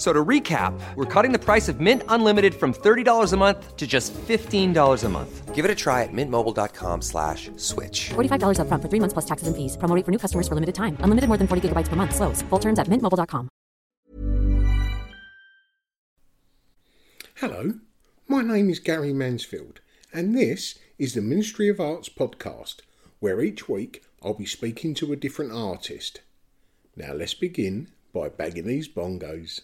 F- 0.00 0.06
So 0.06 0.14
to 0.14 0.24
recap, 0.24 0.72
we're 0.96 1.04
cutting 1.04 1.30
the 1.30 1.38
price 1.38 1.68
of 1.68 1.78
Mint 1.78 2.02
Unlimited 2.08 2.54
from 2.54 2.72
$30 2.72 3.32
a 3.32 3.36
month 3.36 3.76
to 3.76 3.86
just 3.86 4.14
$15 4.14 5.04
a 5.04 5.08
month. 5.10 5.54
Give 5.54 5.62
it 5.66 5.70
a 5.70 5.74
try 5.74 6.04
at 6.04 6.08
mintmobile.com 6.12 7.02
slash 7.02 7.50
switch. 7.56 8.08
$45 8.14 8.56
upfront 8.60 8.80
for 8.80 8.88
three 8.88 9.00
months 9.00 9.12
plus 9.12 9.26
taxes 9.26 9.46
and 9.48 9.54
fees. 9.54 9.76
Promo 9.76 9.94
rate 9.94 10.06
for 10.06 10.10
new 10.10 10.18
customers 10.18 10.48
for 10.48 10.54
limited 10.54 10.74
time. 10.74 10.96
Unlimited 11.00 11.28
more 11.28 11.36
than 11.36 11.46
40 11.46 11.68
gigabytes 11.68 11.88
per 11.88 11.96
month. 11.96 12.14
Slows. 12.14 12.40
Full 12.48 12.58
terms 12.60 12.78
at 12.78 12.88
mintmobile.com. 12.88 13.50
Hello, 17.36 17.74
my 18.28 18.40
name 18.42 18.70
is 18.70 18.80
Gary 18.80 19.12
Mansfield, 19.12 19.80
and 20.14 20.34
this 20.34 20.78
is 20.98 21.12
the 21.14 21.20
Ministry 21.22 21.68
of 21.68 21.80
Arts 21.80 22.08
podcast, 22.08 22.80
where 23.18 23.40
each 23.42 23.68
week 23.68 24.02
I'll 24.22 24.34
be 24.34 24.46
speaking 24.46 24.94
to 24.94 25.12
a 25.12 25.16
different 25.16 25.52
artist. 25.52 26.20
Now 26.96 27.12
let's 27.12 27.34
begin 27.34 27.88
by 28.12 28.28
bagging 28.28 28.66
these 28.66 28.88
bongos. 28.88 29.60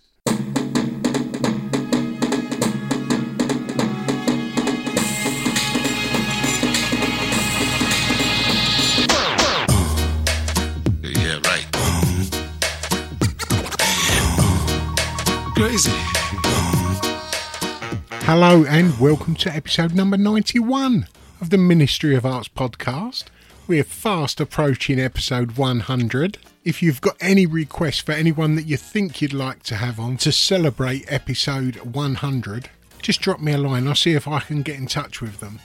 Hello, 18.28 18.64
and 18.64 18.98
welcome 18.98 19.36
to 19.36 19.54
episode 19.54 19.94
number 19.94 20.16
91 20.16 21.06
of 21.40 21.50
the 21.50 21.56
Ministry 21.56 22.16
of 22.16 22.26
Arts 22.26 22.48
podcast. 22.48 23.26
We're 23.68 23.84
fast 23.84 24.40
approaching 24.40 24.98
episode 24.98 25.52
100. 25.52 26.38
If 26.66 26.82
you've 26.82 27.00
got 27.00 27.16
any 27.20 27.46
requests 27.46 28.00
for 28.00 28.10
anyone 28.10 28.56
that 28.56 28.66
you 28.66 28.76
think 28.76 29.22
you'd 29.22 29.32
like 29.32 29.62
to 29.62 29.76
have 29.76 30.00
on 30.00 30.16
to 30.16 30.32
celebrate 30.32 31.04
episode 31.06 31.76
100, 31.76 32.70
just 33.00 33.20
drop 33.20 33.38
me 33.38 33.52
a 33.52 33.58
line. 33.58 33.86
I'll 33.86 33.94
see 33.94 34.14
if 34.14 34.26
I 34.26 34.40
can 34.40 34.62
get 34.62 34.74
in 34.74 34.88
touch 34.88 35.20
with 35.22 35.38
them. 35.38 35.60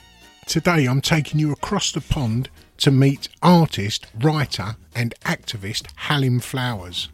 Today 0.46 0.86
I'm 0.86 1.00
taking 1.00 1.40
you 1.40 1.50
across 1.50 1.90
the 1.90 2.02
pond 2.02 2.50
to 2.76 2.92
meet 2.92 3.28
artist, 3.42 4.06
writer, 4.20 4.76
and 4.94 5.12
activist 5.24 5.88
Halim 5.96 6.38
Flowers. 6.38 7.08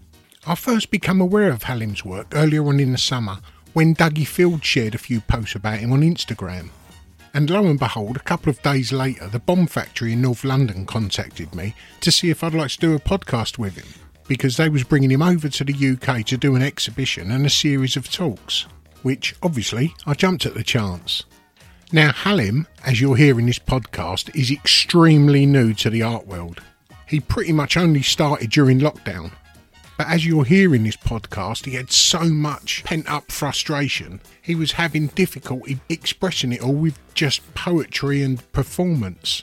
I 0.46 0.54
first 0.54 0.90
became 0.90 1.22
aware 1.22 1.50
of 1.50 1.62
Halim's 1.62 2.04
work 2.04 2.26
earlier 2.34 2.68
on 2.68 2.80
in 2.80 2.92
the 2.92 2.98
summer 2.98 3.38
when 3.72 3.94
Dougie 3.94 4.26
Field 4.26 4.62
shared 4.62 4.94
a 4.94 4.98
few 4.98 5.22
posts 5.22 5.54
about 5.54 5.78
him 5.78 5.92
on 5.92 6.02
Instagram. 6.02 6.68
And 7.38 7.48
lo 7.50 7.64
and 7.66 7.78
behold, 7.78 8.16
a 8.16 8.18
couple 8.18 8.50
of 8.50 8.60
days 8.62 8.92
later, 8.92 9.28
the 9.28 9.38
Bomb 9.38 9.68
Factory 9.68 10.14
in 10.14 10.22
North 10.22 10.42
London 10.42 10.84
contacted 10.84 11.54
me 11.54 11.72
to 12.00 12.10
see 12.10 12.30
if 12.30 12.42
I'd 12.42 12.52
like 12.52 12.72
to 12.72 12.80
do 12.80 12.96
a 12.96 12.98
podcast 12.98 13.58
with 13.58 13.76
him 13.76 13.86
because 14.26 14.56
they 14.56 14.68
was 14.68 14.82
bringing 14.82 15.12
him 15.12 15.22
over 15.22 15.48
to 15.48 15.62
the 15.62 15.72
UK 15.72 16.26
to 16.26 16.36
do 16.36 16.56
an 16.56 16.62
exhibition 16.62 17.30
and 17.30 17.46
a 17.46 17.48
series 17.48 17.96
of 17.96 18.10
talks, 18.10 18.66
which 19.02 19.36
obviously 19.40 19.94
I 20.04 20.14
jumped 20.14 20.46
at 20.46 20.54
the 20.54 20.64
chance. 20.64 21.22
Now, 21.92 22.10
Halim, 22.10 22.66
as 22.84 23.00
you'll 23.00 23.14
hear 23.14 23.38
in 23.38 23.46
this 23.46 23.60
podcast, 23.60 24.34
is 24.34 24.50
extremely 24.50 25.46
new 25.46 25.74
to 25.74 25.90
the 25.90 26.02
art 26.02 26.26
world. 26.26 26.60
He 27.06 27.20
pretty 27.20 27.52
much 27.52 27.76
only 27.76 28.02
started 28.02 28.50
during 28.50 28.80
lockdown. 28.80 29.30
But 29.98 30.06
as 30.06 30.24
you'll 30.24 30.44
hear 30.44 30.76
in 30.76 30.84
this 30.84 30.96
podcast, 30.96 31.64
he 31.64 31.72
had 31.72 31.90
so 31.90 32.20
much 32.20 32.84
pent 32.84 33.10
up 33.10 33.32
frustration, 33.32 34.20
he 34.40 34.54
was 34.54 34.72
having 34.72 35.08
difficulty 35.08 35.80
expressing 35.88 36.52
it 36.52 36.62
all 36.62 36.72
with 36.72 36.96
just 37.14 37.52
poetry 37.54 38.22
and 38.22 38.40
performance. 38.52 39.42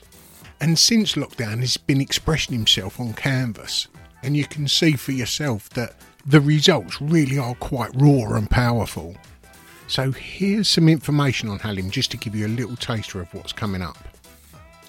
And 0.58 0.78
since 0.78 1.12
lockdown, 1.12 1.60
he's 1.60 1.76
been 1.76 2.00
expressing 2.00 2.56
himself 2.56 2.98
on 2.98 3.12
canvas. 3.12 3.88
And 4.22 4.34
you 4.34 4.46
can 4.46 4.66
see 4.66 4.92
for 4.92 5.12
yourself 5.12 5.68
that 5.70 5.94
the 6.24 6.40
results 6.40 7.02
really 7.02 7.38
are 7.38 7.54
quite 7.56 7.90
raw 7.94 8.34
and 8.34 8.48
powerful. 8.48 9.14
So 9.88 10.10
here's 10.10 10.68
some 10.68 10.88
information 10.88 11.50
on 11.50 11.58
Halim 11.58 11.90
just 11.90 12.10
to 12.12 12.16
give 12.16 12.34
you 12.34 12.46
a 12.46 12.48
little 12.48 12.76
taster 12.76 13.20
of 13.20 13.32
what's 13.34 13.52
coming 13.52 13.82
up. 13.82 13.98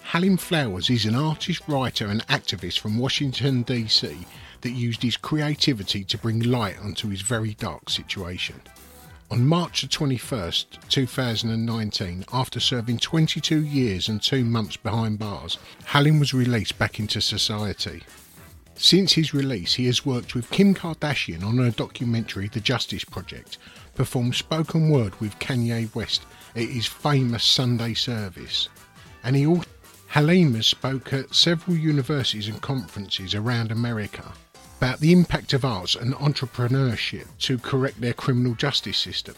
Halim 0.02 0.38
Flowers 0.38 0.90
is 0.90 1.04
an 1.04 1.16
artist, 1.16 1.62
writer, 1.68 2.08
and 2.08 2.26
activist 2.28 2.80
from 2.80 2.98
Washington, 2.98 3.64
D.C. 3.64 4.26
that 4.62 4.72
used 4.72 5.04
his 5.04 5.18
creativity 5.18 6.04
to 6.04 6.18
bring 6.18 6.40
light 6.40 6.80
onto 6.80 7.10
his 7.10 7.22
very 7.22 7.54
dark 7.54 7.90
situation. 7.90 8.62
On 9.30 9.46
March 9.46 9.82
the 9.82 9.88
21st, 9.88 10.88
2019, 10.88 12.26
after 12.32 12.60
serving 12.60 12.98
22 12.98 13.64
years 13.64 14.08
and 14.08 14.22
two 14.22 14.46
months 14.46 14.78
behind 14.78 15.20
bars, 15.20 15.58
Halim 15.86 16.20
was 16.20 16.34
released 16.34 16.80
back 16.80 17.00
into 17.00 17.20
society. 17.20 18.04
Since 18.76 19.14
his 19.14 19.34
release, 19.34 19.74
he 19.74 19.86
has 19.88 20.06
worked 20.06 20.34
with 20.34 20.50
Kim 20.50 20.74
Kardashian 20.74 21.44
on 21.44 21.58
her 21.58 21.72
documentary 21.72 22.48
The 22.48 22.62
Justice 22.62 23.04
Project, 23.04 23.58
performed 23.96 24.36
spoken 24.36 24.90
word 24.90 25.20
with 25.20 25.40
Kanye 25.40 25.94
West 25.94 26.22
at 26.56 26.70
his 26.70 26.86
famous 26.86 27.44
Sunday 27.44 27.96
service, 27.96 28.70
and 29.24 29.36
he 29.36 29.46
also 29.46 29.68
Halim 30.10 30.56
has 30.56 30.66
spoke 30.68 31.12
at 31.12 31.36
several 31.36 31.76
universities 31.76 32.48
and 32.48 32.62
conferences 32.62 33.36
around 33.36 33.72
America 33.72 34.24
about 34.78 35.00
the 35.00 35.12
impact 35.12 35.54
of 35.54 35.66
arts 35.66 35.96
and 35.96 36.14
entrepreneurship 36.16 37.26
to 37.40 37.58
correct 37.58 38.00
their 38.00 38.14
criminal 38.14 38.54
justice 38.54 38.98
system. 38.98 39.36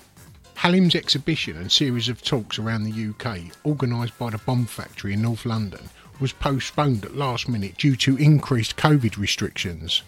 Halim's 0.55 0.95
exhibition 0.95 1.55
and 1.55 1.71
series 1.71 2.09
of 2.09 2.21
talks 2.21 2.59
around 2.59 2.83
the 2.83 3.09
UK, 3.09 3.55
organised 3.65 4.17
by 4.19 4.29
the 4.29 4.37
Bomb 4.39 4.65
Factory 4.65 5.13
in 5.13 5.21
North 5.21 5.45
London, 5.45 5.89
was 6.19 6.33
postponed 6.33 7.05
at 7.05 7.15
last 7.15 7.47
minute 7.47 7.77
due 7.77 7.95
to 7.95 8.17
increased 8.17 8.75
COVID 8.75 9.17
restrictions. 9.17 10.03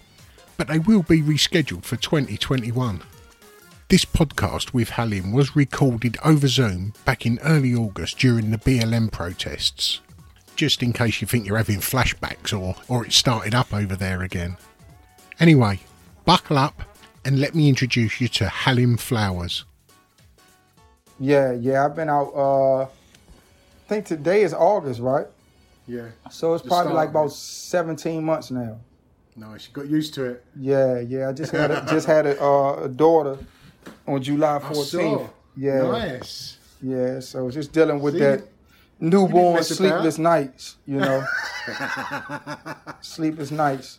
But 0.58 0.68
they 0.68 0.80
will 0.80 1.04
be 1.04 1.22
rescheduled 1.22 1.86
for 1.86 1.96
2021. 1.96 3.02
This 3.88 4.04
podcast 4.04 4.74
with 4.74 4.90
Halim 4.92 5.32
was 5.32 5.56
recorded 5.56 6.18
over 6.24 6.50
Zoom 6.50 6.94
back 7.06 7.26
in 7.26 7.40
early 7.44 7.74
August 7.74 8.20
during 8.20 8.52
the 8.52 8.58
BLM 8.58 9.10
protests. 9.10 10.02
Just 10.58 10.84
in 10.84 10.92
case 10.92 11.22
you 11.22 11.28
think 11.28 11.48
you're 11.48 11.58
having 11.58 11.80
flashbacks 11.80 12.52
or, 12.58 12.76
or 12.90 13.06
it 13.06 13.14
started 13.14 13.56
up 13.56 13.74
over 13.74 13.96
there 13.96 14.22
again. 14.22 14.58
Anyway, 15.42 15.80
buckle 16.24 16.56
up 16.56 16.84
and 17.26 17.40
let 17.40 17.56
me 17.56 17.68
introduce 17.68 18.22
you 18.22 18.28
to 18.28 18.48
Halim 18.48 18.96
Flowers. 18.96 19.66
Yeah, 21.20 21.52
yeah, 21.54 21.84
I've 21.84 21.96
been 21.96 22.10
out 22.10 22.32
uh 22.36 22.82
I 22.84 22.88
think 23.88 24.06
today 24.06 24.44
is 24.44 24.54
August, 24.54 25.00
right? 25.00 25.26
Yeah. 25.88 26.10
So 26.30 26.54
it's 26.54 26.62
probably 26.66 26.92
start 26.92 26.96
like 26.96 27.10
about 27.10 27.34
17 27.34 28.24
months 28.24 28.52
now. 28.52 28.78
Nice. 29.36 29.68
You 29.68 29.74
got 29.74 29.88
used 29.90 30.14
to 30.14 30.26
it. 30.26 30.46
Yeah, 30.56 31.00
yeah. 31.00 31.30
I 31.30 31.34
just 31.34 31.52
had 31.52 31.72
a, 31.72 31.86
just 31.90 32.06
had 32.06 32.28
a, 32.28 32.40
uh, 32.42 32.84
a 32.84 32.88
daughter 32.88 33.40
on 34.08 34.22
July 34.22 34.58
I 34.64 34.74
saw. 34.74 35.00
14th. 35.00 35.30
Yeah, 35.58 35.82
Nice. 35.92 36.60
yeah. 36.84 37.20
So 37.20 37.50
just 37.50 37.74
dealing 37.74 38.00
with 38.00 38.14
See, 38.14 38.20
that 38.20 38.44
newborn 39.00 39.64
sleepless 39.64 40.20
nights, 40.20 40.76
you 40.86 40.98
know. 40.98 41.26
sleepless 43.02 43.50
nights. 43.50 43.98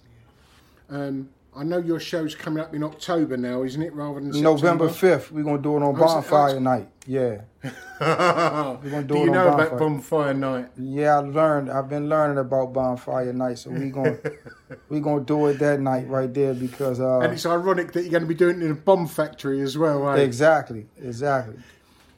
Um, 0.92 1.30
I 1.54 1.64
know 1.64 1.78
your 1.78 2.00
show's 2.00 2.34
coming 2.34 2.62
up 2.62 2.74
in 2.74 2.82
October 2.82 3.36
now, 3.36 3.62
isn't 3.62 3.82
it? 3.82 3.92
Rather 3.94 4.20
than 4.20 4.42
November 4.42 4.88
5th, 4.88 5.30
we're 5.30 5.42
gonna 5.42 5.60
do 5.60 5.74
it 5.76 5.82
on 5.82 5.82
Oh, 5.82 5.88
oh, 5.88 5.92
bonfire 5.92 6.60
night. 6.60 6.88
Yeah. 7.06 7.42
we're 8.00 8.90
gonna 8.90 9.02
do 9.02 9.14
do 9.14 9.14
it 9.16 9.24
you 9.24 9.28
on 9.28 9.32
know 9.32 9.48
about 9.48 9.78
Bonfire. 9.78 9.78
Bonfire 9.78 10.34
Night? 10.34 10.68
Yeah, 10.76 11.16
I 11.16 11.20
learned. 11.20 11.70
I've 11.70 11.88
been 11.88 12.08
learning 12.08 12.38
about 12.38 12.72
bonfire 12.72 13.32
night, 13.32 13.58
so 13.58 13.70
we're 13.70 13.90
gonna 13.90 14.18
we're 14.88 15.00
gonna 15.00 15.24
do 15.24 15.46
it 15.48 15.58
that 15.58 15.80
night 15.80 16.08
right 16.08 16.32
there 16.32 16.54
because 16.54 17.00
uh, 17.00 17.20
And 17.20 17.32
it's 17.32 17.46
ironic 17.46 17.92
that 17.92 18.02
you're 18.02 18.10
going 18.10 18.22
to 18.22 18.28
be 18.28 18.34
doing 18.34 18.60
it 18.60 18.64
in 18.64 18.70
a 18.72 18.74
bomb 18.74 19.06
factory 19.06 19.60
as 19.62 19.76
well, 19.76 20.08
eh? 20.10 20.16
exactly, 20.16 20.86
exactly. 21.02 21.56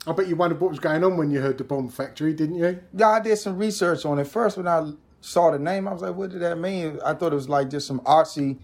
I 0.06 0.12
bet 0.12 0.28
you 0.28 0.36
wondered 0.36 0.60
what 0.60 0.70
was 0.70 0.78
going 0.80 1.02
on 1.02 1.16
when 1.16 1.30
you 1.30 1.40
heard 1.40 1.56
the 1.58 1.64
bomb 1.64 1.88
factory, 1.88 2.34
didn't 2.34 2.56
you? 2.56 2.78
Yeah, 2.92 3.08
I 3.08 3.20
did 3.20 3.36
some 3.36 3.56
research 3.56 4.04
on 4.04 4.18
it. 4.18 4.26
First, 4.26 4.58
when 4.58 4.68
I 4.68 4.92
saw 5.24 5.50
the 5.50 5.58
name, 5.58 5.88
I 5.88 5.92
was 5.92 6.02
like, 6.02 6.14
"What 6.14 6.30
did 6.30 6.42
that 6.42 6.58
mean?" 6.58 6.98
I 7.04 7.14
thought 7.14 7.32
it 7.32 7.36
was 7.36 7.48
like 7.48 7.70
just 7.70 7.86
some 7.86 8.00
artsy, 8.00 8.58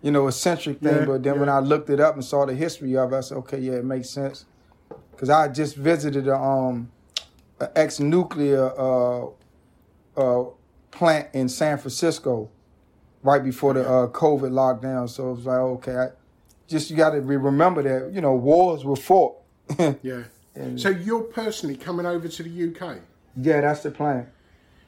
you 0.00 0.10
know, 0.10 0.26
eccentric 0.28 0.80
thing. 0.80 0.94
Yeah, 0.96 1.04
but 1.04 1.22
then 1.22 1.40
when. 1.40 1.48
I 1.48 1.58
looked 1.58 1.90
it 1.90 2.00
up 2.00 2.14
and 2.14 2.24
saw 2.24 2.46
the 2.46 2.54
history 2.54 2.96
of 2.96 3.12
it, 3.12 3.16
I 3.16 3.20
said, 3.20 3.36
"Okay, 3.38 3.58
yeah, 3.58 3.74
it 3.74 3.84
makes 3.84 4.08
sense." 4.08 4.46
Because 5.10 5.28
I 5.28 5.48
just 5.48 5.76
visited 5.76 6.26
a 6.28 6.36
um, 6.36 6.90
an 7.60 7.68
ex-nuclear 7.76 8.72
uh, 8.78 9.26
uh, 10.16 10.44
plant 10.90 11.28
in 11.34 11.48
San 11.48 11.76
Francisco 11.78 12.50
right 13.22 13.42
before 13.44 13.74
the 13.74 13.86
uh, 13.86 14.06
COVID 14.08 14.52
lockdown. 14.52 15.08
So 15.10 15.30
it 15.30 15.34
was 15.34 15.46
like, 15.46 15.58
okay, 15.58 15.96
I, 15.96 16.06
just 16.66 16.90
you 16.90 16.96
got 16.96 17.10
to 17.10 17.20
remember 17.20 17.82
that 17.82 18.14
you 18.14 18.22
know 18.22 18.34
wars 18.34 18.84
were 18.84 18.96
fought. 18.96 19.36
Yeah. 20.02 20.22
so 20.76 20.88
you're 20.88 21.24
personally 21.24 21.76
coming 21.76 22.06
over 22.06 22.28
to 22.28 22.42
the 22.42 22.70
UK? 22.70 23.00
yeah, 23.36 23.60
that's 23.60 23.82
the 23.82 23.90
plan. 23.90 24.30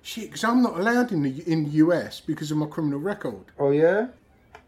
Shit, 0.09 0.25
because 0.29 0.43
I'm 0.43 0.63
not 0.63 0.79
allowed 0.81 1.13
in 1.13 1.23
the 1.23 1.43
in 1.53 1.65
the 1.65 1.71
US 1.85 2.21
because 2.21 2.51
of 2.51 2.57
my 2.57 2.65
criminal 2.65 2.99
record. 2.99 3.45
Oh 3.59 3.73
yeah, 3.73 4.07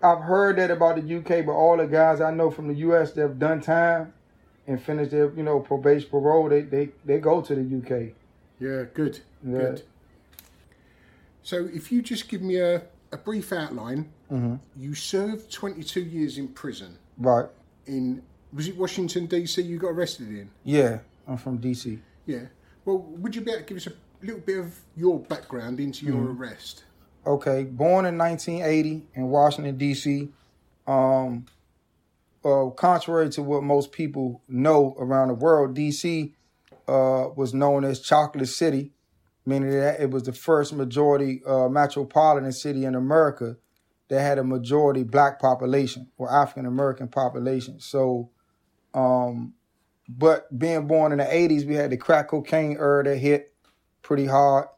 I've 0.03 0.21
heard 0.21 0.57
that 0.59 0.71
about 0.71 0.97
the 0.97 1.17
UK, 1.19 1.47
but 1.47 1.53
all 1.53 1.79
the 1.79 1.87
guys 1.87 2.21
I 2.21 2.31
know 2.31 2.51
from 2.51 2.69
the 2.69 2.75
US 2.89 3.13
that 3.13 3.23
have 3.23 3.39
done 3.39 3.63
time 3.63 4.13
and 4.67 4.79
finished 4.83 5.13
their 5.13 5.31
you 5.33 5.43
know 5.43 5.59
probation 5.61 6.11
parole, 6.11 6.51
they 6.51 6.61
they 6.61 6.91
they 7.07 7.19
go 7.21 7.41
to 7.41 7.55
the 7.55 7.63
UK. 7.79 8.13
Yeah, 8.59 8.85
good, 8.93 9.21
Yeah. 9.43 9.59
good. 9.59 9.83
So 11.43 11.69
if 11.73 11.91
you 11.91 12.03
just 12.03 12.29
give 12.29 12.43
me 12.43 12.57
a, 12.57 12.83
a 13.11 13.17
brief 13.17 13.51
outline, 13.53 14.13
Mm-hmm. 14.31 14.57
you 14.77 14.95
served 14.95 15.51
22 15.51 16.03
years 16.03 16.39
in 16.39 16.47
prison 16.49 16.99
Right? 17.19 17.47
in 17.87 18.23
was 18.53 18.69
it 18.69 18.77
Washington 18.77 19.27
DC? 19.27 19.65
You 19.65 19.79
got 19.79 19.89
arrested 19.89 20.29
in? 20.29 20.51
Yeah, 20.65 20.99
I'm 21.27 21.39
from 21.39 21.59
DC. 21.59 21.99
Yeah. 22.27 22.45
Well, 22.85 22.99
would 22.99 23.35
you 23.35 23.41
be 23.41 23.51
able 23.53 23.63
to 23.63 23.67
give 23.67 23.79
us 23.79 23.87
a 23.87 23.93
little 24.23 24.41
bit 24.41 24.59
of 24.59 24.79
your 24.97 25.19
background 25.19 25.81
into 25.81 26.07
your 26.07 26.25
Mm-hmm. 26.25 26.43
arrest? 26.43 26.85
Okay, 27.27 27.65
born 27.65 28.07
in 28.07 28.17
1980 28.17 29.07
in 29.15 29.29
Washington 29.29 29.77
D.C. 29.77 30.29
Um, 30.87 31.47
uh, 32.45 32.71
contrary 32.71 33.29
to 33.31 33.43
what 33.43 33.63
most 33.63 33.93
people 33.93 34.43
know 34.49 34.97
around 34.99 35.29
the 35.29 35.35
world, 35.35 35.75
D.C. 35.75 36.35
Uh, 36.89 37.29
was 37.37 37.53
known 37.53 37.85
as 37.85 38.01
Chocolate 38.01 38.49
City, 38.49 38.93
meaning 39.45 39.71
that 39.71 40.01
it 40.01 40.11
was 40.11 40.23
the 40.25 40.33
first 40.33 40.73
majority 40.73 41.43
uh, 41.47 41.69
metropolitan 41.69 42.53
city 42.53 42.85
in 42.85 42.95
America 42.95 43.57
that 44.09 44.21
had 44.21 44.39
a 44.39 44.45
majority 44.45 45.03
black 45.03 45.39
population 45.39 46.09
or 46.17 46.33
African 46.33 46.67
American 46.67 47.07
population. 47.09 47.79
So, 47.81 48.31
um, 48.95 49.55
but 50.09 50.59
being 50.59 50.87
born 50.87 51.13
in 51.13 51.19
the 51.19 51.25
80s, 51.25 51.67
we 51.67 51.75
had 51.75 51.91
the 51.91 51.97
crack 51.97 52.29
cocaine 52.29 52.77
era 52.79 53.05
that 53.05 53.19
hit 53.19 53.50
pretty 54.03 54.27
hard. 54.27 54.69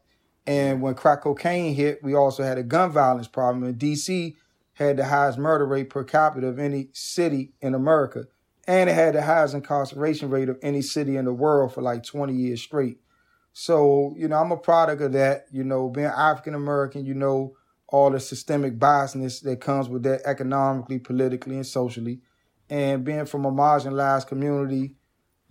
And 0.45 0.81
when 0.81 0.95
crack 0.95 1.21
cocaine 1.21 1.73
hit, 1.73 2.03
we 2.03 2.15
also 2.15 2.43
had 2.43 2.57
a 2.57 2.63
gun 2.63 2.91
violence 2.91 3.27
problem. 3.27 3.63
And 3.63 3.79
DC 3.79 4.35
had 4.73 4.97
the 4.97 5.05
highest 5.05 5.37
murder 5.37 5.65
rate 5.65 5.89
per 5.89 6.03
capita 6.03 6.47
of 6.47 6.59
any 6.59 6.89
city 6.93 7.53
in 7.61 7.73
America. 7.73 8.25
And 8.67 8.89
it 8.89 8.93
had 8.93 9.15
the 9.15 9.21
highest 9.21 9.53
incarceration 9.53 10.29
rate 10.29 10.49
of 10.49 10.57
any 10.61 10.81
city 10.81 11.17
in 11.17 11.25
the 11.25 11.33
world 11.33 11.73
for 11.73 11.81
like 11.81 12.03
20 12.03 12.33
years 12.33 12.61
straight. 12.61 12.97
So, 13.53 14.15
you 14.17 14.27
know, 14.27 14.37
I'm 14.37 14.51
a 14.51 14.57
product 14.57 15.01
of 15.01 15.13
that, 15.13 15.45
you 15.51 15.63
know, 15.63 15.89
being 15.89 16.07
African 16.07 16.55
American, 16.55 17.05
you 17.05 17.13
know, 17.13 17.53
all 17.87 18.09
the 18.09 18.19
systemic 18.19 18.79
biasness 18.79 19.43
that 19.43 19.61
comes 19.61 19.87
with 19.87 20.03
that 20.03 20.21
economically, 20.25 20.97
politically, 20.97 21.55
and 21.55 21.67
socially. 21.67 22.21
And 22.69 23.03
being 23.03 23.25
from 23.25 23.45
a 23.45 23.51
marginalized 23.51 24.27
community 24.27 24.95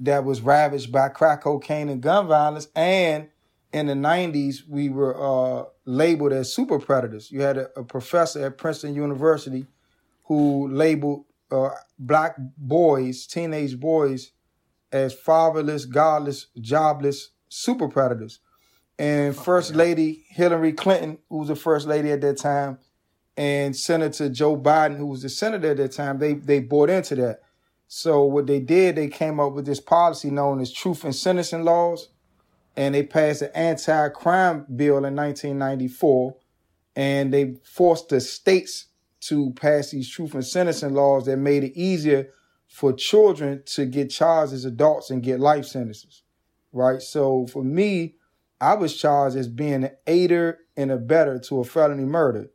that 0.01 0.25
was 0.25 0.41
ravaged 0.41 0.91
by 0.91 1.09
crack 1.11 1.43
cocaine 1.43 1.89
and 1.89 2.03
gun 2.03 2.27
violence 2.27 2.67
and 2.75 3.29
in 3.73 3.87
the 3.87 3.95
90s, 3.95 4.69
we 4.69 4.91
were 4.91 5.17
uh, 5.17 5.65
labeled 5.85 6.33
as 6.33 6.53
super 6.53 6.79
predators. 6.79 7.31
You 7.31 7.41
had 7.41 7.57
a, 7.57 7.69
a 7.79 7.85
professor 7.85 8.45
at 8.45 8.59
Princeton 8.59 8.95
University 8.95 9.67
who 10.25 10.69
labeled 10.69 11.25
uh, 11.51 11.71
black 11.99 12.37
boys, 12.57 13.27
teenage 13.27 13.79
boys, 13.79 14.33
as 14.91 15.15
fatherless, 15.15 15.87
godless, 15.87 16.47
jobless 16.61 17.31
super 17.49 17.89
predators. 17.89 18.41
And 18.99 19.37
First 19.37 19.75
Lady 19.75 20.27
Hillary 20.29 20.73
Clinton, 20.73 21.19
who 21.29 21.39
was 21.39 21.49
the 21.49 21.57
first 21.57 21.87
lady 21.87 22.11
at 22.11 22.21
that 22.21 22.37
time, 22.39 22.79
and 23.37 23.75
Senator 23.75 24.29
Joe 24.29 24.57
Biden, 24.57 24.97
who 24.99 25.07
was 25.07 25.23
the 25.23 25.31
senator 25.31 25.71
at 25.71 25.79
that 25.79 25.93
time, 25.93 26.19
they 26.19 26.35
they 26.35 26.61
bought 26.61 26.91
into 26.91 27.15
that. 27.17 27.41
So 27.89 28.25
what 28.25 28.47
they 28.47 28.61
did, 28.61 28.97
they 28.97 29.09
came 29.09 29.41
up 29.41 29.53
with 29.53 29.67
this 29.67 29.81
policy 29.81 30.31
known 30.31 30.61
as 30.61 30.73
truth 30.73 31.05
and 31.05 31.15
sentencing 31.15 31.65
laws 31.65 32.09
and 32.77 32.95
they 32.95 33.03
passed 33.03 33.43
an 33.43 33.51
anti-crime 33.55 34.67
bill 34.75 35.05
in 35.05 35.15
1994 35.17 36.37
and 36.97 37.33
they 37.33 37.55
forced 37.65 38.09
the 38.09 38.21
states 38.21 38.87
to 39.21 39.53
pass 39.53 39.91
these 39.91 40.09
truth 40.09 40.35
and 40.35 40.45
sentencing 40.45 40.95
laws 40.95 41.27
that 41.27 41.37
made 41.37 41.65
it 41.65 41.73
easier 41.79 42.29
for 42.67 42.93
children 42.93 43.63
to 43.67 43.87
get 43.87 44.11
charged 44.11 44.53
as 44.53 44.65
adults 44.65 45.11
and 45.11 45.23
get 45.23 45.41
life 45.41 45.65
sentences 45.65 46.23
right? 46.73 47.01
So 47.03 47.47
for 47.47 47.63
me 47.63 48.17
i 48.61 48.75
was 48.75 48.97
charged 48.97 49.37
as 49.37 49.49
being 49.49 49.85
an 49.85 49.91
aider 50.07 50.59
and 50.77 50.91
a 50.91 50.97
better 50.97 51.39
to 51.39 51.61
a 51.61 51.65
felony 51.65 52.05
murder. 52.05 52.51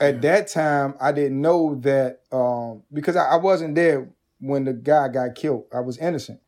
At 0.00 0.22
that 0.22 0.48
time 0.48 0.94
i 1.00 1.12
didn't 1.12 1.40
know 1.40 1.76
that 1.76 2.20
um, 2.32 2.82
because 2.92 3.16
I, 3.16 3.26
I 3.26 3.36
wasn't 3.36 3.74
there 3.74 4.10
when 4.40 4.64
the 4.64 4.72
guy 4.72 5.08
got 5.08 5.34
killed. 5.34 5.64
I 5.72 5.80
was 5.80 5.98
innocent. 5.98 6.40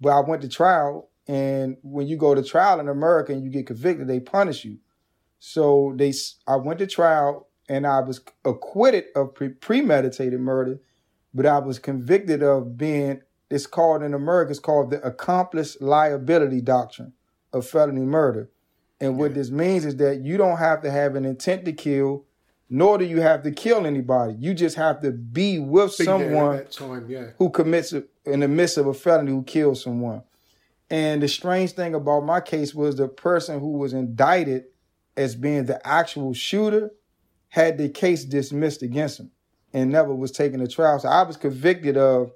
But 0.00 0.10
i 0.10 0.20
went 0.20 0.42
to 0.42 0.48
trial 0.48 1.09
and 1.30 1.76
when 1.82 2.08
you 2.08 2.16
go 2.16 2.34
to 2.34 2.42
trial 2.42 2.80
in 2.80 2.88
America 2.88 3.32
and 3.32 3.44
you 3.44 3.50
get 3.50 3.68
convicted, 3.68 4.08
they 4.08 4.18
punish 4.18 4.64
you. 4.64 4.78
So 5.38 5.94
they, 5.94 6.12
I 6.48 6.56
went 6.56 6.80
to 6.80 6.88
trial 6.88 7.46
and 7.68 7.86
I 7.86 8.00
was 8.00 8.20
acquitted 8.44 9.04
of 9.14 9.34
pre- 9.34 9.50
premeditated 9.50 10.40
murder, 10.40 10.80
but 11.32 11.46
I 11.46 11.60
was 11.60 11.78
convicted 11.78 12.42
of 12.42 12.76
being. 12.76 13.20
It's 13.48 13.68
called 13.68 14.02
in 14.02 14.12
America. 14.12 14.50
It's 14.50 14.58
called 14.58 14.90
the 14.90 15.00
accomplice 15.06 15.80
liability 15.80 16.62
doctrine 16.62 17.12
of 17.52 17.64
felony 17.64 18.00
murder. 18.00 18.50
And 19.00 19.16
what 19.16 19.34
this 19.34 19.52
means 19.52 19.84
is 19.84 19.96
that 19.98 20.22
you 20.22 20.36
don't 20.36 20.58
have 20.58 20.82
to 20.82 20.90
have 20.90 21.14
an 21.14 21.24
intent 21.24 21.64
to 21.66 21.72
kill, 21.72 22.24
nor 22.68 22.98
do 22.98 23.04
you 23.04 23.20
have 23.20 23.44
to 23.44 23.52
kill 23.52 23.86
anybody. 23.86 24.34
You 24.36 24.52
just 24.52 24.74
have 24.74 25.00
to 25.02 25.12
be 25.12 25.60
with 25.60 25.96
Be 25.96 26.04
someone 26.04 26.66
time, 26.66 27.06
yeah. 27.08 27.26
who 27.38 27.50
commits 27.50 27.92
a, 27.92 28.02
in 28.24 28.40
the 28.40 28.48
midst 28.48 28.78
of 28.78 28.88
a 28.88 28.94
felony 28.94 29.30
who 29.30 29.44
kills 29.44 29.84
someone. 29.84 30.22
And 30.90 31.22
the 31.22 31.28
strange 31.28 31.72
thing 31.72 31.94
about 31.94 32.24
my 32.24 32.40
case 32.40 32.74
was 32.74 32.96
the 32.96 33.08
person 33.08 33.60
who 33.60 33.78
was 33.78 33.92
indicted 33.92 34.64
as 35.16 35.36
being 35.36 35.66
the 35.66 35.86
actual 35.86 36.34
shooter 36.34 36.90
had 37.48 37.78
the 37.78 37.88
case 37.88 38.24
dismissed 38.24 38.82
against 38.82 39.20
him 39.20 39.30
and 39.72 39.90
never 39.90 40.14
was 40.14 40.32
taken 40.32 40.60
to 40.60 40.66
trial. 40.66 40.98
So 40.98 41.08
I 41.08 41.22
was 41.22 41.36
convicted 41.36 41.96
of 41.96 42.32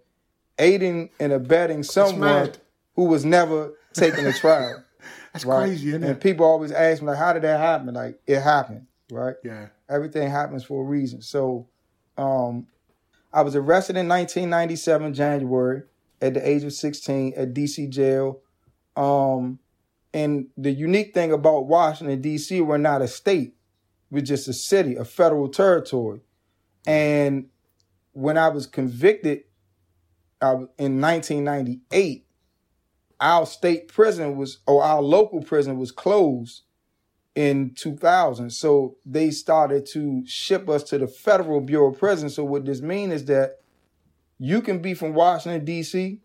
aiding 0.58 1.10
and 1.18 1.32
abetting 1.32 1.82
someone 1.82 2.52
who 2.94 3.04
was 3.04 3.24
never 3.24 3.72
taken 3.92 4.24
to 4.24 4.32
trial. 4.32 4.84
That's 5.32 5.44
right? 5.44 5.66
crazy, 5.66 5.88
isn't 5.88 6.04
And 6.04 6.20
people 6.20 6.46
always 6.46 6.70
ask 6.70 7.02
me, 7.02 7.08
like, 7.08 7.18
how 7.18 7.32
did 7.32 7.42
that 7.42 7.58
happen? 7.58 7.92
Like, 7.92 8.20
it 8.26 8.40
happened, 8.40 8.86
right? 9.10 9.34
Yeah. 9.42 9.68
Everything 9.88 10.30
happens 10.30 10.62
for 10.62 10.82
a 10.82 10.84
reason. 10.84 11.22
So 11.22 11.66
um, 12.16 12.68
I 13.32 13.42
was 13.42 13.56
arrested 13.56 13.96
in 13.96 14.08
1997, 14.08 15.12
January, 15.12 15.82
at 16.22 16.34
the 16.34 16.48
age 16.48 16.62
of 16.62 16.72
16 16.72 17.34
at 17.36 17.52
DC 17.52 17.88
jail. 17.90 18.40
Um, 18.96 19.58
and 20.12 20.46
the 20.56 20.70
unique 20.70 21.12
thing 21.14 21.32
about 21.32 21.66
Washington, 21.66 22.20
D.C., 22.20 22.60
we're 22.60 22.78
not 22.78 23.02
a 23.02 23.08
state. 23.08 23.54
We're 24.10 24.22
just 24.22 24.46
a 24.46 24.52
city, 24.52 24.94
a 24.94 25.04
federal 25.04 25.48
territory. 25.48 26.20
And 26.86 27.48
when 28.12 28.38
I 28.38 28.48
was 28.48 28.66
convicted 28.66 29.44
was- 30.40 30.68
in 30.78 31.00
1998, 31.00 32.26
our 33.20 33.46
state 33.46 33.88
prison 33.88 34.36
was 34.36 34.58
or 34.66 34.82
our 34.82 35.02
local 35.02 35.42
prison 35.42 35.78
was 35.78 35.90
closed 35.90 36.62
in 37.34 37.74
2000. 37.74 38.50
So 38.50 38.96
they 39.04 39.30
started 39.30 39.86
to 39.86 40.22
ship 40.26 40.68
us 40.68 40.82
to 40.84 40.98
the 40.98 41.06
Federal 41.06 41.60
Bureau 41.60 41.90
of 41.90 41.98
Prisons. 41.98 42.34
So 42.34 42.44
what 42.44 42.64
this 42.64 42.80
means 42.80 43.14
is 43.14 43.24
that 43.26 43.60
you 44.38 44.60
can 44.60 44.80
be 44.80 44.94
from 44.94 45.14
Washington 45.14 45.64
D.C., 45.64 46.20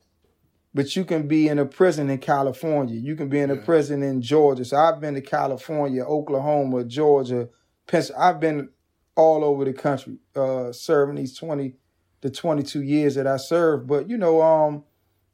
but 0.74 0.96
you 0.96 1.04
can 1.04 1.28
be 1.28 1.48
in 1.48 1.58
a 1.58 1.66
prison 1.66 2.10
in 2.10 2.20
California. 2.20 2.96
You 2.96 3.16
can 3.16 3.30
be 3.30 3.40
in 3.40 3.50
a 3.50 3.56
prison 3.56 4.04
in 4.04 4.22
Georgia. 4.22 4.64
So 4.64 4.78
I've 4.78 5.02
been 5.02 5.16
to 5.16 5.22
California, 5.22 6.04
Oklahoma, 6.04 6.84
Georgia, 6.84 7.50
Pennsylvania. 7.88 8.28
I've 8.28 8.40
been 8.40 8.70
all 9.16 9.44
over 9.44 9.66
the 9.66 9.74
country 9.74 10.18
uh, 10.36 10.72
serving 10.72 11.16
these 11.16 11.38
20 11.38 11.74
to 12.22 12.30
22 12.30 12.84
years 12.84 13.16
that 13.16 13.28
I 13.28 13.38
served. 13.38 13.88
But 13.88 14.10
you 14.10 14.18
know, 14.18 14.42
um, 14.42 14.84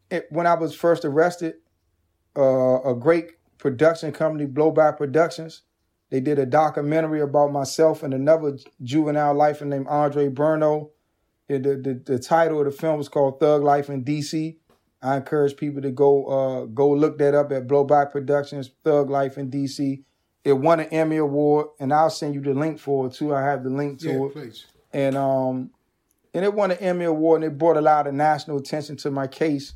it, 0.09 0.27
when 0.29 0.47
I 0.47 0.55
was 0.55 0.73
first 0.73 1.03
arrested, 1.03 1.55
uh, 2.37 2.81
a 2.81 2.95
great 2.95 3.31
production 3.57 4.11
company, 4.11 4.45
Blowback 4.45 4.97
Productions, 4.97 5.63
they 6.09 6.19
did 6.19 6.39
a 6.39 6.45
documentary 6.45 7.21
about 7.21 7.51
myself 7.51 8.03
and 8.03 8.13
another 8.13 8.57
juvenile 8.81 9.33
lifer 9.33 9.65
named 9.65 9.87
Andre 9.87 10.29
Berno. 10.29 10.91
The, 11.47 11.59
the, 11.59 12.01
the 12.05 12.19
title 12.19 12.59
of 12.59 12.65
the 12.65 12.71
film 12.71 12.97
was 12.97 13.09
called 13.09 13.39
Thug 13.39 13.63
Life 13.63 13.89
in 13.89 14.03
DC. 14.03 14.57
I 15.05 15.17
encourage 15.17 15.55
people 15.55 15.81
to 15.83 15.91
go 15.91 16.25
uh, 16.25 16.65
go 16.65 16.89
look 16.91 17.17
that 17.19 17.33
up 17.35 17.51
at 17.51 17.67
Blowback 17.67 18.11
Productions, 18.11 18.71
Thug 18.83 19.09
Life 19.09 19.37
in 19.37 19.51
DC. 19.51 20.03
It 20.43 20.53
won 20.53 20.79
an 20.79 20.87
Emmy 20.87 21.17
Award, 21.17 21.67
and 21.79 21.93
I'll 21.93 22.09
send 22.09 22.35
you 22.35 22.41
the 22.41 22.53
link 22.53 22.79
for 22.79 23.07
it 23.07 23.13
too. 23.13 23.33
I 23.33 23.41
have 23.43 23.63
the 23.63 23.69
link 23.69 23.99
to 24.01 24.07
Yeah, 24.09 24.25
it 24.25 24.33
please. 24.33 24.65
and 24.93 25.15
um 25.17 25.71
and 26.33 26.43
it 26.43 26.53
won 26.53 26.71
an 26.71 26.77
Emmy 26.77 27.05
Award 27.05 27.43
and 27.43 27.51
it 27.53 27.57
brought 27.57 27.77
a 27.77 27.81
lot 27.81 28.07
of 28.07 28.13
national 28.13 28.57
attention 28.57 28.97
to 28.97 29.11
my 29.11 29.27
case. 29.27 29.73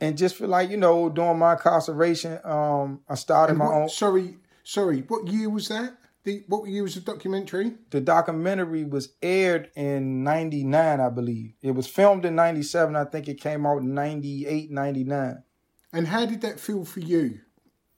And 0.00 0.16
just 0.16 0.36
for 0.36 0.46
like, 0.46 0.70
you 0.70 0.76
know, 0.76 1.08
during 1.08 1.38
my 1.40 1.52
incarceration, 1.54 2.38
um, 2.44 3.00
I 3.08 3.16
started 3.16 3.50
And 3.52 3.58
my 3.58 3.64
what- 3.66 3.74
own 3.74 3.88
Sorry, 3.88 4.38
sorry. 4.62 5.00
What 5.08 5.26
year 5.26 5.50
was 5.50 5.66
that? 5.68 5.92
The 6.28 6.44
what 6.46 6.68
year 6.68 6.82
was 6.82 6.94
the 6.94 7.00
documentary? 7.00 7.72
the 7.88 8.02
documentary 8.02 8.84
was 8.84 9.14
aired 9.22 9.70
in 9.74 10.24
99, 10.24 11.00
I 11.00 11.08
believe. 11.08 11.54
It 11.62 11.70
was 11.70 11.86
filmed 11.86 12.26
in 12.26 12.34
97. 12.34 12.94
I 12.96 13.06
think 13.06 13.28
it 13.28 13.40
came 13.40 13.64
out 13.64 13.80
in 13.80 13.94
98, 13.94 14.70
99. 14.70 15.42
And 15.94 16.06
how 16.06 16.26
did 16.26 16.42
that 16.42 16.60
feel 16.60 16.84
for 16.84 17.00
you 17.00 17.40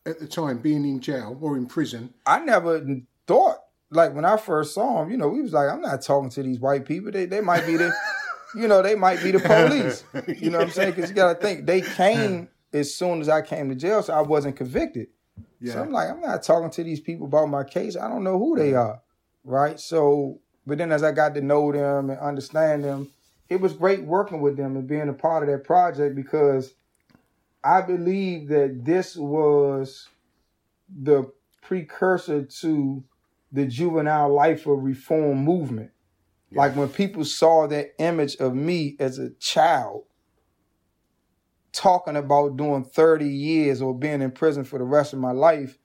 at 0.07 0.21
the 0.21 0.29
time, 0.29 0.59
being 0.59 0.85
in 0.85 1.01
jail 1.01 1.37
or 1.41 1.57
in 1.57 1.67
prison? 1.67 2.15
I 2.25 2.39
never 2.39 2.87
thought 3.27 3.57
like 3.91 4.15
when 4.15 4.25
I 4.25 4.37
first 4.37 4.75
saw 4.75 5.03
him, 5.03 5.11
you 5.11 5.17
know, 5.17 5.27
we 5.27 5.43
was 5.43 5.53
like, 5.53 5.69
I'm 5.69 5.81
not 5.81 6.01
talking 6.01 6.31
to 6.31 6.43
these 6.45 6.61
white 6.61 6.85
people. 6.85 7.11
They 7.11 7.27
they 7.27 7.41
might 7.41 7.67
be 7.67 7.77
the, 7.77 7.93
you 8.55 8.69
know, 8.69 8.81
they 8.81 8.95
might 8.95 9.21
be 9.25 9.33
the 9.33 9.41
police. 9.41 10.05
You 10.41 10.51
know 10.51 10.59
what 10.59 10.69
I'm 10.69 10.73
saying? 10.73 10.95
Because 10.95 11.11
you 11.11 11.17
got 11.17 11.35
to 11.35 11.45
think 11.45 11.67
they 11.67 11.81
came 11.81 12.49
as 12.73 12.95
soon 12.95 13.23
as 13.23 13.29
I 13.29 13.43
came 13.43 13.71
to 13.71 13.75
jail, 13.75 14.05
so 14.05 14.15
I 14.15 14.21
wasn't 14.21 14.55
convicted. 14.55 15.09
So 15.65 15.83
I'm 15.83 15.93
like, 15.93 16.09
I'm 16.09 16.21
not 16.21 16.43
talking 16.43 16.71
to 16.71 16.85
these 16.85 17.01
people 17.01 17.27
about 17.27 17.47
my 17.49 17.65
case. 17.65 17.97
I 17.97 18.09
don't 18.09 18.25
know 18.25 18.39
who 18.39 18.57
they 18.57 18.75
are, 18.75 19.01
right? 19.45 19.79
So, 19.79 20.41
but 20.67 20.79
then 20.79 20.93
as 20.93 21.03
I 21.03 21.13
got 21.13 21.35
to 21.35 21.41
know 21.41 21.73
them 21.73 22.11
and 22.11 22.19
understand 22.19 22.85
them, 22.85 23.11
it 23.49 23.61
was 23.61 23.73
great 23.73 24.05
working 24.05 24.41
with 24.41 24.57
them 24.57 24.77
and 24.77 24.87
being 24.87 25.09
a 25.09 25.13
part 25.13 25.43
of 25.43 25.49
that 25.49 25.65
project 25.65 26.15
because 26.15 26.73
I 27.63 27.83
believe 27.83 28.49
that 28.49 28.85
this 28.85 29.17
was 29.17 30.09
the 30.89 31.31
precursor 31.63 32.45
to 32.45 33.05
the 33.53 33.67
juvenile 33.67 34.33
life 34.33 34.67
of 34.67 34.83
reform 34.83 35.45
movement. 35.45 35.91
Like 36.53 36.75
when 36.75 36.89
people 36.89 37.25
saw 37.25 37.69
that 37.69 37.95
image 37.99 38.37
of 38.37 38.55
me 38.55 38.97
as 38.99 39.19
a 39.19 39.31
child 39.35 40.05
talking 41.73 42.17
about 42.17 42.57
doing 42.57 42.85
30 42.85 43.29
years 43.29 43.83
or 43.83 43.95
being 43.97 44.23
in 44.23 44.31
prison 44.31 44.65
for 44.65 44.79
the 44.79 44.85
rest 44.85 45.13
of 45.13 45.19
my 45.19 45.33
life, 45.33 45.79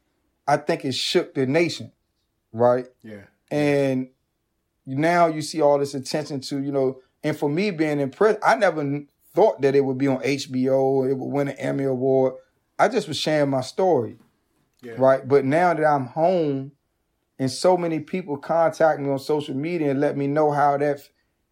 I 0.48 0.58
think 0.58 0.86
it 0.86 0.94
shook 0.94 1.34
the 1.34 1.46
nation, 1.46 1.92
right? 2.52 2.88
Yeah. 3.04 3.24
And 3.52 4.10
now 4.86 5.28
you 5.28 5.42
see 5.42 5.62
all 5.62 5.80
this 5.80 5.94
attention 5.94 6.42
to, 6.42 6.62
you 6.62 6.72
know, 6.72 7.02
and 7.24 7.38
for 7.38 7.50
me 7.50 7.72
being 7.72 8.00
in 8.00 8.12
prison, 8.12 8.40
I 8.44 8.56
never 8.56 9.02
thought 9.34 9.62
that 9.62 9.76
it 9.76 9.82
would 9.82 9.98
be 9.98 10.08
on 10.08 10.22
HBO, 10.22 11.10
it 11.10 11.16
would 11.16 11.32
win 11.32 11.48
an 11.48 11.58
Emmy 11.58 11.84
Award. 11.84 12.36
I 12.78 12.88
just 12.88 13.08
was 13.08 13.18
sharing 13.18 13.50
my 13.50 13.62
story, 13.62 14.18
right? 14.98 15.28
But 15.28 15.46
now 15.46 15.74
that 15.74 15.86
I'm 15.86 16.06
home 16.08 16.72
and 17.40 17.52
so 17.52 17.78
many 17.78 18.00
people 18.00 18.38
contact 18.38 19.00
me 19.00 19.10
on 19.10 19.20
social 19.20 19.56
media 19.56 19.92
and 19.92 20.00
let 20.00 20.18
me 20.18 20.28
know 20.28 20.52
how 20.52 20.78
that, 20.78 21.00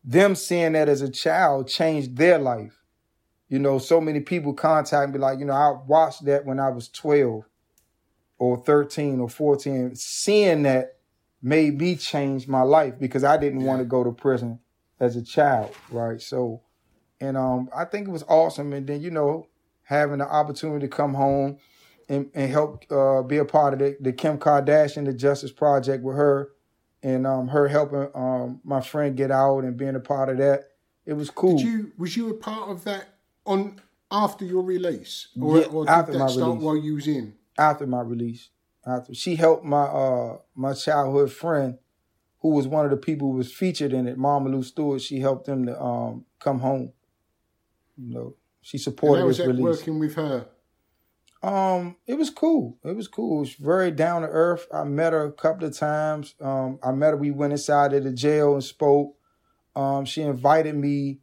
them 0.03 0.35
seeing 0.35 0.73
that 0.73 0.89
as 0.89 1.01
a 1.01 1.09
child 1.09 1.67
changed 1.67 2.17
their 2.17 2.37
life. 2.37 2.82
You 3.53 3.59
know, 3.59 3.77
so 3.77 4.01
many 4.01 4.19
people 4.19 4.51
contact 4.51 5.13
me 5.13 5.19
like, 5.19 5.37
you 5.37 5.45
know, 5.45 5.53
I 5.53 5.77
watched 5.85 6.25
that 6.25 6.43
when 6.43 6.59
I 6.59 6.69
was 6.69 6.89
12 6.89 7.47
or 8.39 8.57
13 8.57 9.19
or 9.19 9.29
14. 9.29 9.95
Seeing 9.95 10.63
that 10.63 10.97
made 11.39 11.79
me 11.79 11.95
change 11.95 12.47
my 12.47 12.63
life 12.63 12.95
because 12.99 13.23
I 13.23 13.37
didn't 13.37 13.63
want 13.63 13.77
to 13.81 13.85
go 13.85 14.03
to 14.03 14.11
prison 14.11 14.57
as 14.99 15.15
a 15.15 15.21
child, 15.21 15.69
right? 15.91 16.19
So, 16.19 16.61
and 17.21 17.37
um, 17.37 17.69
I 17.77 17.85
think 17.85 18.07
it 18.07 18.11
was 18.11 18.23
awesome. 18.23 18.73
And 18.73 18.87
then, 18.87 19.03
you 19.03 19.11
know, 19.11 19.45
having 19.83 20.17
the 20.17 20.27
opportunity 20.27 20.87
to 20.87 20.89
come 20.89 21.13
home 21.13 21.59
and, 22.09 22.31
and 22.33 22.49
help 22.49 22.91
uh, 22.91 23.21
be 23.21 23.37
a 23.37 23.45
part 23.45 23.73
of 23.73 23.79
the, 23.81 23.95
the 23.99 24.13
Kim 24.13 24.39
Kardashian, 24.39 25.05
the 25.05 25.13
Justice 25.13 25.51
Project 25.51 26.03
with 26.03 26.15
her, 26.15 26.53
and 27.03 27.27
um, 27.27 27.49
her 27.49 27.67
helping 27.67 28.09
um, 28.15 28.61
my 28.63 28.81
friend 28.81 29.15
get 29.15 29.29
out 29.29 29.59
and 29.59 29.77
being 29.77 29.93
a 29.93 29.99
part 29.99 30.29
of 30.29 30.39
that. 30.39 30.69
It 31.05 31.13
was 31.13 31.29
cool. 31.29 31.57
Did 31.57 31.67
you 31.67 31.91
was 31.99 32.17
you 32.17 32.31
a 32.31 32.33
part 32.33 32.71
of 32.71 32.83
that 32.85 33.12
on 33.45 33.79
after 34.11 34.45
your 34.45 34.61
release, 34.63 35.29
or, 35.41 35.59
Yeah, 35.59 35.65
or 35.67 35.89
after 35.89 36.13
my 36.13 36.27
start 36.27 36.47
release. 36.49 36.63
while 36.63 36.77
you 36.77 36.95
was 36.95 37.07
in? 37.07 37.33
after 37.57 37.85
my 37.87 38.01
release. 38.01 38.49
After 38.85 39.13
she 39.13 39.35
helped 39.35 39.63
my 39.63 39.83
uh 39.83 40.37
my 40.55 40.73
childhood 40.73 41.31
friend, 41.31 41.77
who 42.41 42.49
was 42.49 42.67
one 42.67 42.83
of 42.85 42.91
the 42.91 42.97
people 42.97 43.31
who 43.31 43.37
was 43.37 43.51
featured 43.53 43.93
in 43.93 44.07
it, 44.07 44.17
Momolu 44.17 44.63
Stewart. 44.63 45.01
She 45.01 45.19
helped 45.19 45.47
him 45.47 45.65
to 45.67 45.81
um 45.81 46.25
come 46.39 46.59
home. 46.59 46.91
You 47.97 48.13
know, 48.13 48.35
she 48.61 48.77
And 48.77 48.81
supported 48.83 49.21
how 49.21 49.27
was 49.27 49.37
his 49.37 49.45
that 49.47 49.51
release. 49.53 49.63
working 49.79 49.99
with 49.99 50.15
her? 50.15 50.47
Um, 51.41 51.97
it 52.07 52.15
was 52.15 52.29
cool. 52.29 52.77
It 52.83 52.95
was 52.95 53.07
cool. 53.07 53.37
It 53.37 53.39
was 53.41 53.53
very 53.55 53.91
down 53.91 54.21
to 54.21 54.27
earth. 54.29 54.65
I 54.73 54.83
met 54.85 55.11
her 55.13 55.25
a 55.25 55.31
couple 55.31 55.67
of 55.67 55.77
times. 55.77 56.35
Um, 56.41 56.79
I 56.81 56.91
met 56.93 57.11
her. 57.11 57.17
We 57.17 57.31
went 57.31 57.51
inside 57.53 57.93
of 57.93 58.03
the 58.05 58.13
jail 58.13 58.53
and 58.53 58.63
spoke. 58.63 59.15
Um, 59.75 60.05
she 60.05 60.21
invited 60.21 60.75
me 60.75 61.19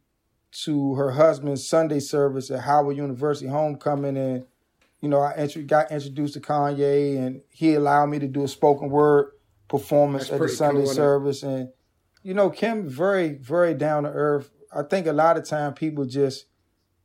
to 0.51 0.95
her 0.95 1.11
husband's 1.11 1.67
Sunday 1.67 1.99
service 1.99 2.51
at 2.51 2.61
Howard 2.61 2.97
University 2.97 3.47
homecoming, 3.47 4.17
and 4.17 4.45
you 5.01 5.09
know, 5.09 5.19
I 5.19 5.35
intro- 5.35 5.63
got 5.63 5.91
introduced 5.91 6.35
to 6.35 6.39
Kanye, 6.39 7.17
and 7.17 7.41
he 7.49 7.73
allowed 7.73 8.07
me 8.07 8.19
to 8.19 8.27
do 8.27 8.43
a 8.43 8.47
spoken 8.47 8.89
word 8.89 9.31
performance 9.67 10.29
That's 10.29 10.33
at 10.33 10.41
the 10.41 10.49
Sunday 10.49 10.83
cool, 10.83 10.93
service. 10.93 11.43
And 11.43 11.69
you 12.23 12.33
know, 12.33 12.49
Kim 12.49 12.87
very, 12.87 13.33
very 13.33 13.73
down 13.73 14.03
to 14.03 14.09
earth. 14.09 14.51
I 14.73 14.83
think 14.83 15.07
a 15.07 15.13
lot 15.13 15.37
of 15.37 15.45
time 15.45 15.73
people 15.73 16.05
just 16.05 16.45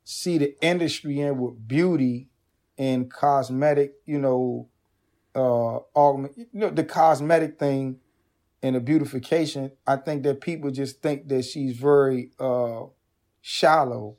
see 0.04 0.38
the 0.38 0.54
industry 0.62 1.20
in 1.20 1.38
with 1.38 1.66
beauty 1.66 2.28
and 2.78 3.10
cosmetic, 3.10 3.94
you 4.04 4.18
know, 4.18 4.68
uh, 5.34 5.78
augment, 5.96 6.36
you 6.36 6.46
know, 6.52 6.70
the 6.70 6.84
cosmetic 6.84 7.58
thing 7.58 7.98
and 8.62 8.76
the 8.76 8.80
beautification. 8.80 9.72
I 9.86 9.96
think 9.96 10.22
that 10.24 10.40
people 10.40 10.70
just 10.70 11.02
think 11.02 11.28
that 11.28 11.44
she's 11.44 11.76
very 11.76 12.30
uh, 12.38 12.84
shallow, 13.48 14.16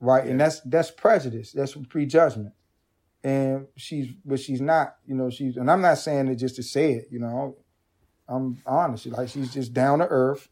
right? 0.00 0.26
And 0.26 0.40
that's 0.40 0.60
that's 0.60 0.90
prejudice. 0.90 1.52
That's 1.52 1.74
prejudgment. 1.90 2.54
And 3.22 3.66
she's, 3.76 4.08
but 4.24 4.40
she's 4.40 4.60
not. 4.62 4.96
You 5.06 5.14
know, 5.14 5.28
she's, 5.28 5.56
and 5.58 5.70
I'm 5.70 5.82
not 5.82 5.98
saying 5.98 6.28
it 6.28 6.36
just 6.36 6.56
to 6.56 6.62
say 6.62 6.92
it. 6.92 7.08
You 7.10 7.18
know, 7.18 7.56
I'm 8.26 8.62
honest. 8.66 9.04
Like 9.06 9.28
she's 9.28 9.52
just 9.52 9.74
down 9.74 9.98
to 9.98 10.06
earth. 10.08 10.48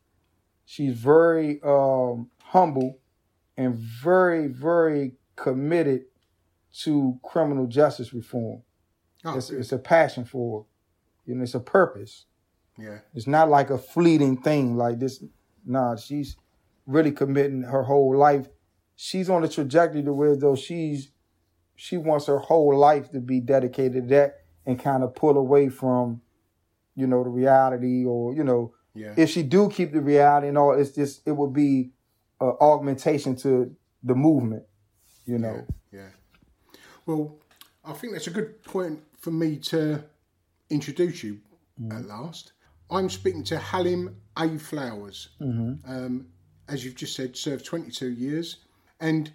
She's 0.67 0.93
very 0.95 1.61
um, 1.65 2.31
humble 2.43 2.99
and 3.57 3.75
very, 3.77 4.47
very 4.47 5.13
committed 5.37 6.03
to 6.81 7.19
criminal 7.23 7.67
justice 7.67 8.13
reform. 8.13 8.63
Oh, 9.25 9.37
It's, 9.39 9.51
it's 9.51 9.73
a 9.73 9.79
passion 9.79 10.25
for 10.27 10.61
her. 10.61 10.67
You 11.27 11.37
know, 11.37 11.43
it's 11.45 11.55
a 11.55 11.61
purpose. 11.61 12.27
yeah. 12.79 12.99
It's 13.15 13.27
not 13.27 13.49
like 13.49 13.71
a 13.71 13.79
fleeting 13.79 14.43
thing 14.43 14.77
like 14.77 14.99
this. 14.99 15.23
Nah, 15.65 15.97
she's 15.97 16.37
really 16.87 17.13
committing 17.13 17.63
her 17.63 17.83
whole 17.85 18.17
life. 18.17 18.49
She's 18.97 19.29
on 19.31 19.45
a 19.45 19.49
trajectory 19.49 20.03
to 20.03 20.13
where 20.13 20.37
though 20.37 20.57
she's 20.57 21.11
she 21.75 21.97
wants 21.97 22.27
her 22.27 22.39
whole 22.39 22.77
life 22.77 23.11
to 23.11 23.21
be 23.21 23.41
dedicated 23.41 24.09
to 24.09 24.15
that 24.15 24.35
and 24.67 24.79
kind 24.79 25.03
of 25.03 25.15
pull 25.15 25.37
away 25.37 25.69
from, 25.69 26.21
you 26.95 27.07
know, 27.07 27.25
the 27.25 27.31
reality 27.31 28.05
or, 28.05 28.35
you 28.35 28.45
know, 28.45 28.75
Yeah. 28.95 29.15
if 29.17 29.31
she 29.31 29.43
do 29.43 29.69
keep 29.71 29.93
the 29.93 30.01
reality 30.01 30.49
and 30.49 30.59
all, 30.59 30.75
it's 30.79 30.91
just 30.93 31.27
it 31.27 31.33
would 31.33 31.53
be 31.53 31.93
a 32.41 32.45
augmentation 32.61 33.35
to 33.37 33.75
the 34.05 34.15
movement, 34.15 34.65
you 35.25 35.39
know. 35.39 35.67
Yeah. 35.91 36.11
Well, 37.07 37.39
I 37.85 37.93
think 37.95 38.13
that's 38.13 38.27
a 38.29 38.31
good 38.31 38.63
point 38.63 39.01
for 39.19 39.31
me 39.31 39.57
to 39.59 40.05
introduce 40.71 41.23
you 41.25 41.41
at 41.91 42.05
last. 42.07 42.53
I'm 42.91 43.09
speaking 43.09 43.43
to 43.45 43.59
Halim 43.59 44.17
A. 44.37 44.59
Flowers. 44.59 45.31
Um, 45.41 46.27
as 46.69 46.85
you've 46.85 46.95
just 46.97 47.15
said, 47.15 47.37
served 47.37 47.65
22 47.65 48.11
years. 48.11 48.59
And 49.01 49.33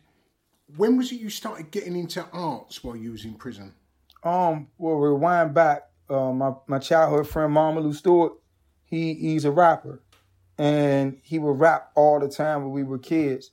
when 0.75 0.98
was 0.98 1.12
it 1.12 1.19
you 1.19 1.29
started 1.29 1.72
getting 1.72 1.96
into 1.98 2.25
arts 2.34 2.84
while 2.84 2.96
you 2.96 3.12
was 3.12 3.25
in 3.25 3.36
prison? 3.36 3.74
Um, 4.24 4.67
well, 4.77 4.96
rewind 4.96 5.53
back. 5.53 5.84
Uh, 6.10 6.31
my 6.31 6.53
my 6.67 6.79
childhood 6.79 7.27
friend 7.27 7.53
Momolu 7.53 7.93
Stewart, 7.93 8.34
he 8.86 9.13
he's 9.13 9.43
a 9.46 9.51
rapper, 9.51 10.01
and 10.57 11.19
he 11.22 11.38
would 11.38 11.60
rap 11.60 11.91
all 11.96 12.19
the 12.19 12.29
time 12.29 12.63
when 12.63 12.72
we 12.72 12.84
were 12.84 12.98
kids. 12.98 13.51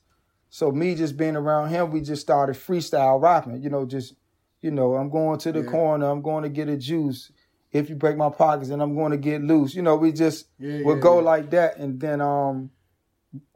So 0.49 0.71
me 0.71 0.95
just 0.95 1.17
being 1.17 1.35
around 1.35 1.69
him, 1.69 1.91
we 1.91 1.99
just 2.01 2.21
started 2.21 2.55
freestyle 2.55 3.21
rapping. 3.21 3.61
You 3.61 3.69
know, 3.69 3.85
just 3.85 4.15
you 4.61 4.71
know, 4.71 4.95
I'm 4.95 5.09
going 5.09 5.37
to 5.39 5.51
the 5.51 5.63
Yeah. 5.63 5.69
corner, 5.69 6.09
I'm 6.09 6.21
going 6.21 6.43
to 6.43 6.49
get 6.49 6.69
a 6.69 6.77
juice. 6.77 7.31
If 7.71 7.89
you 7.89 7.95
break 7.95 8.15
my 8.15 8.29
pockets, 8.29 8.69
and 8.69 8.81
I'm 8.81 8.95
going 8.95 9.11
to 9.11 9.17
get 9.17 9.41
loose. 9.43 9.75
You 9.75 9.81
know, 9.81 9.97
we 9.97 10.13
just 10.13 10.45
Yeah, 10.57 10.77
would 10.85 10.95
yeah, 10.95 11.01
go 11.01 11.19
like 11.19 11.49
that, 11.51 11.77
and 11.77 11.99
then 11.99 12.21
um, 12.21 12.71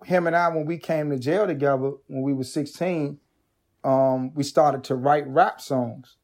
him 0.03 0.27
and 0.27 0.35
I, 0.35 0.49
when 0.49 0.65
we 0.65 0.77
came 0.77 1.09
to 1.09 1.17
jail 1.17 1.47
together 1.47 1.93
when 2.07 2.21
we 2.21 2.33
were 2.33 2.43
16, 2.43 3.19
um, 3.83 4.33
we 4.33 4.43
started 4.43 4.83
to 4.85 4.95
write 4.95 5.27
rap 5.27 5.61
songs. 5.61 6.17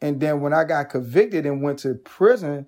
And 0.00 0.20
then 0.20 0.40
when 0.40 0.52
I 0.52 0.64
got 0.64 0.90
convicted 0.90 1.46
and 1.46 1.62
went 1.62 1.78
to 1.80 1.94
prison, 1.94 2.66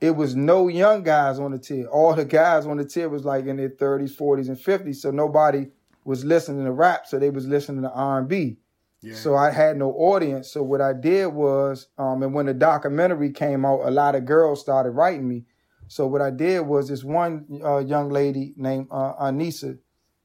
it 0.00 0.10
was 0.10 0.36
no 0.36 0.68
young 0.68 1.02
guys 1.02 1.38
on 1.38 1.52
the 1.52 1.58
tier. 1.58 1.86
All 1.86 2.14
the 2.14 2.24
guys 2.24 2.66
on 2.66 2.76
the 2.76 2.84
tier 2.84 3.08
was 3.08 3.24
like 3.24 3.46
in 3.46 3.56
their 3.56 3.70
30s, 3.70 4.16
40s, 4.16 4.48
and 4.48 4.56
50s. 4.56 4.96
So 4.96 5.10
nobody 5.10 5.68
was 6.04 6.24
listening 6.24 6.64
to 6.64 6.72
rap, 6.72 7.06
so 7.06 7.18
they 7.18 7.30
was 7.30 7.46
listening 7.46 7.82
to 7.82 7.90
R&B. 7.90 8.58
Yeah. 9.00 9.14
So 9.14 9.36
I 9.36 9.50
had 9.50 9.76
no 9.76 9.92
audience. 9.92 10.50
So 10.50 10.62
what 10.62 10.80
I 10.80 10.92
did 10.92 11.26
was, 11.28 11.88
um, 11.98 12.22
and 12.22 12.34
when 12.34 12.46
the 12.46 12.54
documentary 12.54 13.30
came 13.30 13.64
out, 13.64 13.82
a 13.84 13.90
lot 13.90 14.14
of 14.14 14.24
girls 14.24 14.60
started 14.60 14.90
writing 14.90 15.28
me. 15.28 15.44
So 15.88 16.06
what 16.06 16.20
I 16.22 16.30
did 16.30 16.60
was 16.60 16.88
this 16.88 17.04
one 17.04 17.46
uh, 17.64 17.78
young 17.78 18.10
lady 18.10 18.54
named 18.56 18.88
uh, 18.90 19.14
Anissa, 19.14 19.78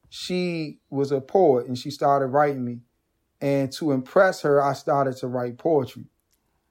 she 0.10 0.80
was 0.90 1.12
a 1.12 1.22
poet 1.22 1.68
and 1.68 1.78
she 1.78 1.92
started 1.92 2.28
writing 2.28 2.66
me. 2.66 2.80
And 3.40 3.72
to 3.74 3.92
impress 3.92 4.42
her, 4.42 4.62
I 4.62 4.74
started 4.74 5.18
to 5.18 5.28
write 5.28 5.58
poetry. 5.58 6.06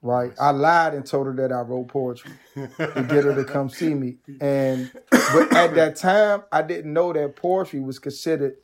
Right, 0.02 0.32
I 0.40 0.50
lied 0.52 0.94
and 0.94 1.04
told 1.04 1.26
her 1.26 1.34
that 1.34 1.52
I 1.52 1.60
wrote 1.60 1.88
poetry 1.88 2.32
to 2.54 3.06
get 3.06 3.24
her 3.24 3.34
to 3.34 3.44
come 3.44 3.68
see 3.68 3.92
me. 3.92 4.16
And 4.40 4.90
but 5.10 5.52
at 5.54 5.74
that 5.74 5.96
time, 5.96 6.42
I 6.50 6.62
didn't 6.62 6.94
know 6.94 7.12
that 7.12 7.36
poetry 7.36 7.80
was 7.80 7.98
considered 7.98 8.56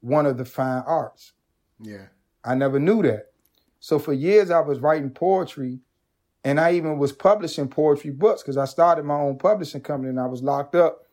one 0.00 0.26
of 0.26 0.38
the 0.38 0.44
fine 0.44 0.82
arts. 0.86 1.34
yeah. 1.80 2.06
I 2.42 2.56
never 2.56 2.80
knew 2.80 3.00
that. 3.02 3.26
So 3.78 4.00
for 4.00 4.12
years 4.12 4.50
I 4.50 4.58
was 4.60 4.80
writing 4.80 5.10
poetry 5.10 5.78
and 6.44 6.58
I 6.58 6.72
even 6.72 6.98
was 6.98 7.12
publishing 7.12 7.68
poetry 7.68 8.10
books 8.10 8.42
because 8.42 8.56
I 8.56 8.64
started 8.64 9.04
my 9.04 9.14
own 9.16 9.36
publishing 9.38 9.82
company 9.82 10.10
and 10.10 10.20
I 10.20 10.26
was 10.26 10.42
locked 10.42 10.74
up. 10.74 11.06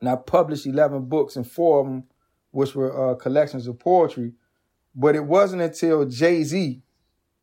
And 0.00 0.08
I 0.08 0.16
published 0.16 0.66
11 0.66 1.06
books 1.06 1.36
and 1.36 1.48
four 1.48 1.80
of 1.80 1.86
them, 1.86 2.04
which 2.52 2.74
were 2.74 3.10
uh, 3.10 3.14
collections 3.16 3.66
of 3.66 3.78
poetry. 3.78 4.32
But 4.94 5.16
it 5.16 5.24
wasn't 5.24 5.62
until 5.62 6.04
Jay 6.06 6.44
Z 6.44 6.82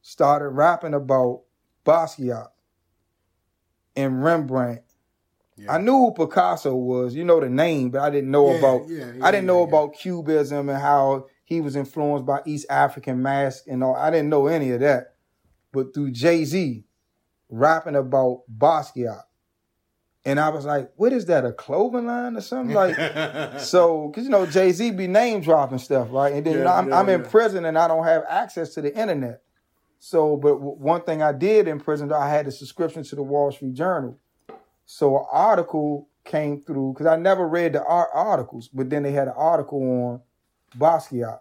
started 0.02 0.50
rapping 0.50 0.94
about 0.94 1.42
Basquiat 1.86 2.48
and 3.96 4.24
Rembrandt. 4.24 4.82
Yeah. 5.58 5.74
I 5.74 5.78
knew 5.78 5.94
who 5.94 6.14
Picasso 6.14 6.76
was, 6.76 7.16
you 7.16 7.24
know 7.24 7.40
the 7.40 7.50
name, 7.50 7.92
but 7.92 8.02
I 8.02 8.10
didn't 8.10 8.32
know 8.32 8.52
Yeah, 8.52 8.58
about 8.58 8.90
yeah, 8.90 9.12
I 9.22 9.32
didn't 9.32 9.48
know 9.48 9.64
about 9.64 9.94
Cubism 9.94 10.70
and 10.70 10.82
how 10.82 11.28
he 11.46 11.62
was 11.62 11.76
influenced 11.76 12.26
by 12.26 12.42
East 12.46 12.66
African 12.70 13.22
masks 13.22 13.68
and 13.68 13.84
all. 13.84 13.96
I 13.96 14.10
didn't 14.12 14.30
know 14.30 14.48
any 14.48 14.72
of 14.72 14.80
that. 14.82 15.16
But 15.72 15.94
through 15.94 16.12
Jay 16.12 16.44
Z 16.46 16.85
rapping 17.56 17.96
about 17.96 18.44
Basquiat. 18.58 19.24
And 20.28 20.40
I 20.40 20.50
was 20.50 20.66
like, 20.66 20.92
what 20.96 21.14
is 21.14 21.26
that, 21.28 21.46
a 21.46 21.52
clothing 21.52 22.08
line 22.08 22.36
or 22.36 22.42
something? 22.42 22.76
Like, 22.76 22.96
so, 23.60 24.08
because, 24.08 24.24
you 24.24 24.32
know, 24.32 24.46
Jay 24.46 24.72
Z 24.72 24.92
be 24.92 25.08
name 25.08 25.42
dropping 25.42 25.78
stuff, 25.78 26.08
right? 26.12 26.34
And 26.34 26.46
then, 26.46 26.60
Yeah, 26.60 26.74
I'm, 26.74 26.90
yeah, 26.90 27.00
I'm 27.00 27.10
in 27.10 27.24
prison 27.24 27.66
and 27.66 27.78
I 27.78 27.88
don't 27.88 28.04
have 28.04 28.24
access 28.28 28.74
to 28.74 28.82
the 28.82 28.96
internet. 28.96 29.42
So, 30.00 30.36
but 30.36 30.54
w- 30.54 30.78
one 30.78 31.02
thing 31.02 31.22
I 31.22 31.32
did 31.32 31.68
in 31.68 31.80
prison, 31.80 32.12
I 32.12 32.28
had 32.28 32.48
a 32.48 32.52
subscription 32.52 33.04
to 33.04 33.16
the 33.16 33.24
Wall 33.24 33.52
Street 33.52 33.74
Journal. 33.76 34.18
So, 34.86 35.20
an 35.20 35.26
article 35.32 36.10
came 36.24 36.64
through, 36.64 36.94
because 36.94 37.06
I 37.06 37.18
never 37.18 37.48
read 37.48 37.74
the 37.74 37.84
art 37.84 38.10
articles, 38.14 38.68
but 38.68 38.90
then 38.90 39.04
they 39.04 39.12
had 39.12 39.28
an 39.28 39.36
article 39.38 39.80
on 39.82 40.22
Basquiat. 40.78 41.40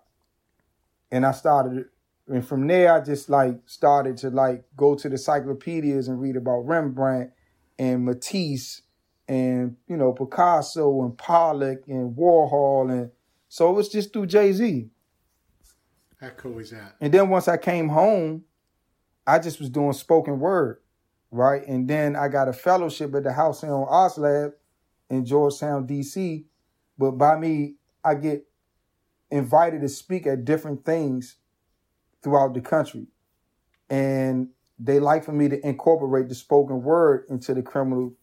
And 1.11 1.25
I 1.25 1.33
started, 1.33 1.87
and 2.27 2.47
from 2.47 2.67
there, 2.67 2.93
I 2.93 3.01
just 3.01 3.29
like 3.29 3.61
started 3.67 4.17
to 4.19 4.31
like 4.31 4.65
go 4.77 4.95
to 4.95 5.09
the 5.09 5.15
encyclopedias 5.15 6.09
and 6.09 6.21
read 6.21 6.37
about 6.37 6.61
Rembrandt 6.61 7.31
and 7.79 8.05
Matisse 8.05 8.83
and, 9.29 9.77
you 9.87 9.97
know, 9.97 10.13
Picasso 10.13 11.03
and 11.03 11.17
Pollock 11.19 11.85
and 11.87 12.17
Warhol. 12.17 12.91
And 12.91 13.11
so 13.49 13.71
it 13.71 13.75
was 13.75 13.89
just 13.91 14.13
through 14.13 14.27
Jay 14.27 14.53
Z. 14.53 14.89
How 16.19 16.31
cool 16.31 16.59
is 16.61 16.71
that? 16.71 16.97
And 17.01 17.13
then 17.13 17.29
once 17.29 17.47
I 17.47 17.59
came 17.59 17.91
home, 17.91 18.45
I 19.27 19.39
just 19.39 19.59
was 19.59 19.69
doing 19.69 19.93
spoken 19.93 20.41
word, 20.41 20.81
right? 21.31 21.67
And 21.67 21.89
then 21.89 22.17
I 22.17 22.29
got 22.29 22.49
a 22.49 22.53
fellowship 22.55 23.15
at 23.15 23.25
the 23.25 23.33
Halcyon 23.33 23.87
Arts 23.89 24.17
Lab 24.17 24.53
in 25.11 25.27
Georgetown, 25.27 25.87
DC. 25.87 26.45
But 26.97 27.13
by 27.13 27.39
me, 27.39 27.75
I 28.03 28.15
get 28.15 28.47
invited 29.31 29.83
to 29.83 29.89
speak 29.89 30.27
at 30.27 30.47
different 30.47 30.87
things 30.87 31.37
throughout 32.25 32.55
the 32.55 32.61
country. 32.61 33.07
And 33.89 34.49
they 34.79 34.99
like 34.99 35.23
for 35.23 35.33
me 35.33 35.49
to 35.51 35.65
incorporate 35.65 36.29
the 36.29 36.35
spoken 36.35 36.83
word 36.83 37.27
into 37.29 37.55
the 37.55 37.63
criminal 37.63 38.15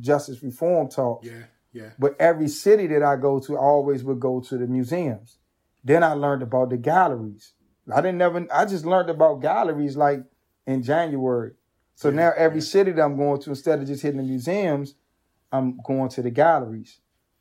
justice 0.00 0.42
reform 0.42 0.88
talk. 0.88 1.24
Yeah, 1.24 1.44
yeah. 1.72 1.90
But 1.98 2.16
every 2.18 2.48
city 2.48 2.88
that 2.88 3.02
I 3.04 3.14
go 3.16 3.38
to, 3.38 3.56
I 3.56 3.60
always 3.60 4.02
would 4.02 4.18
go 4.18 4.40
to 4.40 4.58
the 4.58 4.66
museums. 4.66 5.38
Then 5.84 6.02
I 6.02 6.14
learned 6.14 6.42
about 6.42 6.70
the 6.70 6.78
galleries. 6.78 7.52
I 7.94 8.00
didn't 8.00 8.18
never. 8.18 8.46
I 8.52 8.64
just 8.64 8.86
learned 8.86 9.10
about 9.10 9.42
galleries 9.42 9.96
like 9.96 10.24
in 10.66 10.82
January. 10.82 11.52
So 11.94 12.10
now 12.10 12.32
every 12.36 12.62
city 12.62 12.90
that 12.92 13.02
I'm 13.02 13.16
going 13.16 13.40
to, 13.42 13.50
instead 13.50 13.78
of 13.78 13.86
just 13.86 14.02
hitting 14.02 14.16
the 14.16 14.24
museums, 14.24 14.96
I'm 15.52 15.78
going 15.84 16.08
to 16.10 16.22
the 16.22 16.30
galleries. 16.30 16.98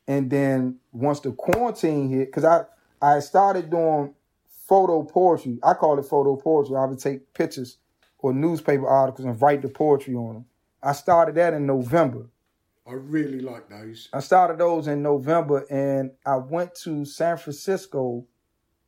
And 0.08 0.30
then 0.30 0.80
once 0.92 1.22
the 1.22 1.32
quarantine 1.32 2.10
hit, 2.10 2.28
because 2.28 2.44
I 2.44 2.66
I 3.02 3.20
started 3.22 3.70
doing 3.70 4.14
photo 4.74 5.04
poetry. 5.04 5.60
I 5.62 5.76
call 5.76 6.00
it 6.00 6.06
photo 6.06 6.36
poetry. 6.36 6.76
I 6.78 6.86
would 6.86 6.98
take 6.98 7.32
pictures 7.36 7.78
or 8.18 8.34
newspaper 8.34 8.88
articles 8.88 9.28
and 9.28 9.40
write 9.40 9.62
the 9.62 9.70
poetry 9.70 10.16
on 10.16 10.34
them. 10.34 10.46
I 10.82 10.94
started 10.94 11.36
that 11.36 11.54
in 11.54 11.68
November. 11.68 12.26
I 12.88 12.94
really 12.94 13.40
like 13.40 13.70
those. 13.70 14.10
I 14.12 14.20
started 14.20 14.58
those 14.58 14.88
in 14.88 15.04
November 15.04 15.64
and 15.70 16.10
I 16.26 16.38
went 16.38 16.74
to 16.86 17.06
San 17.06 17.38
Francisco 17.38 18.26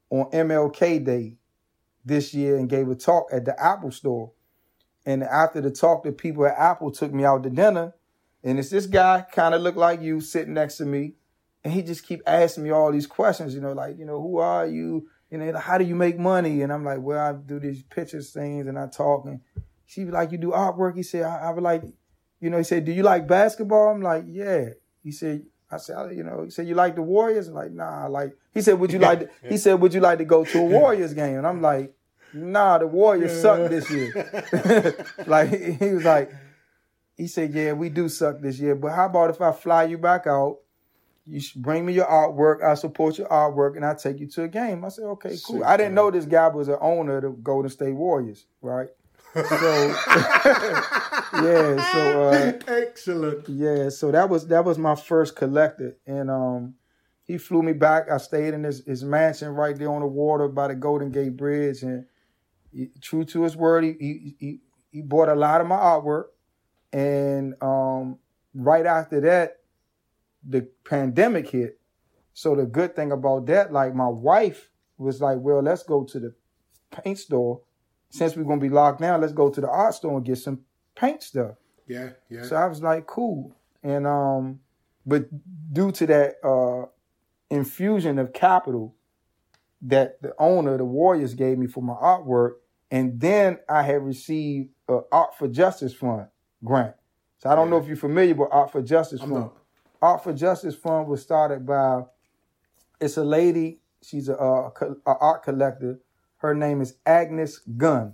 on 0.10 0.32
MLK 0.32 1.06
Day 1.06 1.36
this 2.04 2.34
year 2.34 2.58
and 2.58 2.68
gave 2.68 2.90
a 2.90 2.96
talk 2.96 3.28
at 3.32 3.46
the 3.46 3.54
Apple 3.64 3.92
store. 3.92 4.32
And 5.06 5.22
after 5.22 5.62
the 5.62 5.70
talk, 5.70 6.04
the 6.04 6.12
people 6.12 6.48
at 6.48 6.58
Apple 6.58 6.90
took 6.90 7.14
me 7.14 7.26
out 7.26 7.44
to 7.44 7.52
dinner. 7.52 7.94
And 8.44 8.58
it's 8.58 8.72
this 8.72 8.88
guy 8.88 9.24
kind 9.32 9.54
of 9.54 9.62
looked 9.62 9.78
like 9.78 10.02
you 10.02 10.20
sitting 10.20 10.56
next 10.56 10.78
to 10.78 10.86
me. 10.86 11.14
And 11.64 11.72
he 11.72 11.84
just 11.84 12.08
keep 12.08 12.24
asking 12.26 12.64
me 12.64 12.72
all 12.72 12.92
these 12.92 13.06
questions, 13.06 13.54
you 13.54 13.62
know, 13.62 13.74
like, 13.74 14.00
you 14.00 14.06
know, 14.06 14.20
who 14.20 14.40
are 14.40 14.66
you? 14.66 15.10
You 15.36 15.52
know, 15.52 15.60
how 15.60 15.78
do 15.78 15.84
you 15.84 15.96
make 15.96 16.18
money? 16.18 16.62
And 16.62 16.72
I'm 16.72 16.86
like, 16.86 17.00
well, 17.02 17.20
I 17.20 17.34
do 17.34 17.60
these 17.60 17.84
pictures 17.84 18.32
things 18.32 18.68
and 18.68 18.80
I 18.80 18.88
talk. 18.88 19.26
And 19.26 19.42
she 19.86 20.06
was 20.06 20.14
like, 20.14 20.32
you 20.32 20.38
do 20.38 20.52
artwork? 20.52 20.96
He 20.96 21.04
said, 21.04 21.24
I, 21.24 21.48
I 21.48 21.52
would 21.52 21.62
like, 21.62 21.84
you 22.40 22.50
know, 22.50 22.58
he 22.58 22.64
said, 22.64 22.86
do 22.86 22.94
you 22.94 23.04
like 23.04 23.28
basketball? 23.28 23.90
I'm 23.90 24.02
like, 24.02 24.24
yeah. 24.28 24.70
He 25.04 25.12
said, 25.12 25.46
I 25.70 25.76
said, 25.76 26.16
you 26.16 26.24
know, 26.24 26.44
he 26.46 26.52
said, 26.52 26.68
you 26.70 26.76
like 26.76 26.96
the 26.96 27.02
Warriors? 27.02 27.50
I'm 27.50 27.56
like, 27.56 27.74
nah, 27.74 28.06
I 28.06 28.08
like, 28.08 28.38
he 28.54 28.62
said, 28.62 28.80
would 28.80 28.94
you 28.94 29.00
like, 29.00 29.20
to, 29.20 29.30
he 29.50 29.58
said, 29.58 29.74
would 29.82 29.94
you 29.94 30.00
like 30.00 30.20
to 30.20 30.26
go 30.26 30.46
to 30.46 30.60
a 30.60 30.64
Warriors 30.64 31.14
game? 31.14 31.38
And 31.38 31.46
I'm 31.46 31.62
like, 31.62 31.94
nah, 32.34 32.78
the 32.78 32.88
Warriors 32.88 33.42
suck 33.42 33.70
this 33.70 33.92
year. 33.92 35.06
like, 35.28 35.50
he 35.50 35.90
was 35.90 36.06
like, 36.06 36.32
he 37.18 37.28
said, 37.28 37.54
yeah, 37.54 37.74
we 37.74 37.90
do 37.90 38.08
suck 38.08 38.40
this 38.40 38.58
year, 38.58 38.76
but 38.76 38.94
how 38.94 39.08
about 39.08 39.32
if 39.32 39.42
I 39.42 39.52
fly 39.52 39.84
you 39.84 39.98
back 39.98 40.28
out? 40.28 40.60
You 41.26 41.40
should 41.40 41.62
bring 41.62 41.86
me 41.86 41.94
your 41.94 42.06
artwork. 42.06 42.64
I 42.64 42.76
support 42.76 43.18
your 43.18 43.28
artwork, 43.28 43.76
and 43.76 43.86
I 43.86 43.96
take 43.96 44.20
you 44.20 44.28
to 44.28 44.44
a 44.44 44.48
game. 44.48 44.86
I 44.86 44.90
said, 44.90 45.06
okay, 45.06 45.36
cool. 45.44 45.64
I 45.64 45.76
didn't 45.76 45.96
know 45.96 46.12
this 46.12 46.26
guy 46.26 46.48
was 46.50 46.68
an 46.68 46.78
owner 46.82 47.18
of 47.18 47.24
the 47.24 47.30
Golden 47.32 47.70
State 47.70 47.94
Warriors, 47.94 48.46
right? 48.62 48.90
So, 49.34 49.42
yeah, 51.44 51.92
so 51.92 52.30
uh, 52.30 52.54
Excellent. 52.68 53.50
yeah, 53.50 53.90
so 53.90 54.12
that 54.12 54.30
was 54.30 54.48
that 54.48 54.64
was 54.64 54.78
my 54.78 54.96
first 54.96 55.36
collector, 55.36 55.98
and 56.08 56.30
um, 56.32 56.76
he 57.26 57.38
flew 57.38 57.62
me 57.62 57.74
back. 57.74 58.10
I 58.10 58.18
stayed 58.18 58.54
in 58.54 58.64
his, 58.64 58.86
his 58.86 59.04
mansion 59.04 59.50
right 59.50 59.78
there 59.78 59.92
on 59.92 60.02
the 60.02 60.08
water 60.08 60.48
by 60.48 60.70
the 60.70 60.76
Golden 60.76 61.12
Gate 61.12 61.36
Bridge, 61.36 61.84
and 61.84 62.06
he, 62.72 62.92
true 63.02 63.26
to 63.26 63.44
his 63.44 63.58
word, 63.58 63.84
he, 63.84 63.94
he 64.00 64.36
he 64.40 64.60
he 64.92 65.02
bought 65.02 65.28
a 65.28 65.36
lot 65.36 65.60
of 65.60 65.68
my 65.68 65.76
artwork, 65.76 66.26
and 66.94 67.56
um, 67.62 68.20
right 68.54 68.86
after 68.86 69.20
that, 69.22 69.58
the 70.48 70.68
pandemic 70.84 71.50
hit. 71.50 71.80
So 72.34 72.56
the 72.56 72.66
good 72.66 72.96
thing 72.96 73.12
about 73.12 73.46
that, 73.48 73.72
like 73.72 73.96
my 73.96 74.08
wife 74.08 74.70
was 74.98 75.22
like, 75.22 75.38
well, 75.40 75.62
let's 75.62 75.84
go 75.84 76.04
to 76.04 76.20
the 76.20 76.34
paint 76.92 77.20
store. 77.20 77.62
Since 78.10 78.36
we're 78.36 78.44
gonna 78.44 78.62
be 78.62 78.70
locked 78.70 79.02
down, 79.02 79.22
let's 79.22 79.34
go 79.34 79.50
to 79.50 79.62
the 79.62 79.70
art 79.70 79.94
store 79.96 80.18
and 80.18 80.26
get 80.26 80.38
some 80.38 80.62
paint 80.96 81.24
stuff. 81.24 81.56
Yeah, 81.88 82.12
yeah. 82.30 82.44
So 82.44 82.56
I 82.56 82.68
was 82.68 82.82
like, 82.82 83.08
cool. 83.08 83.56
And 83.84 84.08
um, 84.08 84.60
but 85.06 85.26
due 85.74 85.92
to 85.94 86.08
that 86.08 86.36
uh 86.44 86.88
infusion 87.50 88.20
of 88.20 88.34
capital, 88.34 88.96
that 89.82 90.22
the 90.22 90.34
owner, 90.40 90.78
the 90.78 90.86
Warriors, 90.86 91.34
gave 91.34 91.58
me 91.58 91.68
for 91.68 91.82
my 91.84 91.94
artwork, 91.94 92.54
and 92.90 93.20
then 93.20 93.60
I 93.70 93.84
had 93.84 94.02
received 94.04 94.70
a 94.88 95.00
Art 95.12 95.38
for 95.38 95.48
Justice 95.48 95.94
Fund 95.94 96.28
grant. 96.64 96.96
So 97.38 97.50
I 97.50 97.56
don't 97.56 97.70
know 97.70 97.78
if 97.78 97.88
you're 97.88 97.96
familiar 97.96 98.34
with 98.34 98.50
Art 98.52 98.72
for 98.72 98.82
Justice 98.82 99.22
I'm 99.22 99.30
Fund. 99.30 99.42
not. 99.42 99.58
Art 100.06 100.24
for 100.24 100.34
Justice 100.34 100.76
Fund 100.76 101.08
was 101.08 101.24
started 101.24 101.66
by 101.66 102.04
it's 103.02 103.18
a 103.18 103.24
lady. 103.24 103.80
She's 104.04 104.30
a, 104.30 104.36
a, 104.36 104.72
a 105.08 105.18
art 105.20 105.42
collector. 105.42 106.00
Her 106.38 106.54
name 106.54 106.80
is 106.80 106.94
Agnes 107.08 107.58
Gund, 107.58 108.14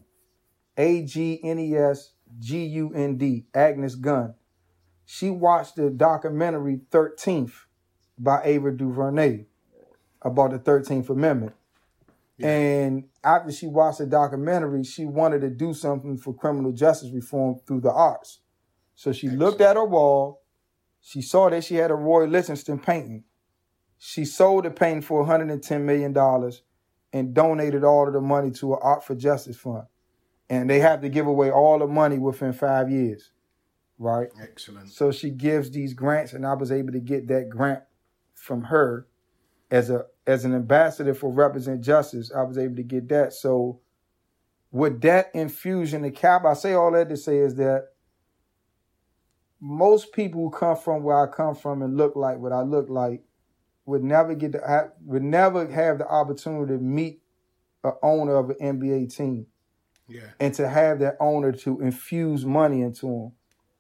A 0.77 1.03
G 1.03 1.41
N 1.43 1.59
E 1.59 1.75
S 1.75 2.13
G 2.39 2.63
U 2.63 2.93
N 2.95 3.17
D. 3.17 3.45
Agnes 3.53 3.95
Gund. 3.95 4.35
She 5.05 5.29
watched 5.29 5.75
the 5.75 5.89
documentary 5.89 6.79
Thirteenth 6.91 7.65
by 8.17 8.41
Ava 8.45 8.71
DuVernay 8.71 9.47
about 10.21 10.51
the 10.51 10.59
Thirteenth 10.59 11.09
Amendment. 11.09 11.51
And 12.41 13.09
after 13.21 13.51
she 13.51 13.67
watched 13.67 13.97
the 13.97 14.05
documentary, 14.05 14.85
she 14.85 15.03
wanted 15.03 15.41
to 15.41 15.49
do 15.49 15.73
something 15.73 16.17
for 16.17 16.33
criminal 16.33 16.71
justice 16.71 17.11
reform 17.11 17.59
through 17.67 17.81
the 17.81 17.91
arts. 17.91 18.39
So 18.95 19.11
she 19.11 19.27
looked 19.27 19.59
at 19.59 19.75
her 19.75 19.83
wall. 19.83 20.40
She 21.01 21.21
saw 21.21 21.49
that 21.49 21.63
she 21.63 21.75
had 21.75 21.91
a 21.91 21.95
Roy 21.95 22.25
Lichtenstein 22.25 22.79
painting. 22.79 23.23
She 23.97 24.25
sold 24.25 24.65
the 24.65 24.71
painting 24.71 25.01
for 25.01 25.25
$110 25.25 25.81
million 25.81 26.51
and 27.13 27.33
donated 27.33 27.83
all 27.83 28.07
of 28.07 28.13
the 28.13 28.21
money 28.21 28.51
to 28.51 28.73
an 28.73 28.79
Art 28.81 29.03
for 29.03 29.15
Justice 29.15 29.57
fund. 29.57 29.83
And 30.49 30.69
they 30.69 30.79
have 30.79 31.01
to 31.01 31.09
give 31.09 31.27
away 31.27 31.51
all 31.51 31.79
the 31.79 31.87
money 31.87 32.17
within 32.17 32.53
five 32.53 32.89
years, 32.89 33.31
right? 33.97 34.29
Excellent. 34.41 34.89
So 34.89 35.11
she 35.11 35.29
gives 35.29 35.71
these 35.71 35.93
grants, 35.93 36.33
and 36.33 36.45
I 36.45 36.53
was 36.55 36.71
able 36.71 36.91
to 36.93 36.99
get 36.99 37.27
that 37.29 37.49
grant 37.49 37.83
from 38.33 38.65
her 38.65 39.07
as 39.69 39.89
a 39.89 40.05
as 40.27 40.43
an 40.45 40.53
ambassador 40.53 41.13
for 41.13 41.31
Represent 41.31 41.81
Justice. 41.81 42.31
I 42.35 42.43
was 42.43 42.57
able 42.57 42.75
to 42.75 42.83
get 42.83 43.07
that. 43.09 43.33
So 43.33 43.79
with 44.71 45.01
that 45.01 45.31
infusion 45.33 46.03
of 46.05 46.13
cap, 46.15 46.43
I 46.45 46.53
say 46.53 46.73
all 46.73 46.91
that 46.91 47.09
to 47.09 47.17
say 47.17 47.37
is 47.37 47.55
that 47.55 47.89
most 49.61 50.11
people 50.11 50.41
who 50.41 50.49
come 50.49 50.75
from 50.75 51.03
where 51.03 51.17
I 51.23 51.27
come 51.27 51.55
from 51.55 51.81
and 51.83 51.95
look 51.95 52.15
like 52.15 52.39
what 52.39 52.51
I 52.51 52.61
look 52.63 52.89
like 52.89 53.23
would 53.85 54.03
never 54.03 54.33
get 54.35 54.53
to 54.53 54.61
have, 54.67 54.91
would 55.05 55.23
never 55.23 55.67
have 55.69 55.99
the 55.99 56.07
opportunity 56.07 56.73
to 56.73 56.79
meet 56.79 57.21
a 57.83 57.91
owner 58.03 58.35
of 58.35 58.49
an 58.49 58.57
NBA 58.79 59.15
team 59.15 59.45
Yeah. 60.07 60.21
and 60.39 60.53
to 60.55 60.67
have 60.67 60.99
that 60.99 61.17
owner 61.19 61.51
to 61.51 61.79
infuse 61.81 62.45
money 62.45 62.81
into 62.81 63.05
them, 63.05 63.31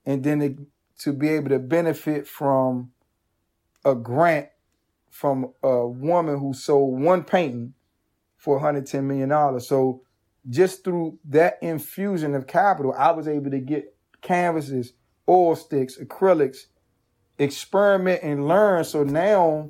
and 0.05 0.23
then 0.23 0.39
to, 0.39 0.67
to 1.03 1.13
be 1.13 1.29
able 1.29 1.49
to 1.49 1.59
benefit 1.59 2.27
from 2.27 2.91
a 3.83 3.95
grant 3.95 4.49
from 5.09 5.51
a 5.61 5.85
woman 5.87 6.39
who 6.39 6.53
sold 6.53 7.01
one 7.01 7.23
painting 7.23 7.73
for 8.37 8.55
110 8.55 9.05
million 9.07 9.29
dollars. 9.29 9.67
So 9.67 10.03
just 10.49 10.83
through 10.83 11.19
that 11.25 11.57
infusion 11.61 12.33
of 12.33 12.47
capital, 12.47 12.93
I 12.97 13.11
was 13.11 13.27
able 13.27 13.51
to 13.51 13.59
get 13.59 13.95
canvases, 14.21 14.93
oil 15.27 15.55
sticks, 15.55 15.97
acrylics, 15.97 16.65
experiment 17.37 18.21
and 18.23 18.47
learn. 18.47 18.83
So 18.83 19.03
now 19.03 19.69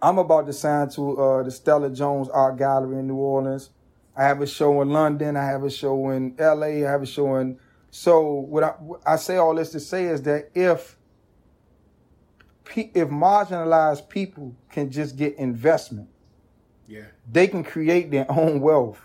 I'm 0.00 0.18
about 0.18 0.46
to 0.46 0.52
sign 0.52 0.88
to 0.90 1.20
uh, 1.20 1.42
the 1.42 1.50
Stella 1.50 1.90
Jones 1.90 2.28
Art 2.28 2.56
Gallery 2.58 2.98
in 2.98 3.06
New 3.08 3.16
Orleans. 3.16 3.70
I 4.16 4.24
have 4.24 4.40
a 4.40 4.46
show 4.46 4.80
in 4.82 4.90
London. 4.90 5.36
I 5.36 5.44
have 5.44 5.62
a 5.64 5.70
show 5.70 6.10
in 6.10 6.34
LA. 6.38 6.66
I 6.66 6.90
have 6.90 7.02
a 7.02 7.06
show 7.06 7.36
in. 7.36 7.58
So 7.90 8.30
what 8.30 8.64
I, 8.64 8.74
I 9.06 9.16
say 9.16 9.36
all 9.36 9.54
this 9.54 9.70
to 9.72 9.80
say 9.80 10.06
is 10.06 10.22
that 10.22 10.50
if 10.54 10.96
if 12.74 13.08
marginalized 13.08 14.08
people 14.08 14.54
can 14.70 14.90
just 14.90 15.16
get 15.16 15.34
investment, 15.36 16.08
Yeah. 16.88 17.04
they 17.30 17.46
can 17.46 17.62
create 17.62 18.10
their 18.10 18.26
own 18.30 18.60
wealth. 18.60 19.00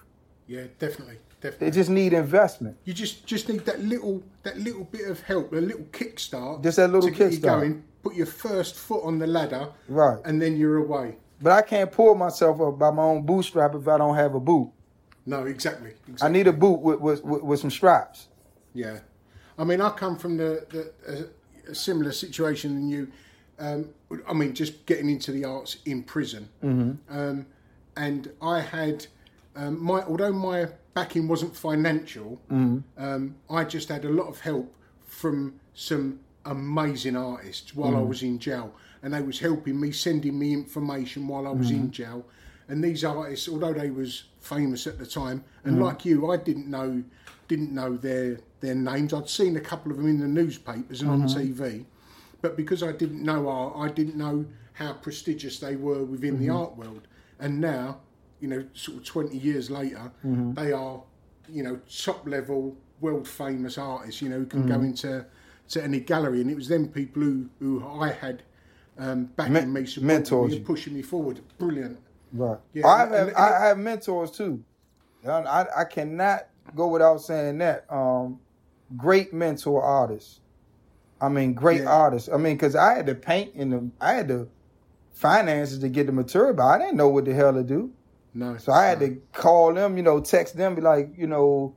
Yeah. 0.47 0.65
Definitely. 0.79 1.17
They 1.41 1.71
just 1.71 1.89
need 1.89 2.13
investment. 2.13 2.77
you 2.85 2.93
just 2.93 3.25
just 3.25 3.49
need 3.49 3.65
that 3.65 3.79
little 3.81 4.23
that 4.43 4.57
little 4.57 4.83
bit 4.83 5.09
of 5.09 5.21
help, 5.23 5.51
a 5.53 5.55
little 5.55 5.85
kickstart. 5.91 6.63
Just 6.63 6.77
that 6.77 6.89
little 6.89 7.09
kickstart. 7.09 7.41
going. 7.41 7.83
Put 8.03 8.15
your 8.15 8.25
first 8.25 8.75
foot 8.75 9.03
on 9.03 9.19
the 9.19 9.27
ladder. 9.27 9.69
Right. 9.87 10.19
And 10.25 10.41
then 10.41 10.57
you're 10.57 10.77
away. 10.77 11.17
But 11.39 11.51
I 11.53 11.61
can't 11.61 11.91
pull 11.91 12.15
myself 12.15 12.59
up 12.61 12.77
by 12.79 12.89
my 12.91 13.03
own 13.03 13.23
bootstrap 13.25 13.75
if 13.75 13.87
I 13.87 13.97
don't 13.97 14.15
have 14.15 14.33
a 14.35 14.39
boot. 14.39 14.71
No, 15.25 15.45
exactly. 15.45 15.93
exactly. 16.07 16.27
I 16.27 16.31
need 16.31 16.47
a 16.47 16.53
boot 16.53 16.79
with 16.81 16.99
with, 16.99 17.23
with, 17.23 17.43
with 17.43 17.59
some 17.59 17.71
straps. 17.71 18.27
Yeah, 18.73 18.99
I 19.57 19.63
mean, 19.63 19.81
I 19.81 19.89
come 19.89 20.17
from 20.17 20.37
the, 20.37 20.65
the 20.69 21.29
a, 21.67 21.71
a 21.71 21.75
similar 21.75 22.11
situation 22.11 22.75
than 22.75 22.89
you. 22.89 23.11
Um, 23.59 23.89
I 24.27 24.33
mean, 24.33 24.53
just 24.55 24.85
getting 24.85 25.09
into 25.09 25.31
the 25.31 25.45
arts 25.45 25.77
in 25.85 26.03
prison, 26.03 26.49
um, 27.09 27.45
and 27.95 28.31
I 28.41 28.61
had 28.61 29.05
um, 29.55 29.83
my 29.83 30.01
although 30.03 30.31
my 30.31 30.67
backing 30.93 31.27
wasn't 31.27 31.55
financial, 31.55 32.41
um, 32.97 33.35
I 33.49 33.63
just 33.63 33.89
had 33.89 34.05
a 34.05 34.09
lot 34.09 34.27
of 34.27 34.39
help 34.39 34.73
from 35.05 35.59
some 35.73 36.19
amazing 36.45 37.15
artists 37.15 37.75
while 37.75 37.95
I 37.95 37.99
mm. 37.99 38.07
was 38.07 38.23
in 38.23 38.39
jail, 38.39 38.73
and 39.03 39.13
they 39.13 39.21
was 39.21 39.39
helping 39.39 39.79
me, 39.79 39.91
sending 39.91 40.37
me 40.37 40.53
information 40.53 41.27
while 41.27 41.47
I 41.47 41.51
was 41.51 41.71
in 41.71 41.83
mm-hmm. 41.83 41.89
jail. 41.91 42.25
And 42.67 42.83
these 42.83 43.03
artists, 43.03 43.49
although 43.49 43.73
they 43.73 43.89
was 43.89 44.25
famous 44.39 44.87
at 44.87 44.97
the 44.97 45.05
time, 45.05 45.43
and 45.65 45.77
mm. 45.77 45.83
like 45.83 46.05
you, 46.05 46.31
I 46.31 46.37
didn't 46.37 46.67
know 46.67 47.03
didn't 47.47 47.73
know 47.73 47.97
their 47.97 48.39
their 48.61 48.75
names. 48.75 49.13
I'd 49.13 49.29
seen 49.29 49.57
a 49.57 49.61
couple 49.61 49.91
of 49.91 49.97
them 49.97 50.07
in 50.07 50.19
the 50.19 50.27
newspapers 50.27 51.01
and 51.01 51.11
on 51.11 51.23
mm-hmm. 51.23 51.61
TV, 51.61 51.85
but 52.41 52.55
because 52.55 52.81
I 52.81 52.91
didn't 52.93 53.23
know 53.23 53.49
art, 53.49 53.73
I 53.75 53.93
didn't 53.93 54.15
know 54.15 54.45
how 54.73 54.93
prestigious 54.93 55.59
they 55.59 55.75
were 55.75 56.03
within 56.03 56.39
the 56.39 56.47
mm-hmm. 56.47 56.57
art 56.57 56.77
world. 56.77 57.07
And 57.39 57.59
now, 57.59 57.99
you 58.41 58.47
know, 58.47 58.65
sort 58.73 58.97
of 58.97 59.05
twenty 59.05 59.37
years 59.37 59.69
later, 59.71 60.11
they 60.23 60.71
are, 60.73 61.01
you 61.49 61.63
know, 61.63 61.79
top 62.03 62.27
level, 62.27 62.75
world 62.99 63.27
famous 63.27 63.77
artists. 63.77 64.21
You 64.21 64.29
know, 64.29 64.39
who 64.39 64.45
can 64.47 64.67
go 64.67 64.81
into 64.81 65.25
to 65.69 65.83
any 65.83 65.99
gallery, 66.01 66.41
and 66.41 66.49
it 66.51 66.55
was 66.55 66.67
them 66.67 66.89
people 66.89 67.21
who 67.21 67.49
who 67.59 67.87
I 68.01 68.11
had 68.11 68.43
um, 68.97 69.25
backing 69.37 69.53
Men- 69.53 69.73
me, 69.73 69.85
supporting 69.85 70.07
mentors 70.07 70.51
me, 70.53 70.59
pushing 70.59 70.93
me 70.95 71.01
forward. 71.01 71.39
Brilliant. 71.57 71.97
Right. 72.33 72.57
Yeah, 72.73 72.87
I 72.87 72.99
have 72.99 73.11
and- 73.13 73.35
I 73.37 73.67
have 73.67 73.77
mentors 73.77 74.31
too. 74.31 74.63
I, 75.27 75.65
I 75.77 75.83
cannot 75.85 76.47
go 76.75 76.87
without 76.87 77.21
saying 77.21 77.59
that. 77.59 77.85
Um, 77.91 78.39
great 78.97 79.33
mentor 79.33 79.83
artists. 79.83 80.39
I 81.21 81.29
mean, 81.29 81.53
great 81.53 81.81
Yeah. 81.81 81.91
artists. 81.91 82.27
I 82.27 82.37
mean, 82.37 82.55
because 82.55 82.75
I 82.75 82.95
had 82.95 83.05
to 83.05 83.13
paint 83.13 83.53
in 83.53 83.69
the, 83.69 83.89
I 84.01 84.13
had 84.13 84.27
the 84.29 84.47
finances 85.13 85.77
to 85.79 85.89
get 85.89 86.07
the 86.07 86.11
material, 86.11 86.53
but 86.55 86.63
I 86.65 86.77
didn't 86.79 86.95
know 86.97 87.07
what 87.09 87.25
the 87.25 87.33
hell 87.35 87.53
to 87.53 87.61
do. 87.63 87.91
No, 88.33 88.57
So 88.57 88.71
I 88.71 88.85
had 88.85 88.99
to 89.01 89.21
call 89.33 89.73
them, 89.73 89.97
you 89.97 90.03
know, 90.03 90.19
text 90.21 90.55
them, 90.55 90.75
be 90.75 90.81
like, 90.81 91.09
you 91.17 91.27
know, 91.27 91.75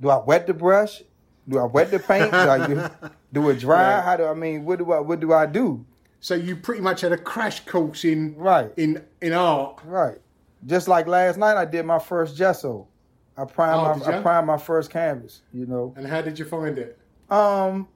do 0.00 0.10
I 0.10 0.18
wet 0.24 0.46
the 0.46 0.54
brush? 0.54 1.02
Do 1.48 1.58
I 1.58 1.64
wet 1.64 1.90
the 1.90 1.98
paint? 1.98 2.30
do, 2.32 2.36
I 2.36 2.66
do, 2.66 3.50
it 3.50 3.58
dry? 3.60 3.80
Yeah. 3.80 4.02
How 4.02 4.16
do 4.16 4.24
I 4.26 4.34
mean? 4.34 4.64
What 4.64 4.78
do 4.78 4.92
I 4.92 5.00
what 5.00 5.20
do 5.20 5.32
I 5.32 5.46
do? 5.46 5.84
So 6.20 6.34
you 6.34 6.54
pretty 6.56 6.80
much 6.80 7.00
had 7.00 7.12
a 7.12 7.16
crash 7.18 7.64
course 7.66 8.04
in 8.04 8.36
Right. 8.36 8.72
in 8.76 9.04
in 9.20 9.32
art. 9.32 9.80
Right. 9.84 10.18
Just 10.66 10.86
like 10.86 11.06
last 11.08 11.36
night, 11.38 11.56
I 11.56 11.64
did 11.64 11.84
my 11.84 11.98
first 11.98 12.36
gesso. 12.36 12.86
I 13.36 13.44
primed 13.44 13.80
Oh, 13.80 14.06
my 14.10 14.18
I 14.18 14.22
primed 14.22 14.46
my 14.46 14.58
first 14.58 14.90
canvas. 14.90 15.42
You 15.52 15.66
know, 15.66 15.94
And 15.96 16.06
how 16.06 16.20
did 16.22 16.38
you 16.38 16.44
find 16.44 16.78
it? 16.78 16.98
um, 17.30 17.88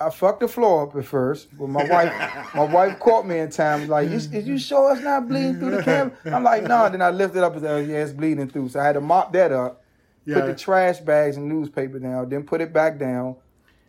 I 0.00 0.08
fucked 0.08 0.40
the 0.40 0.48
floor 0.48 0.84
up 0.84 0.96
at 0.96 1.04
first, 1.04 1.48
but 1.58 1.68
my 1.68 1.84
wife 1.84 2.54
my 2.54 2.64
wife 2.64 2.98
caught 2.98 3.26
me 3.26 3.38
in 3.38 3.50
time. 3.50 3.86
Like, 3.86 4.08
is, 4.08 4.32
is 4.32 4.48
you 4.48 4.58
sure 4.58 4.92
it's 4.92 5.02
not 5.02 5.28
bleeding 5.28 5.58
through 5.58 5.72
the 5.72 5.76
mm. 5.78 5.84
camera? 5.84 6.16
I'm 6.36 6.42
like, 6.42 6.62
no. 6.62 6.88
Then 6.88 7.02
I 7.02 7.10
lifted 7.10 7.38
it 7.38 7.44
up 7.44 7.52
and 7.52 7.62
said, 7.62 7.88
yeah, 7.88 8.02
it's 8.02 8.12
bleeding 8.12 8.48
through. 8.48 8.70
So 8.70 8.80
I 8.80 8.86
had 8.86 8.92
to 8.94 9.00
mop 9.00 9.32
that 9.34 9.52
up, 9.52 9.84
Yeah. 10.24 10.40
put 10.40 10.46
the 10.46 10.54
trash 10.54 11.00
bags 11.00 11.36
and 11.36 11.48
newspaper 11.48 11.98
down, 11.98 12.28
then 12.30 12.44
put 12.44 12.60
it 12.62 12.72
back 12.72 12.98
down. 12.98 13.36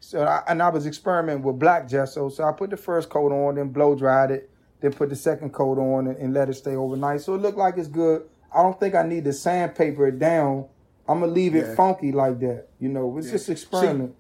So 0.02 0.24
I, 0.24 0.44
and 0.48 0.62
I 0.62 0.70
was 0.70 0.86
experimenting 0.86 1.44
with 1.44 1.60
black 1.60 1.88
gesso. 1.88 2.30
So 2.30 2.44
I 2.44 2.52
put 2.52 2.72
the 2.72 2.78
first 2.78 3.10
coat 3.10 3.32
on, 3.32 3.56
then 3.56 3.70
blow 3.70 3.96
dried 3.96 4.32
it, 4.32 4.50
then 4.82 4.92
put 4.92 5.10
the 5.10 5.16
second 5.16 5.52
coat 5.52 5.78
on 5.78 6.08
and, 6.08 6.18
and 6.18 6.34
let 6.34 6.50
it 6.50 6.56
stay 6.56 6.76
overnight. 6.76 7.22
So 7.22 7.36
it 7.36 7.42
looked 7.42 7.58
like 7.58 7.78
it's 7.78 7.88
good. 7.88 8.24
I 8.54 8.64
don't 8.64 8.78
think 8.80 8.96
I 8.96 9.04
need 9.04 9.24
to 9.26 9.34
sandpaper 9.34 10.08
it 10.08 10.20
down. 10.20 10.66
I'm 11.08 11.22
gonna 11.22 11.32
leave 11.32 11.56
it 11.56 11.68
Yeah. 11.68 11.76
funky 11.76 12.12
like 12.12 12.40
that. 12.40 12.68
You 12.80 12.90
know, 12.90 13.18
it's 13.18 13.32
just 13.32 13.50
experiment. 13.50 14.16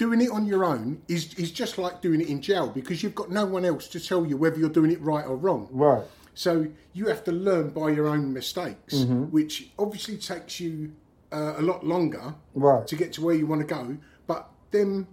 Doing 0.00 0.22
it 0.22 0.30
on 0.30 0.46
your 0.46 0.64
own 0.64 1.02
is 1.08 1.34
is 1.34 1.50
just 1.52 1.76
like 1.76 2.00
doing 2.00 2.22
it 2.22 2.28
in 2.28 2.40
jail 2.40 2.68
because 2.68 3.02
you've 3.02 3.14
got 3.14 3.30
no 3.30 3.44
one 3.44 3.66
else 3.66 3.86
to 3.88 4.00
tell 4.00 4.24
you 4.24 4.34
whether 4.38 4.58
you're 4.58 4.76
doing 4.80 4.90
it 4.90 5.00
right 5.02 5.26
or 5.26 5.36
wrong. 5.36 5.68
right. 5.70 6.02
So 6.32 6.52
you 6.94 7.04
have 7.08 7.22
to 7.24 7.32
learn 7.32 7.66
by 7.80 7.90
your 7.90 8.06
own 8.14 8.32
mistakes, 8.32 8.94
Mm-hmm. 8.94 9.24
which 9.36 9.54
obviously 9.78 10.16
takes 10.16 10.58
you 10.58 10.92
uh, 11.38 11.54
a 11.58 11.64
lot 11.70 11.84
longer 11.84 12.34
Right. 12.54 12.86
to 12.86 12.96
get 12.96 13.12
to 13.16 13.20
where 13.24 13.34
you 13.34 13.46
want 13.46 13.60
to 13.60 13.66
go. 13.78 13.98
But 14.26 14.48
then 14.70 15.06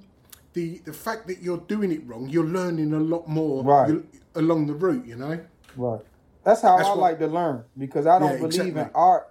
the 0.53 0.65
the 0.89 0.93
fact 0.93 1.27
that 1.27 1.39
you're 1.41 1.63
doing 1.75 1.91
it 1.91 2.01
wrong, 2.07 2.29
you're 2.29 2.51
learning 2.59 2.93
a 2.93 2.99
lot 3.13 3.27
more 3.27 3.55
Right. 3.65 4.01
along 4.35 4.67
the 4.67 4.73
route. 4.85 5.05
You 5.05 5.17
know. 5.17 5.35
Right. 5.75 5.99
That's 6.45 6.61
how 6.61 6.77
That's 6.77 6.87
I 6.87 6.91
what- 6.91 6.99
like 7.07 7.19
to 7.19 7.27
learn 7.27 7.57
because 7.77 8.05
I 8.07 8.19
don't 8.19 8.35
Yeah, 8.39 8.47
believe 8.47 8.77
in 8.77 8.89
art. 8.95 9.25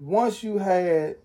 Once 0.00 0.42
you 0.42 0.58
had 0.58 1.16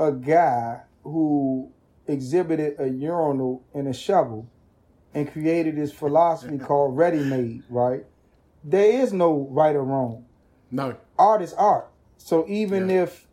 a 0.00 0.10
guy 0.12 0.80
who 1.04 1.70
exhibited 2.08 2.74
a 2.80 2.88
urinal 2.88 3.62
and 3.74 3.86
a 3.86 3.92
shovel 3.92 4.48
and 5.14 5.30
created 5.30 5.76
this 5.76 5.92
philosophy 5.92 6.58
called 6.68 6.96
ready 6.96 7.22
made, 7.22 7.62
right? 7.70 8.04
there 8.62 8.90
is 9.02 9.10
no 9.12 9.48
right 9.50 9.74
or 9.74 9.82
wrong. 9.82 10.26
No. 10.70 10.96
Art 11.18 11.40
is 11.40 11.54
art. 11.54 11.88
So 12.18 12.44
even 12.46 12.90
Yeah. 12.90 13.04
if 13.04 13.26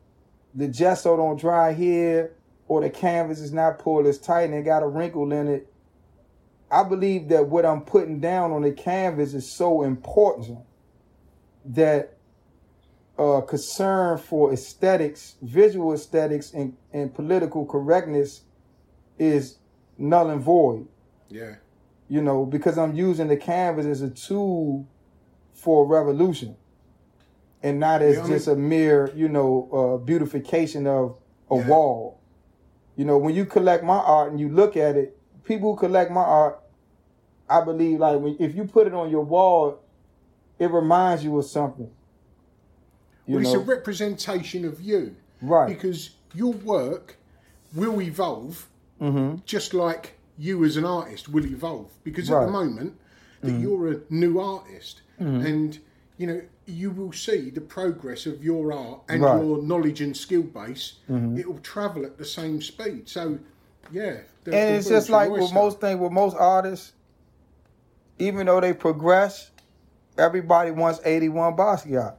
the 0.55 0.67
gesso 0.69 1.17
don't 1.17 1.37
dry 1.37 1.73
here 1.73 2.33
or 2.69 2.79
the 2.81 2.89
canvas 2.89 3.39
is 3.41 3.51
not 3.51 3.77
pulled 3.79 4.05
as 4.05 4.17
tight 4.17 4.43
and 4.43 4.53
it 4.53 4.63
got 4.63 4.83
a 4.83 4.87
wrinkle 4.87 5.31
in 5.33 5.47
it, 5.49 5.67
I 6.71 6.83
believe 6.83 7.27
that 7.29 7.47
what 7.49 7.65
I'm 7.65 7.81
putting 7.81 8.19
down 8.21 8.51
on 8.53 8.61
the 8.61 8.71
canvas 8.71 9.33
is 9.33 9.49
so 9.51 9.83
important 9.83 10.59
that 11.65 12.16
uh, 13.17 13.41
concern 13.41 14.17
for 14.17 14.53
aesthetics, 14.53 15.35
visual 15.41 15.93
aesthetics, 15.93 16.53
and, 16.53 16.75
and 16.93 17.13
political 17.13 17.65
correctness 17.65 18.41
is 19.17 19.57
null 19.97 20.29
and 20.29 20.41
void. 20.41 20.87
Yeah. 21.29 21.55
You 22.09 22.21
know, 22.21 22.45
because 22.45 22.77
I'm 22.77 22.95
using 22.95 23.27
the 23.27 23.37
canvas 23.37 23.85
as 23.85 24.01
a 24.01 24.09
tool 24.09 24.87
for 25.53 25.85
revolution, 25.87 26.55
and 27.63 27.79
not 27.79 28.01
as 28.01 28.15
Yeah, 28.15 28.19
I 28.19 28.23
mean- 28.23 28.31
just 28.33 28.47
a 28.47 28.55
mere, 28.55 29.11
you 29.15 29.27
know, 29.27 29.69
uh, 29.71 29.97
beautification 30.03 30.85
of 30.87 31.17
a 31.49 31.55
Yeah. 31.57 31.67
wall. 31.67 32.19
You 32.95 33.05
know, 33.05 33.17
when 33.17 33.35
you 33.35 33.45
collect 33.45 33.83
my 33.83 33.97
art 33.97 34.31
and 34.31 34.39
you 34.39 34.49
look 34.49 34.77
at 34.77 34.95
it, 34.95 35.17
people 35.43 35.71
who 35.73 35.77
collect 35.79 36.11
my 36.11 36.23
art, 36.23 36.59
I 37.49 37.63
believe, 37.63 37.99
like 37.99 38.19
when, 38.21 38.35
if 38.39 38.55
you 38.55 38.65
put 38.65 38.87
it 38.87 38.93
on 38.93 39.09
your 39.09 39.23
wall, 39.23 39.79
it 40.59 40.69
reminds 40.71 41.23
you 41.23 41.37
of 41.37 41.45
something. 41.45 41.89
Well, 43.27 43.41
it's 43.41 43.53
a 43.53 43.59
representation 43.59 44.65
of 44.65 44.81
you. 44.81 45.15
Right. 45.41 45.67
Because 45.67 46.11
your 46.33 46.53
work 46.53 47.15
will 47.73 48.01
evolve 48.01 48.67
Mm-hmm. 49.01 49.35
just 49.45 49.75
like 49.75 50.15
you 50.39 50.63
as 50.65 50.75
an 50.75 50.83
artist 50.85 51.29
will 51.29 51.45
evolve. 51.45 51.91
Because 52.03 52.31
at 52.31 52.45
the 52.45 52.51
moment 52.51 52.95
that 53.41 53.51
Mm-hmm. 53.51 53.61
you're 53.61 53.91
a 53.91 53.99
new 54.09 54.39
artist 54.39 55.01
and 55.19 55.77
you 56.17 56.25
know, 56.25 56.41
you 56.65 56.89
will 56.89 57.11
see 57.13 57.51
the 57.51 57.61
progress 57.61 58.25
of 58.25 58.43
your 58.43 58.73
art 58.73 59.01
and 59.09 59.21
Right. 59.21 59.35
Mm-hmm. 59.35 59.45
your 59.47 59.61
knowledge 59.61 60.01
and 60.01 60.17
skill 60.17 60.41
base, 60.41 60.93
it 61.07 61.47
will 61.47 61.59
travel 61.59 62.05
at 62.05 62.17
the 62.17 62.25
same 62.25 62.59
speed. 62.61 63.07
So 63.07 63.37
yeah. 63.91 64.21
the- 64.43 64.51
the 64.51 64.57
and 64.57 64.75
it's 64.77 64.89
just 64.89 65.09
like 65.09 65.29
with 65.29 65.41
oyster. 65.43 65.53
most 65.55 65.79
things 65.79 65.99
with 65.99 66.11
most 66.11 66.35
artists, 66.35 66.93
even 68.19 68.47
though 68.47 68.59
they 68.59 68.73
progress, 68.73 69.51
everybody 70.17 70.71
wants 70.71 70.99
81 71.05 71.55
Basquiat. 71.55 72.15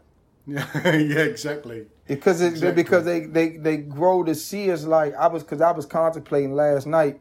Yeah, 0.48 0.66
yeah, 0.96 1.18
exactly. 1.20 1.86
Because 2.06 2.40
it, 2.40 2.48
Exactly. 2.48 2.82
because 2.82 3.04
they, 3.04 3.20
they 3.26 3.58
they 3.58 3.76
grow 3.76 4.24
to 4.24 4.34
see 4.34 4.70
us 4.72 4.84
like 4.84 5.14
I 5.14 5.28
was 5.28 5.42
because 5.44 5.60
I 5.60 5.72
was 5.72 5.86
contemplating 5.86 6.54
last 6.54 6.86
night, 6.86 7.20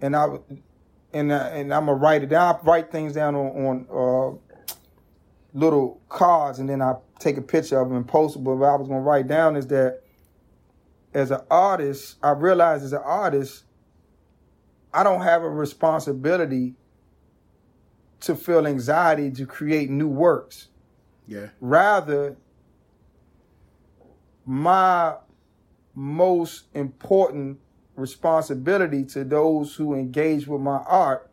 and 0.00 0.16
I 0.16 0.26
and 1.12 1.32
I, 1.32 1.48
and 1.50 1.72
I'm 1.72 1.86
gonna 1.86 1.98
write 1.98 2.22
it 2.24 2.30
down. 2.30 2.56
I 2.56 2.58
write 2.64 2.90
things 2.92 3.12
down 3.14 3.34
on 3.36 3.66
on 3.66 4.38
uh, 4.38 4.74
little 5.52 6.00
cards, 6.08 6.58
and 6.58 6.68
then 6.68 6.82
I 6.82 6.94
take 7.20 7.36
a 7.36 7.42
picture 7.42 7.78
of 7.80 7.88
them 7.88 7.96
and 7.96 8.08
post 8.08 8.36
it. 8.36 8.40
But 8.44 8.56
what 8.56 8.68
I 8.68 8.74
was 8.76 8.88
gonna 8.88 9.00
write 9.00 9.28
down 9.28 9.56
is 9.56 9.68
that 9.68 10.00
as 11.14 11.30
an 11.30 11.40
artist, 11.50 12.16
I 12.22 12.30
realize 12.32 12.82
as 12.82 12.92
an 12.92 13.02
artist, 13.04 13.64
I 14.92 15.04
don't 15.04 15.22
have 15.22 15.42
a 15.44 15.48
responsibility 15.48 16.74
to 18.20 18.34
feel 18.34 18.66
anxiety 18.66 19.30
to 19.30 19.46
create 19.46 19.90
new 19.90 20.08
works 20.08 20.68
Yeah. 21.28 21.48
rather 21.60 22.36
my 24.44 25.14
most 25.94 26.64
important 26.74 27.58
responsibility 27.96 29.04
to 29.04 29.24
those 29.24 29.74
who 29.74 29.94
engage 29.94 30.46
with 30.46 30.60
my 30.60 30.78
art 30.78 31.30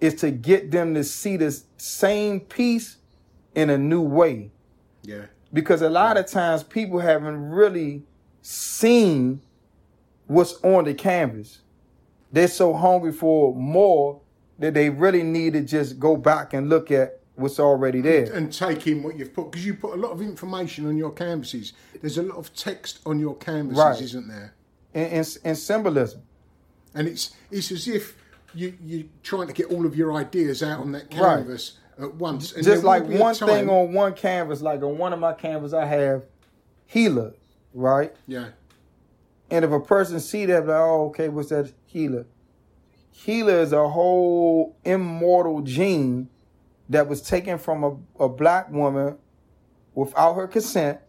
is 0.00 0.14
to 0.16 0.30
get 0.30 0.70
them 0.70 0.94
to 0.94 1.04
see 1.04 1.36
the 1.36 1.56
same 1.76 2.40
piece 2.40 2.96
in 3.54 3.70
a 3.70 3.78
new 3.78 4.00
way 4.02 4.50
Yeah. 5.02 5.26
because 5.52 5.82
a 5.82 5.90
lot 5.90 6.16
of 6.16 6.26
times 6.26 6.62
people 6.62 6.98
haven't 6.98 7.50
really 7.50 8.04
seen 8.42 9.40
what's 10.26 10.54
on 10.64 10.84
the 10.84 10.94
canvas 10.94 11.60
they're 12.32 12.48
so 12.48 12.72
hungry 12.72 13.12
for 13.12 13.54
more 13.54 14.20
that 14.58 14.74
they 14.74 14.90
really 14.90 15.22
need 15.22 15.52
to 15.52 15.60
just 15.62 15.98
go 15.98 16.16
back 16.16 16.52
and 16.54 16.68
look 16.68 16.90
at 16.90 17.19
what's 17.40 17.58
already 17.58 18.00
there 18.00 18.32
and 18.32 18.52
take 18.52 18.86
in 18.86 19.02
what 19.02 19.16
you've 19.16 19.32
put 19.34 19.50
because 19.50 19.64
you 19.66 19.74
put 19.74 19.94
a 19.94 19.96
lot 19.96 20.10
of 20.12 20.20
information 20.22 20.86
on 20.86 20.96
your 20.96 21.10
canvases. 21.10 21.72
There's 22.00 22.18
a 22.18 22.22
lot 22.22 22.36
of 22.38 22.54
text 22.54 23.00
on 23.06 23.18
your 23.18 23.36
canvases, 23.36 23.78
Right. 23.82 24.00
isn't 24.00 24.28
there? 24.28 24.54
and, 24.94 25.12
and, 25.12 25.38
and 25.44 25.56
symbolism 25.58 26.22
And 26.94 27.08
it's 27.08 27.30
it's 27.50 27.70
as 27.72 27.86
if 27.88 28.16
you 28.54 28.74
you're 28.84 29.06
trying 29.22 29.46
to 29.46 29.52
get 29.52 29.66
all 29.72 29.86
of 29.86 29.96
your 29.96 30.12
ideas 30.14 30.62
out 30.62 30.80
on 30.80 30.92
that 30.92 31.04
Right. 31.14 31.36
canvas 31.38 31.78
at 31.98 32.14
once. 32.14 32.52
And 32.52 32.64
just 32.64 32.82
like 32.84 33.04
one 33.06 33.34
thing 33.34 33.68
on 33.68 33.92
one 33.92 34.14
canvas, 34.14 34.60
like 34.62 34.82
on 34.82 34.98
one 34.98 35.12
of 35.12 35.18
my 35.20 35.32
canvas, 35.32 35.72
I 35.72 35.86
have 35.86 36.24
HeLa, 36.92 37.34
right? 37.74 38.12
yeah, 38.26 38.48
And 39.50 39.64
if 39.64 39.70
a 39.70 39.78
person 39.80 40.18
see 40.20 40.46
that, 40.46 40.66
like, 40.66 40.76
oh, 40.76 41.06
okay, 41.10 41.28
what's 41.28 41.50
that 41.50 41.72
HeLa? 41.94 42.24
HeLa 43.14 43.60
is 43.62 43.72
a 43.72 43.88
whole 43.88 44.76
immortal 44.84 45.60
gene 45.60 46.28
that 46.90 47.08
was 47.08 47.22
taken 47.22 47.58
from 47.58 47.84
a, 47.84 48.24
a 48.24 48.28
black 48.28 48.70
woman 48.70 49.16
without 49.94 50.34
her 50.34 50.46
consent. 50.46 51.00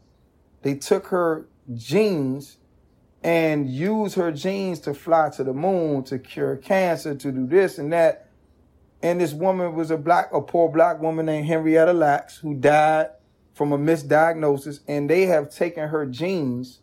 They 0.61 0.75
took 0.75 1.07
her 1.07 1.47
genes 1.73 2.57
and 3.23 3.69
used 3.69 4.15
her 4.15 4.31
genes 4.31 4.79
to 4.81 4.93
fly 4.93 5.29
to 5.31 5.43
the 5.43 5.53
moon, 5.53 6.03
to 6.05 6.17
cure 6.17 6.55
cancer, 6.55 7.13
to 7.15 7.31
do 7.31 7.45
this 7.45 7.77
and 7.77 7.91
that. 7.91 8.29
And 9.03 9.19
this 9.19 9.33
woman 9.33 9.75
was 9.75 9.91
a 9.91 9.97
black, 9.97 10.31
a 10.31 10.41
poor 10.41 10.69
black 10.69 11.01
woman 11.01 11.25
named 11.25 11.47
Henrietta 11.47 11.93
Lacks 11.93 12.37
who 12.37 12.53
died 12.53 13.09
from 13.53 13.71
a 13.71 13.77
misdiagnosis. 13.77 14.79
And 14.87 15.09
they 15.09 15.25
have 15.25 15.53
taken 15.53 15.89
her 15.89 16.05
genes 16.05 16.81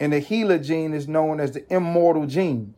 and 0.00 0.12
the 0.12 0.20
HeLa 0.20 0.64
gene 0.64 0.94
is 0.94 1.08
known 1.08 1.40
as 1.40 1.52
the 1.52 1.72
immortal 1.72 2.26
gene. 2.26 2.74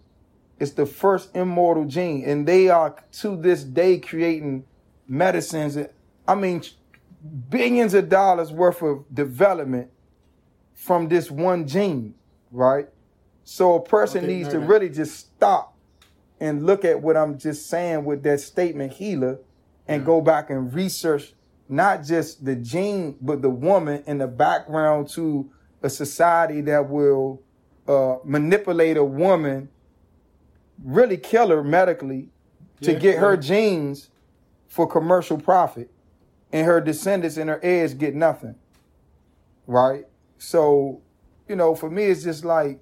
It's 0.59 0.73
the 0.73 0.87
first 0.87 1.35
immortal 1.35 1.85
gene. 1.85 2.25
And 2.25 2.47
they 2.47 2.69
are 2.69 2.97
to 3.13 3.37
this 3.37 3.65
day 3.65 3.99
creating 3.99 4.65
medicines. 5.11 5.77
I 6.27 6.35
mean, 6.37 6.63
billions 7.51 7.93
of 7.95 8.09
dollars 8.09 8.53
worth 8.53 8.81
of 8.81 9.05
development 9.13 9.91
from 10.73 11.09
this 11.09 11.31
one 11.31 11.67
gene, 11.67 12.15
right? 12.51 12.89
So 13.45 13.75
a 13.75 13.83
person 13.83 14.27
needs 14.27 14.49
to 14.51 14.61
that. 14.61 14.67
really 14.67 14.89
just 14.89 15.19
stop 15.19 15.77
and 16.39 16.65
look 16.65 16.85
at 16.85 17.03
what 17.03 17.17
I'm 17.17 17.37
just 17.39 17.67
saying 17.69 18.05
with 18.05 18.23
that 18.23 18.41
statement 18.41 18.95
HeLa 18.95 19.39
and 19.89 20.07
go 20.07 20.21
back 20.21 20.49
and 20.49 20.73
research 20.73 21.35
not 21.69 22.05
just 22.05 22.45
the 22.45 22.57
gene, 22.57 23.17
but 23.21 23.43
the 23.43 23.51
woman 23.51 24.03
in 24.07 24.19
the 24.19 24.27
background 24.27 25.09
to 25.09 25.51
a 25.83 25.91
society 25.91 26.61
that 26.63 26.89
will 26.89 27.43
uh, 27.87 28.17
manipulate 28.25 28.97
a 28.97 29.05
woman, 29.05 29.69
really 30.83 31.17
kill 31.17 31.49
her 31.49 31.63
medically 31.63 32.29
to 32.83 32.93
Yeah, 32.93 32.99
get 32.99 33.19
her 33.19 33.35
yeah. 33.35 33.41
genes 33.41 34.11
for 34.71 34.87
commercial 34.87 35.37
profit, 35.37 35.91
and 36.53 36.65
her 36.65 36.81
descendants 36.81 37.37
and 37.37 37.51
her 37.51 37.61
heirs 37.63 37.93
get 37.93 38.15
nothing. 38.15 38.55
Right? 39.67 40.07
So, 40.39 41.03
you 41.49 41.57
know, 41.57 41.75
for 41.75 41.91
me, 41.91 42.05
it's 42.05 42.23
just 42.23 42.45
like 42.45 42.81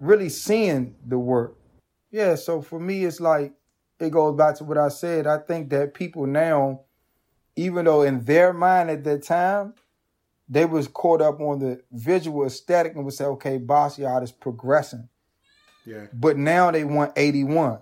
really 0.00 0.28
seeing 0.30 0.94
the 1.04 1.18
work. 1.18 1.56
Yeah, 2.10 2.36
so 2.36 2.62
for 2.62 2.80
me, 2.80 3.04
it's 3.04 3.20
like 3.20 3.52
it 3.98 4.10
goes 4.10 4.36
back 4.36 4.54
to 4.56 4.64
what 4.64 4.78
I 4.78 4.88
said. 4.88 5.26
I 5.26 5.38
think 5.38 5.68
that 5.70 5.94
people 5.94 6.26
now, 6.26 6.82
even 7.56 7.84
though 7.84 8.02
in 8.02 8.24
their 8.24 8.52
mind 8.52 8.88
at 8.90 9.04
that 9.04 9.24
time, 9.24 9.74
they 10.48 10.64
was 10.64 10.86
caught 10.86 11.20
up 11.20 11.40
on 11.40 11.58
the 11.58 11.82
visual 11.90 12.46
aesthetic 12.46 12.94
and 12.94 13.04
would 13.04 13.14
say, 13.14 13.24
okay, 13.24 13.58
Basquiat 13.58 14.22
is 14.22 14.30
progressing. 14.30 15.08
yeah, 15.84 16.06
But 16.12 16.36
now 16.36 16.70
they 16.70 16.84
want 16.84 17.12
81. 17.16 17.80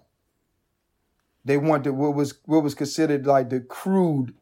They 1.45 1.57
wanted 1.57 1.93
what 1.93 2.15
was 2.15 2.35
what 2.47 2.63
was 2.63 2.75
considered 2.75 3.27
like 3.27 3.51
the 3.51 3.61
crude 3.61 4.35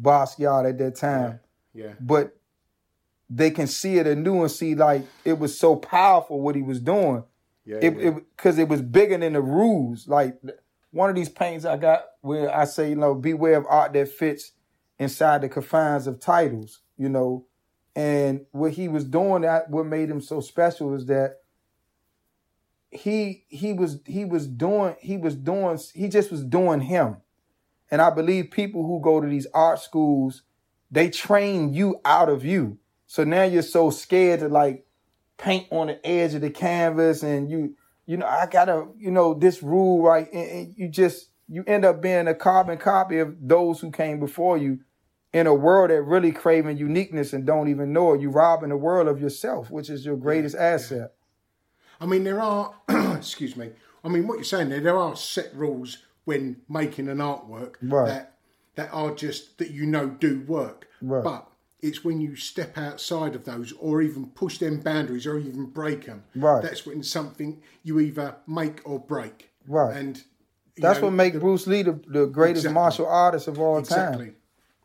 Basquiat 0.00 0.68
at 0.68 0.78
that 0.78 0.96
time. 0.96 1.40
yeah, 1.74 1.94
But 2.00 2.36
they 3.28 3.50
can 3.50 3.66
see 3.66 3.98
it 3.98 4.06
anew 4.06 4.42
and 4.42 4.50
see 4.50 4.74
like 4.74 5.04
it 5.24 5.38
was 5.38 5.58
so 5.58 5.76
powerful 5.76 6.40
what 6.40 6.54
he 6.54 6.62
was 6.62 6.80
doing. 6.80 7.24
yeah. 7.64 7.78
It 7.82 7.98
yeah. 7.98 8.10
because 8.10 8.58
it, 8.58 8.68
was 8.68 8.80
bigger 8.82 9.18
than 9.18 9.32
the 9.34 9.42
rules. 9.42 10.08
Like 10.08 10.38
one 10.90 11.10
of 11.10 11.16
these 11.16 11.28
paintings 11.28 11.64
I 11.66 11.76
got 11.76 12.04
where 12.20 12.54
I 12.54 12.64
say, 12.64 12.90
you 12.90 12.96
know, 12.96 13.14
beware 13.14 13.56
of 13.56 13.66
art 13.68 13.92
that 13.92 14.08
fits 14.08 14.52
inside 14.98 15.42
the 15.42 15.48
confines 15.48 16.06
of 16.06 16.20
titles, 16.20 16.80
you 16.96 17.08
know. 17.08 17.46
And 17.94 18.46
what 18.52 18.72
he 18.72 18.86
was 18.86 19.04
doing, 19.04 19.42
that 19.42 19.70
what 19.70 19.86
made 19.86 20.08
him 20.08 20.20
so 20.20 20.40
special 20.40 20.94
is 20.94 21.06
that 21.06 21.38
he 22.90 23.44
he 23.48 23.72
was 23.72 24.00
he 24.06 24.24
was 24.24 24.46
doing 24.46 24.96
he 25.00 25.16
was 25.16 25.34
doing 25.34 25.78
he 25.94 26.08
just 26.08 26.30
was 26.30 26.44
doing 26.44 26.80
him. 26.80 27.18
And 27.90 28.02
I 28.02 28.10
believe 28.10 28.50
people 28.50 28.86
who 28.86 29.00
go 29.00 29.20
to 29.20 29.26
these 29.26 29.46
art 29.54 29.80
schools, 29.80 30.42
they 30.90 31.08
train 31.10 31.72
you 31.72 32.00
out 32.04 32.28
of 32.28 32.44
you. 32.44 32.78
So 33.06 33.24
now 33.24 33.44
you're 33.44 33.62
so 33.62 33.90
scared 33.90 34.40
to 34.40 34.48
like 34.48 34.86
paint 35.38 35.66
on 35.70 35.86
the 35.86 36.06
edge 36.06 36.34
of 36.34 36.40
the 36.40 36.50
canvas 36.50 37.22
and 37.22 37.50
you 37.50 37.76
you 38.06 38.16
know 38.16 38.26
I 38.26 38.46
gotta 38.46 38.86
you 38.98 39.10
know 39.10 39.34
this 39.34 39.62
rule 39.62 40.02
right 40.02 40.30
and, 40.32 40.50
and 40.50 40.74
you 40.76 40.88
just 40.88 41.30
you 41.48 41.64
end 41.66 41.84
up 41.84 42.02
being 42.02 42.26
a 42.26 42.34
carbon 42.34 42.76
copy 42.76 43.18
of 43.18 43.36
those 43.40 43.80
who 43.80 43.90
came 43.90 44.20
before 44.20 44.58
you 44.58 44.80
in 45.32 45.46
a 45.46 45.54
world 45.54 45.90
that 45.90 46.02
really 46.02 46.32
craving 46.32 46.76
uniqueness 46.76 47.32
and 47.32 47.46
don't 47.46 47.68
even 47.68 47.92
know 47.92 48.14
it, 48.14 48.20
you 48.20 48.30
robbing 48.30 48.70
the 48.70 48.76
world 48.76 49.08
of 49.08 49.20
yourself, 49.20 49.70
which 49.70 49.90
is 49.90 50.04
your 50.04 50.16
greatest 50.16 50.56
asset. 50.56 51.12
I 52.00 52.06
mean, 52.06 52.24
there 52.24 52.40
are, 52.40 52.74
excuse 53.16 53.56
me, 53.56 53.70
I 54.04 54.08
mean, 54.08 54.26
what 54.28 54.34
you're 54.36 54.44
saying 54.44 54.68
there, 54.68 54.80
there 54.80 54.96
are 54.98 55.16
set 55.16 55.54
rules 55.54 55.98
when 56.24 56.56
making 56.68 57.08
an 57.08 57.18
artwork 57.18 57.74
Right. 57.82 58.06
that 58.06 58.34
that 58.76 58.90
are 58.92 59.12
just 59.14 59.58
that 59.58 59.70
you 59.72 59.86
know 59.86 60.08
do 60.08 60.40
work. 60.46 60.86
Right. 61.02 61.24
But 61.24 61.48
it's 61.80 62.04
when 62.04 62.20
you 62.20 62.36
step 62.36 62.78
outside 62.78 63.34
of 63.34 63.44
those, 63.44 63.72
or 63.72 64.02
even 64.02 64.26
push 64.26 64.58
them 64.58 64.80
boundaries, 64.80 65.26
or 65.26 65.38
even 65.38 65.66
break 65.66 66.06
them. 66.06 66.22
Right. 66.36 66.62
That's 66.62 66.86
when 66.86 67.02
something 67.02 67.60
you 67.82 67.98
either 68.00 68.36
make 68.46 68.80
or 68.84 68.98
break. 69.00 69.50
Right. 69.66 69.96
And 69.96 70.22
That's 70.76 70.98
know, 71.00 71.06
what 71.06 71.12
make 71.14 71.32
the- 71.34 71.40
Bruce 71.40 71.66
Lee 71.66 71.82
the, 71.82 72.00
the 72.06 72.26
greatest 72.26 72.64
Exactly. 72.66 72.74
martial 72.74 73.06
artist 73.06 73.48
of 73.48 73.58
all 73.58 73.78
exactly. 73.78 74.26
time. 74.26 74.36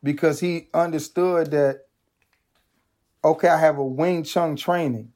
Because 0.04 0.40
he 0.40 0.68
understood 0.74 1.52
that, 1.52 1.86
okay, 3.24 3.48
I 3.48 3.58
have 3.60 3.78
a 3.78 3.86
Wing 3.86 4.24
Chun 4.24 4.56
training, 4.56 5.14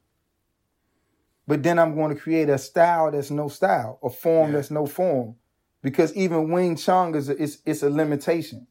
but 1.48 1.62
then 1.62 1.78
I'm 1.78 1.94
going 1.94 2.14
to 2.14 2.20
create 2.20 2.50
a 2.50 2.58
style 2.58 3.10
that's 3.10 3.30
no 3.30 3.48
style, 3.48 3.98
a 4.02 4.10
form 4.10 4.50
Yeah. 4.50 4.58
that's 4.58 4.70
no 4.70 4.84
form. 4.84 5.36
Because 5.82 6.14
even 6.14 6.50
Wing 6.50 6.76
Chun 6.76 7.14
is 7.14 7.30
a, 7.30 7.42
it's, 7.42 7.58
it's 7.64 7.82
a 7.82 7.88
limitation. 7.88 8.66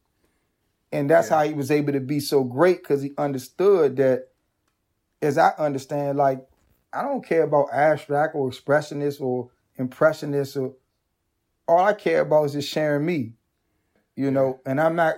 And 0.92 1.10
that's 1.10 1.30
how 1.30 1.44
he 1.44 1.54
was 1.54 1.72
able 1.72 1.94
to 1.94 2.00
be 2.00 2.20
so 2.20 2.44
great 2.44 2.84
because 2.84 3.02
he 3.02 3.13
understood 3.18 3.96
that, 3.98 4.28
as 5.24 5.40
I 5.40 5.54
understand, 5.58 6.20
like, 6.20 6.46
I 6.94 7.02
don't 7.02 7.26
care 7.26 7.44
about 7.44 7.74
abstract 7.74 8.36
or 8.36 8.48
expressionist 8.50 9.20
or 9.22 9.50
impressionist 9.78 10.56
or 10.56 10.76
all 11.68 11.84
I 11.84 11.94
care 11.94 12.22
about 12.22 12.46
is 12.46 12.54
just 12.54 12.70
sharing 12.70 13.06
me, 13.06 13.34
you 14.16 14.30
know, 14.30 14.60
and 14.68 14.80
I'm 14.80 14.96
not 14.96 15.16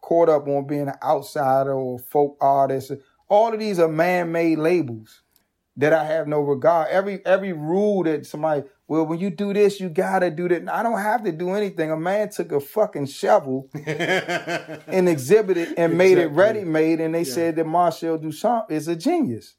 caught 0.00 0.30
up 0.30 0.48
on 0.48 0.66
being 0.66 0.88
an 0.88 0.94
outsider 1.02 1.74
or 1.74 1.98
folk 1.98 2.38
artist. 2.40 2.92
All 3.28 3.52
of 3.52 3.60
these 3.60 3.78
are 3.78 3.88
man-made 3.88 4.58
labels 4.58 5.20
that 5.76 5.92
I 5.92 6.04
have 6.04 6.28
no 6.28 6.40
regard. 6.40 6.88
Every 6.88 7.24
every 7.26 7.52
rule 7.52 8.04
that 8.04 8.26
somebody, 8.26 8.62
well, 8.86 9.04
when 9.06 9.18
you 9.18 9.30
do 9.30 9.52
this, 9.52 9.80
you 9.80 9.88
gotta 9.88 10.30
do 10.30 10.48
that. 10.48 10.68
I 10.68 10.82
don't 10.82 10.98
have 11.00 11.24
to 11.24 11.32
do 11.32 11.50
anything. 11.50 11.90
A 11.90 11.96
man 11.96 12.30
took 12.30 12.52
a 12.52 12.60
fucking 12.60 13.06
shovel 13.06 13.68
and 13.74 15.08
exhibited 15.08 15.74
and 15.76 15.96
made 15.98 16.18
it 16.18 16.28
ready-made, 16.28 17.00
and 17.00 17.14
they 17.14 17.24
said 17.24 17.56
that 17.56 17.66
Marcel 17.66 18.18
Duchamp 18.18 18.70
is 18.70 18.88
a 18.88 18.96
genius. 18.96 19.54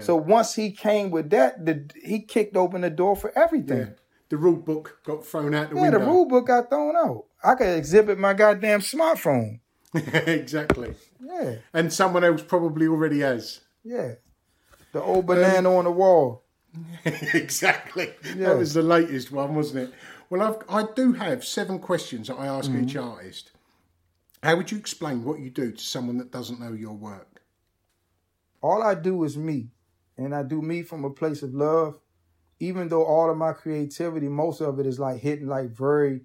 So 0.00 0.16
once 0.16 0.54
he 0.54 0.70
came 0.72 1.10
with 1.10 1.30
that, 1.30 1.64
the, 1.64 1.90
he 2.04 2.20
kicked 2.20 2.56
open 2.56 2.82
the 2.82 2.90
door 2.90 3.16
for 3.16 3.32
everything. 3.36 3.78
Yeah. 3.78 3.86
The 4.28 4.36
rule 4.36 4.56
book 4.56 4.98
got 5.02 5.24
thrown 5.24 5.54
out 5.54 5.70
the 5.70 5.76
Yeah, 5.76 5.82
window. 5.82 5.98
the 6.00 6.04
rule 6.04 6.26
book 6.26 6.46
got 6.48 6.68
thrown 6.68 6.94
out. 6.94 7.24
I 7.42 7.54
could 7.54 7.74
exhibit 7.78 8.18
my 8.18 8.34
goddamn 8.34 8.80
smartphone. 8.80 9.60
exactly. 9.94 10.94
Yeah, 11.18 11.54
And 11.72 11.90
someone 11.90 12.22
else 12.22 12.42
probably 12.42 12.86
already 12.86 13.20
has. 13.20 13.60
yeah. 13.82 14.16
The 14.98 15.04
old 15.04 15.26
banana 15.26 15.76
on 15.76 15.84
the 15.84 15.92
wall. 15.92 16.42
exactly. 17.04 18.10
Yeah. 18.36 18.48
That 18.48 18.58
was 18.58 18.74
the 18.74 18.82
latest 18.82 19.30
one, 19.30 19.54
wasn't 19.54 19.88
it? 19.88 19.94
Well, 20.28 20.42
I've, 20.42 20.56
I 20.68 20.88
do 20.92 21.12
have 21.12 21.44
seven 21.44 21.78
questions 21.78 22.26
that 22.26 22.34
I 22.34 22.46
ask 22.48 22.68
each 22.70 22.94
Mm-hmm. 22.94 23.08
artist. 23.08 23.52
How 24.42 24.56
would 24.56 24.72
you 24.72 24.78
explain 24.78 25.24
what 25.24 25.38
you 25.38 25.50
do 25.50 25.70
to 25.70 25.78
someone 25.84 26.18
that 26.18 26.32
doesn't 26.32 26.58
know 26.60 26.72
your 26.72 26.94
work? 26.94 27.42
All 28.60 28.82
I 28.82 28.94
do 28.96 29.22
is 29.22 29.36
me, 29.36 29.68
and 30.16 30.34
I 30.34 30.42
do 30.42 30.60
me 30.60 30.82
from 30.82 31.04
a 31.04 31.10
place 31.10 31.42
of 31.42 31.54
love. 31.54 32.00
Even 32.58 32.88
though 32.88 33.04
all 33.04 33.30
of 33.30 33.36
my 33.36 33.52
creativity, 33.52 34.26
most 34.28 34.60
of 34.60 34.80
it 34.80 34.86
is 34.86 34.98
like 34.98 35.20
hitting 35.20 35.46
like 35.46 35.70
very 35.70 36.22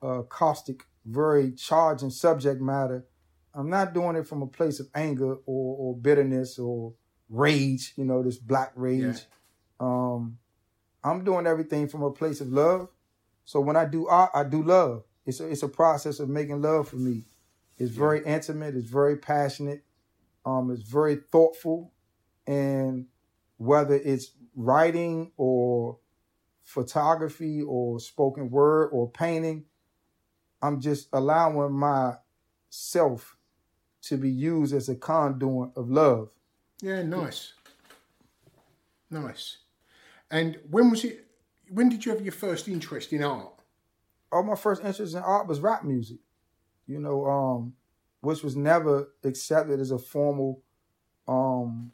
uh, 0.00 0.22
caustic, 0.22 0.84
very 1.04 1.50
charging 1.50 2.10
subject 2.10 2.60
matter. 2.60 3.04
I'm 3.52 3.68
not 3.68 3.92
doing 3.92 4.14
it 4.14 4.28
from 4.28 4.42
a 4.42 4.46
place 4.46 4.78
of 4.78 4.86
anger 4.94 5.32
or, 5.44 5.76
or 5.76 5.96
bitterness 5.96 6.56
or 6.58 6.94
rage. 7.32 7.94
You 7.96 8.04
know, 8.04 8.22
this 8.22 8.36
black 8.36 8.72
rage. 8.76 9.02
Um, 9.80 10.38
I'm 11.02 11.24
doing 11.24 11.48
everything 11.48 11.88
from 11.88 12.02
a 12.04 12.10
place 12.12 12.40
of 12.40 12.48
love. 12.48 12.88
So 13.44 13.60
when 13.60 13.76
I 13.76 13.86
do 13.86 14.06
art, 14.06 14.30
I 14.34 14.44
do 14.44 14.62
love. 14.62 15.02
It's 15.26 15.40
a, 15.40 15.48
it's 15.48 15.64
a 15.64 15.68
process 15.68 16.20
of 16.20 16.28
making 16.28 16.62
love 16.62 16.88
for 16.88 16.96
me. 16.96 17.24
It's 17.78 17.90
very 17.90 18.24
intimate. 18.24 18.76
It's 18.76 18.88
very 18.88 19.16
passionate. 19.16 19.82
Um, 20.44 20.70
it's 20.70 20.82
very 20.82 21.16
thoughtful, 21.30 21.92
and 22.46 23.06
whether 23.56 23.94
it's 23.94 24.32
writing 24.56 25.32
or 25.36 25.98
photography 26.64 27.62
or 27.62 28.00
spoken 28.00 28.50
word 28.50 28.90
or 28.92 29.10
painting, 29.10 29.64
I'm 30.60 30.80
just 30.80 31.08
allowing 31.12 31.72
myself 31.72 33.36
to 34.02 34.16
be 34.16 34.30
used 34.30 34.74
as 34.74 34.88
a 34.88 34.96
conduit 34.96 35.70
of 35.76 35.88
love. 35.90 36.30
Yeah, 36.82 37.02
nice. 37.02 37.54
Nice. 39.10 39.58
And 40.30 40.58
when 40.70 40.90
was 40.90 41.04
it? 41.04 41.26
When 41.70 41.88
did 41.88 42.04
you 42.04 42.12
have 42.12 42.20
your 42.20 42.32
first 42.32 42.68
interest 42.68 43.12
in 43.14 43.22
art? 43.22 43.52
all 44.32 44.42
my 44.42 44.56
first 44.56 44.82
interest 44.82 45.14
in 45.14 45.22
art 45.22 45.46
was 45.46 45.60
rap 45.60 45.84
music, 45.84 46.18
you 46.86 46.98
know, 46.98 47.26
um, 47.26 47.74
which 48.22 48.42
was 48.42 48.56
never 48.56 49.10
accepted 49.22 49.78
as 49.78 49.90
a 49.90 49.98
formal 49.98 50.62
um, 51.28 51.92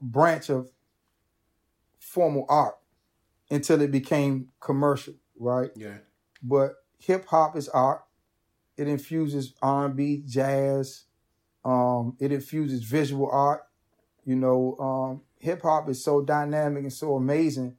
branch 0.00 0.48
of 0.48 0.70
formal 1.98 2.46
art 2.48 2.76
until 3.50 3.80
it 3.82 3.90
became 3.90 4.48
commercial, 4.58 5.14
right? 5.38 5.70
Yeah. 5.76 5.98
But 6.42 6.76
hip 6.98 7.26
hop 7.26 7.56
is 7.56 7.68
art. 7.68 8.02
It 8.76 8.88
infuses 8.88 9.52
R 9.60 9.86
and 9.86 9.96
B, 9.96 10.22
jazz. 10.26 11.04
Um, 11.64 12.16
it 12.18 12.32
infuses 12.32 12.82
visual 12.82 13.28
art. 13.30 13.62
You 14.24 14.36
know, 14.36 14.76
um, 14.78 15.22
hip 15.38 15.62
hop 15.62 15.88
is 15.88 16.02
so 16.02 16.22
dynamic 16.22 16.82
and 16.82 16.92
so 16.92 17.16
amazing. 17.16 17.76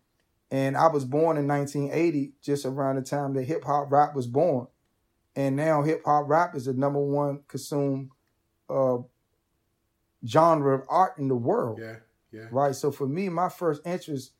And 0.49 0.75
I 0.75 0.87
was 0.87 1.05
born 1.05 1.37
in 1.37 1.47
1980, 1.47 2.33
just 2.41 2.65
around 2.65 2.97
the 2.97 3.01
time 3.03 3.33
that 3.35 3.43
hip 3.43 3.63
hop 3.63 3.91
rap 3.91 4.13
was 4.15 4.27
born. 4.27 4.67
And 5.35 5.55
now 5.55 5.81
hip 5.83 6.01
hop 6.05 6.25
rap 6.27 6.55
is 6.55 6.65
the 6.65 6.73
number 6.73 6.99
one 6.99 7.41
consumed 7.47 8.09
uh, 8.69 8.97
genre 10.27 10.75
of 10.75 10.83
art 10.89 11.17
in 11.17 11.27
the 11.29 11.35
world 11.35 11.79
Yeah. 11.81 11.95
Yeah. 12.31 12.47
right? 12.51 12.75
So 12.75 12.91
for 12.91 13.07
me, 13.07 13.29
my 13.29 13.49
first 13.49 13.81
interest 13.85 14.33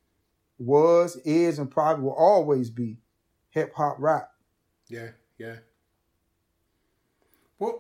was, 0.58 1.16
is, 1.18 1.60
and 1.60 1.72
probably 1.72 2.04
will 2.04 2.14
always 2.14 2.70
be 2.70 2.98
hip 3.50 3.74
hop 3.76 3.96
rap. 4.00 4.32
Yeah. 4.90 5.10
Yeah. 5.38 5.56
What 7.58 7.80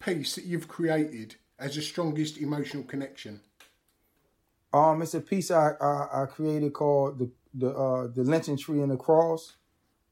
piece 0.00 0.34
that 0.34 0.44
you've 0.44 0.68
created 0.68 1.36
as 1.58 1.76
the 1.76 1.82
strongest 1.82 2.38
emotional 2.38 2.82
connection? 2.82 3.40
Um, 4.72 5.02
it's 5.02 5.14
a 5.14 5.20
piece 5.20 5.50
I 5.50 5.72
I, 5.80 6.22
I 6.22 6.26
created 6.26 6.72
called 6.72 7.18
the 7.18 7.30
the 7.54 7.70
uh, 7.70 8.06
the 8.08 8.22
lynching 8.22 8.58
tree 8.58 8.80
and 8.80 8.90
the 8.90 8.96
cross. 8.96 9.56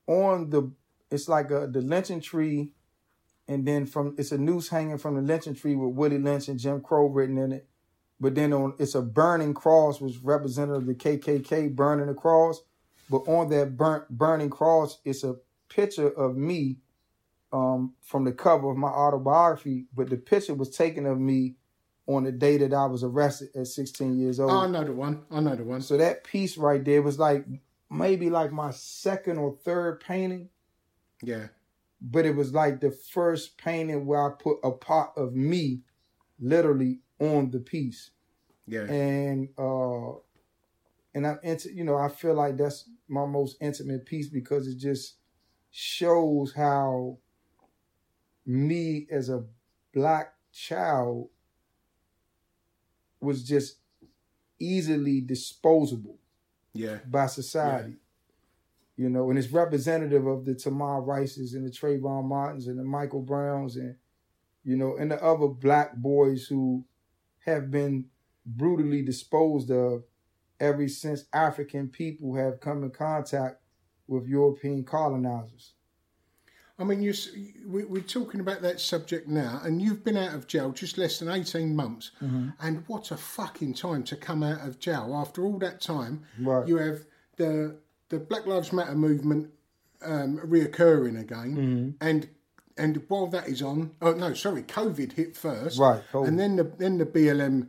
On 0.06 0.48
the, 0.50 0.72
it's 1.10 1.28
like 1.28 1.50
a 1.50 1.66
the 1.66 1.80
lynching 1.80 2.20
tree, 2.20 2.70
and 3.46 3.66
then 3.66 3.86
from 3.86 4.14
it's 4.18 4.32
a 4.32 4.38
noose 4.38 4.68
hanging 4.68 4.98
from 4.98 5.16
the 5.16 5.22
lynching 5.22 5.54
tree 5.54 5.74
with 5.74 5.94
Willie 5.94 6.18
Lynch 6.18 6.48
and 6.48 6.58
Jim 6.58 6.80
Crow 6.80 7.06
written 7.06 7.38
in 7.38 7.52
it. 7.52 7.68
But 8.20 8.34
then 8.34 8.52
on 8.52 8.74
it's 8.78 8.94
a 8.94 9.02
burning 9.02 9.54
cross, 9.54 10.00
which 10.00 10.16
representative 10.22 10.82
of 10.82 10.86
the 10.86 10.94
KKK 10.94 11.74
burning 11.74 12.06
the 12.06 12.14
cross. 12.14 12.62
But 13.10 13.28
on 13.28 13.48
that 13.50 13.76
burnt 13.76 14.08
burning 14.10 14.50
cross, 14.50 14.98
it's 15.04 15.24
a 15.24 15.36
picture 15.68 16.08
of 16.08 16.36
me 16.36 16.78
um, 17.52 17.94
from 18.02 18.24
the 18.24 18.32
cover 18.32 18.70
of 18.70 18.76
my 18.76 18.88
autobiography. 18.88 19.86
But 19.94 20.10
the 20.10 20.16
picture 20.16 20.54
was 20.54 20.70
taken 20.70 21.06
of 21.06 21.18
me 21.18 21.56
on 22.06 22.24
the 22.24 22.32
day 22.32 22.56
that 22.58 22.72
I 22.72 22.86
was 22.86 23.04
arrested 23.04 23.50
at 23.54 23.66
16 23.66 24.18
years 24.18 24.40
old. 24.40 24.50
I 24.50 24.66
know 24.66 24.84
the 24.84 24.92
one. 24.92 25.22
I 25.30 25.40
know 25.40 25.54
the 25.54 25.64
one. 25.64 25.80
So 25.82 25.96
that 25.98 26.24
piece 26.24 26.56
right 26.56 26.82
there 26.84 27.02
was 27.02 27.18
like 27.18 27.44
maybe 27.90 28.30
like 28.30 28.52
my 28.52 28.70
second 28.70 29.38
or 29.38 29.56
third 29.64 30.00
painting, 30.00 30.48
Yeah. 31.22 31.48
but 32.00 32.24
it 32.26 32.34
was 32.36 32.52
like 32.52 32.80
the 32.80 32.90
first 32.90 33.56
painting 33.58 34.06
where 34.06 34.26
I 34.26 34.34
put 34.38 34.58
a 34.62 34.70
part 34.70 35.10
of 35.16 35.34
me 35.34 35.80
literally 36.38 37.00
on 37.18 37.50
the 37.50 37.60
piece. 37.60 38.10
Yeah. 38.66 38.82
And 38.90 39.48
uh 39.58 40.12
and 41.14 41.26
I'm 41.26 41.38
into 41.42 41.72
you 41.72 41.84
know, 41.84 41.96
I 41.96 42.08
feel 42.08 42.34
like 42.34 42.56
that's 42.58 42.88
my 43.08 43.24
most 43.26 43.56
intimate 43.60 44.04
piece 44.06 44.28
because 44.28 44.66
it 44.68 44.78
just 44.78 45.16
shows 45.70 46.52
how 46.54 47.18
me 48.48 49.06
as 49.10 49.28
a 49.28 49.44
black 49.92 50.32
child 50.52 51.28
was 53.20 53.44
just 53.44 53.76
easily 54.58 55.20
disposable 55.20 56.18
yeah. 56.72 56.98
by 57.06 57.26
society. 57.26 57.96
You 58.96 59.10
know, 59.10 59.30
and 59.30 59.38
it's 59.38 59.52
representative 59.52 60.26
of 60.26 60.44
the 60.44 60.54
Tamir 60.54 61.06
Rices 61.06 61.54
and 61.54 61.64
the 61.64 61.70
Trayvon 61.70 62.24
Martins 62.24 62.66
and 62.66 62.78
the 62.78 62.84
Michael 62.84 63.22
Browns 63.22 63.76
and, 63.76 63.94
you 64.64 64.76
know, 64.76 64.96
and 64.96 65.12
the 65.12 65.22
other 65.22 65.46
black 65.46 65.94
boys 65.96 66.46
who 66.46 66.84
have 67.44 67.70
been 67.70 68.06
brutally 68.44 69.02
disposed 69.02 69.70
of 69.70 70.02
ever 70.58 70.88
since 70.88 71.26
African 71.32 71.88
people 71.88 72.34
have 72.34 72.60
come 72.60 72.82
in 72.82 72.90
contact 72.90 73.60
with 74.08 74.26
European 74.26 74.82
colonizers. 74.82 75.74
I 76.78 76.84
mean, 76.84 77.02
you 77.02 77.12
we, 77.66 77.84
we're 77.84 78.02
talking 78.02 78.40
about 78.40 78.62
that 78.62 78.78
subject 78.80 79.26
now, 79.28 79.60
and 79.64 79.82
you've 79.82 80.04
been 80.04 80.16
out 80.16 80.34
of 80.34 80.46
jail 80.46 80.70
just 80.70 80.96
less 80.96 81.18
than 81.18 81.28
18 81.28 81.74
months. 81.74 82.12
Mm-hmm. 82.22 82.50
And 82.60 82.84
what 82.86 83.10
a 83.10 83.16
fucking 83.16 83.74
time 83.74 84.04
to 84.04 84.16
come 84.16 84.42
out 84.44 84.60
of 84.66 84.78
jail. 84.78 85.14
After 85.16 85.44
all 85.44 85.58
that 85.58 85.80
time, 85.80 86.22
Right. 86.40 86.66
you 86.68 86.76
have 86.76 87.04
the 87.36 87.76
the 88.10 88.18
Black 88.18 88.46
Lives 88.46 88.72
Matter 88.72 88.94
movement 88.94 89.50
um, 90.02 90.38
reoccurring 90.38 91.20
again. 91.20 91.56
Mm-hmm. 91.56 91.90
And 92.00 92.28
and 92.76 93.02
while 93.08 93.26
that 93.28 93.48
is 93.48 93.60
on, 93.60 93.90
oh 94.00 94.12
no, 94.12 94.32
sorry, 94.34 94.62
COVID 94.62 95.12
hit 95.12 95.36
first. 95.36 95.78
Right, 95.80 96.00
COVID. 96.12 96.28
And 96.28 96.38
then 96.38 96.56
the, 96.56 96.64
then 96.64 96.98
the 96.98 97.06
BLM 97.06 97.68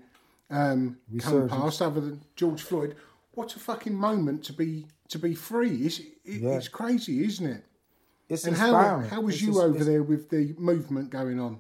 um, 0.51 0.97
come 1.19 1.49
past, 1.49 1.81
other 1.81 1.99
than 2.01 2.21
George 2.35 2.61
Floyd. 2.61 2.95
What 3.33 3.55
a 3.55 3.59
fucking 3.59 3.95
moment 3.95 4.43
to 4.45 4.53
be 4.53 4.85
to 5.07 5.17
be 5.17 5.33
free. 5.33 5.77
It's, 5.77 5.99
it, 5.99 6.13
Yeah. 6.25 6.51
it's 6.51 6.67
crazy, 6.67 7.23
isn't 7.23 7.45
it? 7.47 7.65
It's 8.29 8.45
And 8.45 8.55
how 8.55 8.67
inspiring. 8.67 9.09
how 9.09 9.21
was 9.21 9.35
It's 9.35 9.41
you 9.43 9.47
just- 9.53 9.59
over 9.63 9.83
there 9.83 10.03
with 10.03 10.29
the 10.29 10.53
movement 10.57 11.09
going 11.09 11.39
on? 11.39 11.59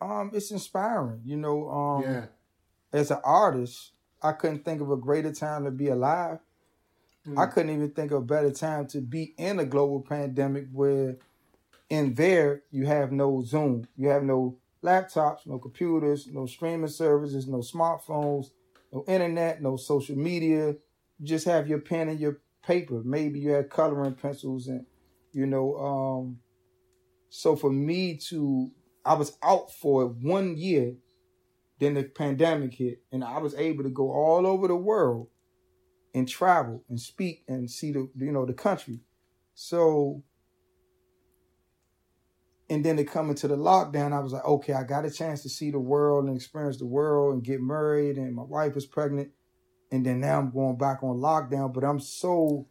Um, 0.00 0.30
it's 0.34 0.50
inspiring. 0.50 1.22
You 1.24 1.36
know, 1.36 1.68
um, 1.70 2.02
Yeah, 2.02 2.26
as 2.92 3.10
an 3.10 3.18
artist, 3.24 3.92
I 4.20 4.32
couldn't 4.32 4.64
think 4.64 4.80
of 4.80 4.90
a 4.90 4.96
greater 4.96 5.32
time 5.32 5.64
to 5.64 5.70
be 5.70 5.88
alive. 5.88 6.38
I 7.36 7.46
couldn't 7.46 7.70
even 7.70 7.90
think 7.92 8.10
of 8.10 8.22
a 8.22 8.24
better 8.26 8.50
time 8.50 8.88
to 8.88 9.00
be 9.00 9.32
in 9.38 9.60
a 9.60 9.64
global 9.64 10.00
pandemic 10.00 10.66
where 10.72 11.18
in 11.88 12.14
there 12.14 12.62
you 12.72 12.86
have 12.86 13.12
no 13.12 13.42
Zoom, 13.42 13.86
you 13.96 14.08
have 14.08 14.24
no 14.24 14.56
laptops, 14.82 15.46
no 15.46 15.58
computers, 15.58 16.26
no 16.26 16.46
streaming 16.46 16.88
services, 16.88 17.46
no 17.46 17.58
smartphones, 17.58 18.50
no 18.92 19.04
internet, 19.06 19.62
no 19.62 19.76
social 19.76 20.16
media. 20.18 20.70
You 21.20 21.26
just 21.26 21.44
have 21.46 21.68
your 21.68 21.78
pen 21.78 22.08
and 22.08 22.18
your 22.18 22.40
paper. 22.66 23.02
Maybe 23.04 23.38
you 23.38 23.50
had 23.52 23.70
coloring 23.70 24.14
pencils 24.14 24.66
and 24.66 24.84
you 25.32 25.46
know, 25.46 25.76
um 25.76 26.38
so 27.28 27.56
for 27.56 27.70
me 27.70 28.16
to 28.28 28.70
I 29.04 29.14
was 29.14 29.36
out 29.42 29.72
for 29.72 30.06
one 30.06 30.56
year 30.56 30.94
then 31.82 31.94
the 31.94 32.04
pandemic 32.04 32.74
hit 32.74 33.02
and 33.10 33.24
I 33.24 33.38
was 33.38 33.56
able 33.56 33.82
to 33.82 33.90
go 33.90 34.12
all 34.12 34.46
over 34.46 34.68
the 34.68 34.76
world 34.76 35.26
and 36.14 36.28
travel 36.28 36.84
and 36.88 37.00
speak 37.00 37.42
and 37.48 37.68
see 37.68 37.90
the 37.90 38.08
you 38.16 38.30
know 38.30 38.46
the 38.46 38.52
country. 38.52 39.00
So 39.54 40.22
and 42.70 42.84
then 42.84 42.96
to 42.96 43.04
come 43.04 43.28
into 43.28 43.48
the 43.48 43.56
lockdown, 43.56 44.12
I 44.12 44.20
was 44.20 44.32
like, 44.32 44.44
okay, 44.44 44.72
I 44.72 44.84
got 44.84 45.04
a 45.04 45.10
chance 45.10 45.42
to 45.42 45.48
see 45.48 45.72
the 45.72 45.80
world 45.80 46.26
and 46.26 46.36
experience 46.36 46.78
the 46.78 46.86
world 46.86 47.34
and 47.34 47.44
get 47.44 47.60
married 47.60 48.16
and 48.16 48.34
my 48.34 48.44
wife 48.44 48.76
was 48.76 48.86
pregnant. 48.86 49.30
And 49.90 50.06
then 50.06 50.20
now 50.20 50.38
I'm 50.38 50.52
going 50.52 50.78
back 50.78 51.02
on 51.02 51.16
lockdown, 51.16 51.74
but 51.74 51.84
I'm 51.84 52.00
so 52.00 52.68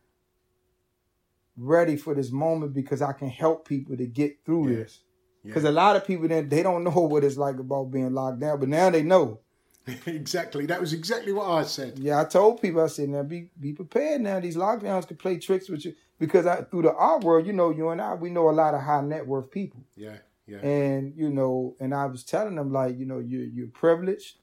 ready 1.62 1.96
for 1.96 2.16
this 2.16 2.32
moment 2.32 2.74
because 2.74 3.02
I 3.02 3.14
can 3.14 3.30
help 3.30 3.68
people 3.68 3.96
to 3.96 4.06
get 4.08 4.44
through 4.46 4.70
Yeah. 4.70 4.76
this. 4.78 5.00
Because 5.44 5.64
a 5.64 5.72
lot 5.72 5.96
of 5.96 6.06
people 6.06 6.28
then 6.28 6.50
they 6.50 6.62
don't 6.62 6.84
know 6.84 6.92
what 6.92 7.24
it's 7.24 7.38
like 7.38 7.58
about 7.58 7.92
being 7.92 8.14
locked 8.14 8.40
down, 8.40 8.60
but 8.60 8.70
now 8.70 8.90
they 8.90 9.04
know. 9.04 9.40
exactly. 10.06 10.68
That 10.68 10.80
was 10.80 10.94
exactly 10.94 11.32
what 11.32 11.50
I 11.50 11.64
said. 11.64 11.98
Yeah, 11.98 12.22
I 12.22 12.26
told 12.26 12.62
people 12.62 12.82
I 12.82 12.88
said 12.88 13.10
now 13.10 13.24
be 13.24 13.50
be 13.60 13.74
prepared 13.74 14.22
now. 14.22 14.40
These 14.40 14.56
lockdowns 14.56 15.08
can 15.08 15.18
play 15.18 15.40
tricks 15.40 15.70
with 15.70 15.86
you 15.86 15.96
because 16.20 16.46
I, 16.46 16.62
through 16.62 16.84
the 16.84 16.94
art 16.94 17.24
world, 17.24 17.48
you 17.48 17.54
know, 17.54 17.72
you 17.72 17.90
and 17.90 18.00
I, 18.00 18.14
we 18.14 18.30
know 18.30 18.50
a 18.50 18.52
lot 18.52 18.76
of 18.76 18.82
high 18.82 19.02
net 19.02 19.26
worth 19.26 19.50
people, 19.50 19.84
Yeah, 19.96 20.18
yeah, 20.46 20.60
and 20.60 21.14
you 21.16 21.30
know, 21.30 21.76
and 21.80 21.96
I 21.96 22.06
was 22.06 22.24
telling 22.24 22.56
them 22.56 22.72
like, 22.72 23.00
you 23.00 23.06
know, 23.08 23.18
you 23.18 23.40
you're 23.40 23.68
privileged. 23.68 24.38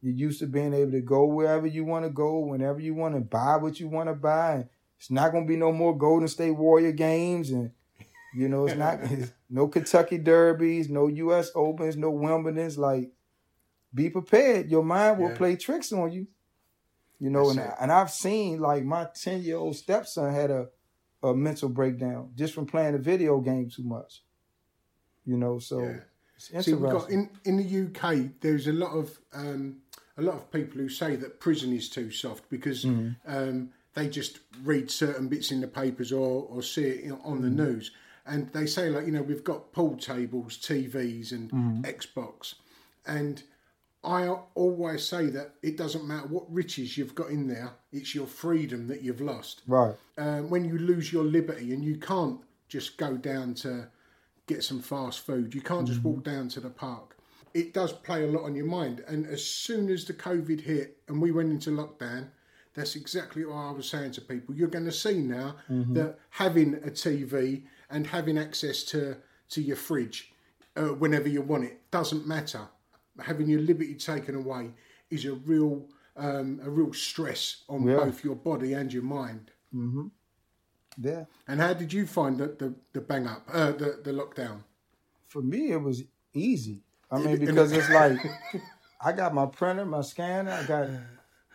You're 0.00 0.14
used 0.14 0.40
to 0.40 0.46
being 0.46 0.72
able 0.74 0.92
to 0.92 1.00
go 1.00 1.26
wherever 1.26 1.66
you 1.66 1.84
want 1.84 2.04
to 2.06 2.10
go, 2.10 2.38
whenever 2.38 2.80
you 2.80 2.94
want 2.94 3.14
to 3.14 3.20
buy 3.20 3.56
what 3.56 3.78
you 3.78 3.88
want 3.88 4.08
to 4.08 4.14
buy. 4.14 4.52
And 4.54 4.68
it's 5.02 5.10
not 5.10 5.32
gonna 5.32 5.44
be 5.46 5.56
no 5.56 5.72
more 5.72 5.98
Golden 5.98 6.28
State 6.28 6.52
Warrior 6.52 6.92
games, 6.92 7.50
and 7.50 7.72
you 8.32 8.48
know, 8.48 8.66
it's 8.66 8.76
not 8.76 9.00
it's 9.02 9.32
no 9.50 9.66
Kentucky 9.66 10.16
Derbies, 10.16 10.88
no 10.88 11.08
U.S. 11.08 11.50
Opens, 11.56 11.96
no 11.96 12.08
Wimbledon's. 12.10 12.78
Like, 12.78 13.10
be 13.92 14.10
prepared. 14.10 14.70
Your 14.70 14.84
mind 14.84 15.18
will 15.18 15.30
Yeah. 15.30 15.36
play 15.36 15.56
tricks 15.56 15.92
on 15.92 16.12
you. 16.12 16.28
You 17.18 17.30
know, 17.30 17.50
and, 17.50 17.58
it. 17.58 17.70
and 17.80 17.90
I've 17.90 18.12
seen 18.12 18.60
like 18.60 18.84
my 18.84 19.08
10 19.12 19.42
year 19.42 19.56
old 19.56 19.74
stepson 19.74 20.32
had 20.32 20.52
a, 20.52 20.68
a 21.20 21.34
mental 21.34 21.68
breakdown 21.68 22.30
just 22.36 22.54
from 22.54 22.66
playing 22.66 22.94
a 22.94 22.98
video 22.98 23.40
game 23.40 23.68
too 23.70 23.82
much. 23.82 24.22
You 25.24 25.36
know, 25.36 25.58
so 25.58 25.80
Yeah. 25.80 25.96
it's 26.36 26.48
interesting. 26.50 26.80
we've 26.80 26.92
got 26.92 27.10
in 27.10 27.28
in 27.44 27.56
the 27.56 27.86
UK. 27.86 28.30
There's 28.40 28.68
a 28.68 28.72
lot 28.72 28.92
of 28.92 29.18
um, 29.32 29.78
a 30.16 30.22
lot 30.22 30.36
of 30.36 30.52
people 30.52 30.80
who 30.80 30.88
say 30.88 31.16
that 31.16 31.40
prison 31.40 31.72
is 31.72 31.88
too 31.90 32.12
soft 32.12 32.48
because 32.48 32.84
um, 32.84 33.70
they 33.94 34.08
just 34.08 34.40
read 34.62 34.90
certain 34.90 35.28
bits 35.28 35.50
in 35.50 35.60
the 35.60 35.68
papers 35.68 36.12
or 36.12 36.46
or 36.48 36.62
see 36.62 36.84
it 36.84 37.00
in- 37.04 37.20
on 37.24 37.42
the 37.42 37.48
mm. 37.48 37.56
news, 37.56 37.90
and 38.26 38.50
they 38.52 38.66
say 38.66 38.88
like 38.88 39.06
you 39.06 39.12
know 39.12 39.22
we've 39.22 39.44
got 39.44 39.72
pool 39.72 39.96
tables, 39.96 40.58
TVs, 40.58 41.32
and 41.32 41.50
mm. 41.50 41.82
Xbox, 41.82 42.54
and 43.06 43.42
I 44.04 44.28
always 44.54 45.04
say 45.04 45.26
that 45.26 45.54
it 45.62 45.76
doesn't 45.76 46.06
matter 46.06 46.26
what 46.26 46.52
riches 46.52 46.96
you've 46.96 47.14
got 47.14 47.30
in 47.30 47.46
there; 47.46 47.72
it's 47.92 48.14
your 48.14 48.26
freedom 48.26 48.88
that 48.88 49.02
you've 49.02 49.20
lost 49.20 49.62
right. 49.66 49.94
um, 50.18 50.50
when 50.50 50.64
you 50.64 50.78
lose 50.78 51.12
your 51.12 51.24
liberty 51.24 51.72
and 51.72 51.84
you 51.84 51.96
can't 51.96 52.40
just 52.68 52.96
go 52.96 53.16
down 53.16 53.54
to 53.54 53.86
get 54.46 54.64
some 54.64 54.80
fast 54.80 55.20
food, 55.20 55.54
you 55.54 55.60
can't 55.60 55.86
just 55.86 56.02
walk 56.02 56.18
mm. 56.18 56.24
down 56.24 56.48
to 56.48 56.60
the 56.60 56.70
park. 56.70 57.16
It 57.54 57.74
does 57.74 57.92
play 57.92 58.24
a 58.24 58.26
lot 58.26 58.44
on 58.44 58.54
your 58.54 58.66
mind. 58.66 59.04
And 59.06 59.26
as 59.26 59.44
soon 59.44 59.90
as 59.90 60.04
the 60.06 60.14
COVID 60.14 60.60
hit 60.60 60.96
and 61.08 61.20
we 61.20 61.32
went 61.32 61.50
into 61.50 61.70
lockdown, 61.70 62.28
that's 62.74 62.96
exactly 62.96 63.44
what 63.44 63.56
I 63.56 63.70
was 63.70 63.88
saying 63.88 64.12
to 64.12 64.20
people. 64.20 64.54
You're 64.54 64.68
going 64.68 64.84
to 64.86 64.92
see 64.92 65.18
now 65.20 65.56
that 65.68 66.18
having 66.30 66.74
a 66.76 66.90
TV 66.90 67.64
and 67.90 68.06
having 68.06 68.38
access 68.38 68.82
to, 68.84 69.16
to 69.50 69.60
your 69.62 69.76
fridge 69.76 70.32
uh, 70.76 70.84
whenever 70.94 71.28
you 71.28 71.42
want 71.42 71.64
it 71.64 71.80
doesn't 71.90 72.26
matter. 72.26 72.62
Having 73.20 73.48
your 73.48 73.60
liberty 73.60 73.94
taken 73.94 74.34
away 74.34 74.70
is 75.10 75.24
a 75.26 75.34
real 75.34 75.86
um, 76.16 76.60
a 76.62 76.68
real 76.68 76.92
stress 76.92 77.64
on 77.68 77.84
Yeah. 77.86 77.96
both 77.96 78.22
your 78.24 78.36
body 78.36 78.72
and 78.74 78.92
your 78.92 79.02
mind. 79.02 79.50
Yeah. 80.98 81.24
And 81.48 81.60
how 81.60 81.72
did 81.74 81.92
you 81.92 82.06
find 82.06 82.38
the 82.38 82.48
the, 82.48 82.74
the 82.92 83.00
bang 83.00 83.26
up, 83.26 83.46
uh, 83.52 83.72
the 83.72 84.00
the 84.02 84.12
lockdown? 84.12 84.62
For 85.28 85.40
me, 85.42 85.72
it 85.72 85.80
was 85.80 86.02
easy. 86.34 86.82
I 87.10 87.18
mean, 87.18 87.38
because 87.38 87.72
it's 87.72 87.88
like 87.90 88.18
I 89.00 89.12
got 89.12 89.34
my 89.34 89.46
printer, 89.46 89.84
my 89.86 90.02
scanner, 90.02 90.52
I 90.52 90.64
got 90.64 90.88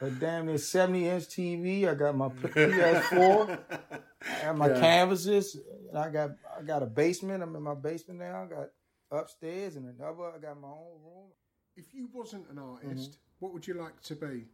a 0.01 0.09
damn 0.09 0.45
near 0.45 0.57
70 0.57 1.07
inch 1.07 1.23
TV, 1.25 1.87
I 1.87 1.95
got 1.95 2.15
my 2.15 2.29
PS4, 2.29 3.59
I 3.71 4.45
got 4.45 4.57
my 4.57 4.69
canvases, 4.69 5.57
and 5.89 5.97
I 5.97 6.09
got 6.09 6.31
I 6.57 6.63
got 6.63 6.83
a 6.83 6.85
basement. 6.85 7.43
I'm 7.43 7.55
in 7.55 7.63
my 7.63 7.75
basement 7.75 8.19
now. 8.19 8.43
I 8.43 8.45
got 8.47 8.69
upstairs 9.11 9.75
and 9.75 9.85
another. 9.85 10.31
I 10.35 10.39
got 10.39 10.59
my 10.59 10.67
own 10.67 11.01
room. 11.03 11.31
If 11.75 11.93
you 11.93 12.09
wasn't 12.11 12.49
an 12.49 12.57
artist, 12.57 13.19
what 13.39 13.53
would 13.53 13.67
you 13.67 13.75
like 13.75 14.01
to 14.03 14.15
be? 14.15 14.45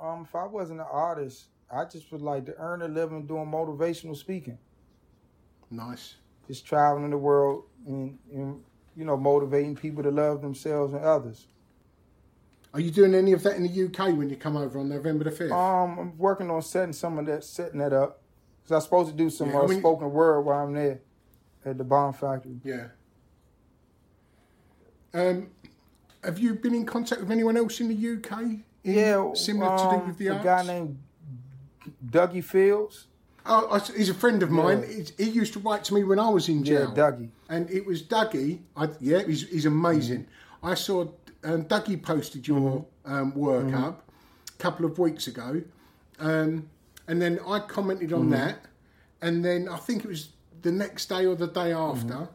Um, 0.00 0.22
if 0.22 0.34
I 0.34 0.46
wasn't 0.46 0.80
an 0.80 0.86
artist, 0.90 1.48
I 1.70 1.84
just 1.84 2.10
would 2.12 2.22
like 2.22 2.46
to 2.46 2.54
earn 2.58 2.82
a 2.82 2.88
living 2.88 3.26
doing 3.26 3.46
motivational 3.46 4.16
speaking. 4.16 4.58
Nice. 5.70 6.16
Just 6.46 6.66
traveling 6.66 7.10
the 7.10 7.18
world 7.18 7.64
and, 7.86 8.18
and 8.32 8.60
you 8.96 9.04
know 9.04 9.16
motivating 9.16 9.76
people 9.76 10.02
to 10.02 10.10
love 10.10 10.42
themselves 10.42 10.92
and 10.94 11.04
others. 11.04 11.46
Are 12.72 12.80
you 12.80 12.90
doing 12.90 13.14
any 13.14 13.32
of 13.32 13.42
that 13.42 13.56
in 13.56 13.64
the 13.64 13.84
UK 13.86 14.16
when 14.16 14.30
you 14.30 14.36
come 14.36 14.56
over 14.56 14.78
on 14.78 14.88
November 14.88 15.24
the 15.24 15.30
fifth? 15.32 15.50
Um, 15.50 15.98
I'm 15.98 16.18
working 16.18 16.50
on 16.50 16.62
setting 16.62 16.92
some 16.92 17.18
of 17.18 17.26
that, 17.26 17.42
setting 17.44 17.80
that 17.80 17.92
up. 17.92 18.20
Cause 18.68 18.72
I'm 18.76 18.80
supposed 18.82 19.10
to 19.10 19.16
do 19.16 19.28
some 19.28 19.50
Yeah, 19.50 19.58
I 19.58 19.64
uh, 19.64 19.66
mean- 19.66 19.80
spoken 19.80 20.12
word 20.12 20.42
while 20.42 20.64
I'm 20.64 20.72
there 20.72 21.00
at 21.64 21.78
the 21.78 21.84
Bomb 21.84 22.12
Factory. 22.12 22.60
yeah. 22.64 22.88
Um, 25.12 25.48
have 26.22 26.38
you 26.38 26.54
been 26.54 26.74
in 26.74 26.86
contact 26.86 27.20
with 27.20 27.32
anyone 27.32 27.56
else 27.56 27.80
in 27.80 27.88
the 27.88 27.94
UK? 27.94 28.42
In, 28.42 28.64
Yeah, 28.84 29.32
similar 29.34 29.76
to 29.76 29.82
um, 29.82 30.00
do 30.00 30.06
with 30.06 30.18
the 30.18 30.28
a 30.28 30.32
arts. 30.34 30.44
guy 30.44 30.62
named 30.62 30.98
Dougie 32.06 32.44
Fields. 32.44 33.08
Oh, 33.44 33.68
I- 33.72 33.80
he's 33.96 34.08
a 34.10 34.14
friend 34.14 34.40
of 34.44 34.50
mine. 34.52 34.80
Yeah. 34.82 34.86
He's- 34.86 35.12
He 35.18 35.30
used 35.30 35.52
to 35.54 35.58
write 35.58 35.82
to 35.84 35.94
me 35.94 36.04
when 36.04 36.20
I 36.20 36.28
was 36.28 36.48
in 36.48 36.58
Yeah, 36.64 36.84
jail. 36.84 36.92
Dougie. 36.94 37.30
And 37.48 37.68
it 37.70 37.84
was 37.84 38.02
Dougie. 38.04 38.60
I, 38.76 38.88
yeah, 39.00 39.22
he's, 39.24 39.48
he's 39.48 39.66
amazing. 39.66 40.28
I 40.62 40.74
saw 40.74 41.06
um, 41.44 41.64
Dougie 41.64 42.02
posted 42.02 42.46
your 42.46 42.84
um, 43.04 43.34
work 43.34 43.72
up 43.74 44.08
a 44.48 44.62
couple 44.62 44.84
of 44.86 44.98
weeks 44.98 45.26
ago, 45.26 45.62
um, 46.18 46.68
and 47.08 47.20
then 47.20 47.40
I 47.46 47.60
commented 47.60 48.12
on 48.12 48.30
that, 48.30 48.64
and 49.22 49.44
then 49.44 49.68
I 49.68 49.76
think 49.76 50.04
it 50.04 50.08
was 50.08 50.30
the 50.62 50.72
next 50.72 51.06
day 51.06 51.26
or 51.26 51.34
the 51.34 51.46
day 51.46 51.72
after 51.72 52.28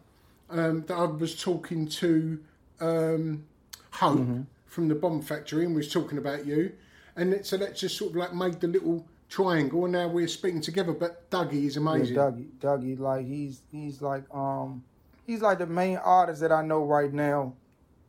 um, 0.50 0.84
that 0.88 0.96
I 0.96 1.04
was 1.06 1.40
talking 1.40 1.88
to 1.88 2.40
um, 2.80 3.46
Hope 3.92 4.26
from 4.66 4.88
the 4.88 4.96
Bomb 4.96 5.22
Factory 5.22 5.66
and 5.66 5.76
was 5.76 5.92
talking 5.92 6.18
about 6.18 6.46
you, 6.46 6.72
and 7.16 7.34
it, 7.34 7.46
so 7.46 7.58
that 7.58 7.76
just 7.76 7.98
sort 7.98 8.12
of 8.12 8.18
like 8.18 8.34
made 8.34 8.60
the 8.60 8.68
little 8.68 9.06
triangle, 9.30 9.86
and 9.86 9.94
now 9.94 10.08
we're 10.08 10.28
speaking 10.28 10.62
together. 10.62 10.94
But 10.94 11.30
Dougie 11.30 11.66
is 11.66 11.76
Yeah, 11.76 11.82
amazing. 11.82 12.16
Dougie. 12.16 12.50
Dougie, 12.60 13.00
like 13.00 13.26
he's 13.26 13.62
he's 13.72 14.02
like 14.02 14.24
um 14.34 14.84
he's 15.26 15.42
like 15.42 15.60
the 15.60 15.68
main 15.68 15.98
artist 15.98 16.42
that 16.42 16.52
I 16.52 16.64
know 16.64 16.84
right 16.84 17.14
now 17.14 17.54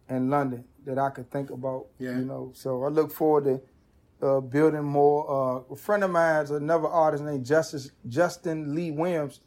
in 0.09 0.31
London 0.31 0.65
that 0.87 0.99
I 0.99 1.11
could 1.11 1.31
think 1.31 1.51
about. 1.51 1.87
Yeah. 1.99 2.19
You 2.19 2.25
know, 2.25 2.51
so 2.55 2.85
I 2.85 2.89
look 2.89 3.13
forward 3.13 3.45
to 3.45 4.27
uh, 4.27 4.41
building 4.41 4.85
more. 4.85 5.29
Uh, 5.69 5.75
a 5.75 5.77
friend 5.77 6.03
of 6.05 6.11
mine 6.11 6.47
another 6.51 6.89
artist 6.89 7.23
named 7.25 7.45
Justice 7.45 7.91
Justin 8.09 8.75
Lee 8.75 8.91
Williams. 8.91 9.41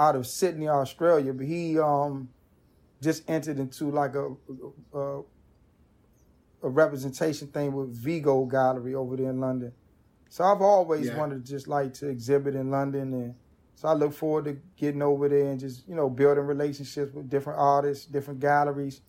out 0.00 0.14
of 0.16 0.26
Sydney, 0.26 0.68
Australia, 0.68 1.32
but 1.32 1.46
he 1.46 1.78
um 1.78 2.28
just 3.02 3.22
entered 3.28 3.58
into 3.58 3.90
like 3.90 4.14
a 4.14 4.26
a, 4.94 5.22
a 6.62 6.68
representation 6.68 7.48
thing 7.48 7.72
with 7.72 7.90
Vigo 7.94 8.44
Gallery 8.44 8.94
over 8.94 9.16
there 9.16 9.30
in 9.30 9.40
London. 9.40 9.72
So 10.28 10.44
I've 10.44 10.60
always 10.62 11.06
Yeah. 11.06 11.18
wanted 11.18 11.44
to 11.44 11.50
just 11.52 11.68
like 11.68 11.94
to 11.94 12.08
exhibit 12.08 12.54
in 12.54 12.70
London, 12.70 13.12
and 13.14 13.34
so 13.76 13.88
I 13.88 13.94
look 13.94 14.12
forward 14.12 14.44
to 14.46 14.58
getting 14.76 15.02
over 15.02 15.28
there 15.28 15.50
and 15.50 15.58
just 15.60 15.86
you 15.88 15.94
know 15.94 16.08
building 16.10 16.44
relationships 16.44 17.12
with 17.14 17.28
different 17.28 17.58
artists, 17.58 18.06
different 18.06 18.40
galleries, 18.40 19.00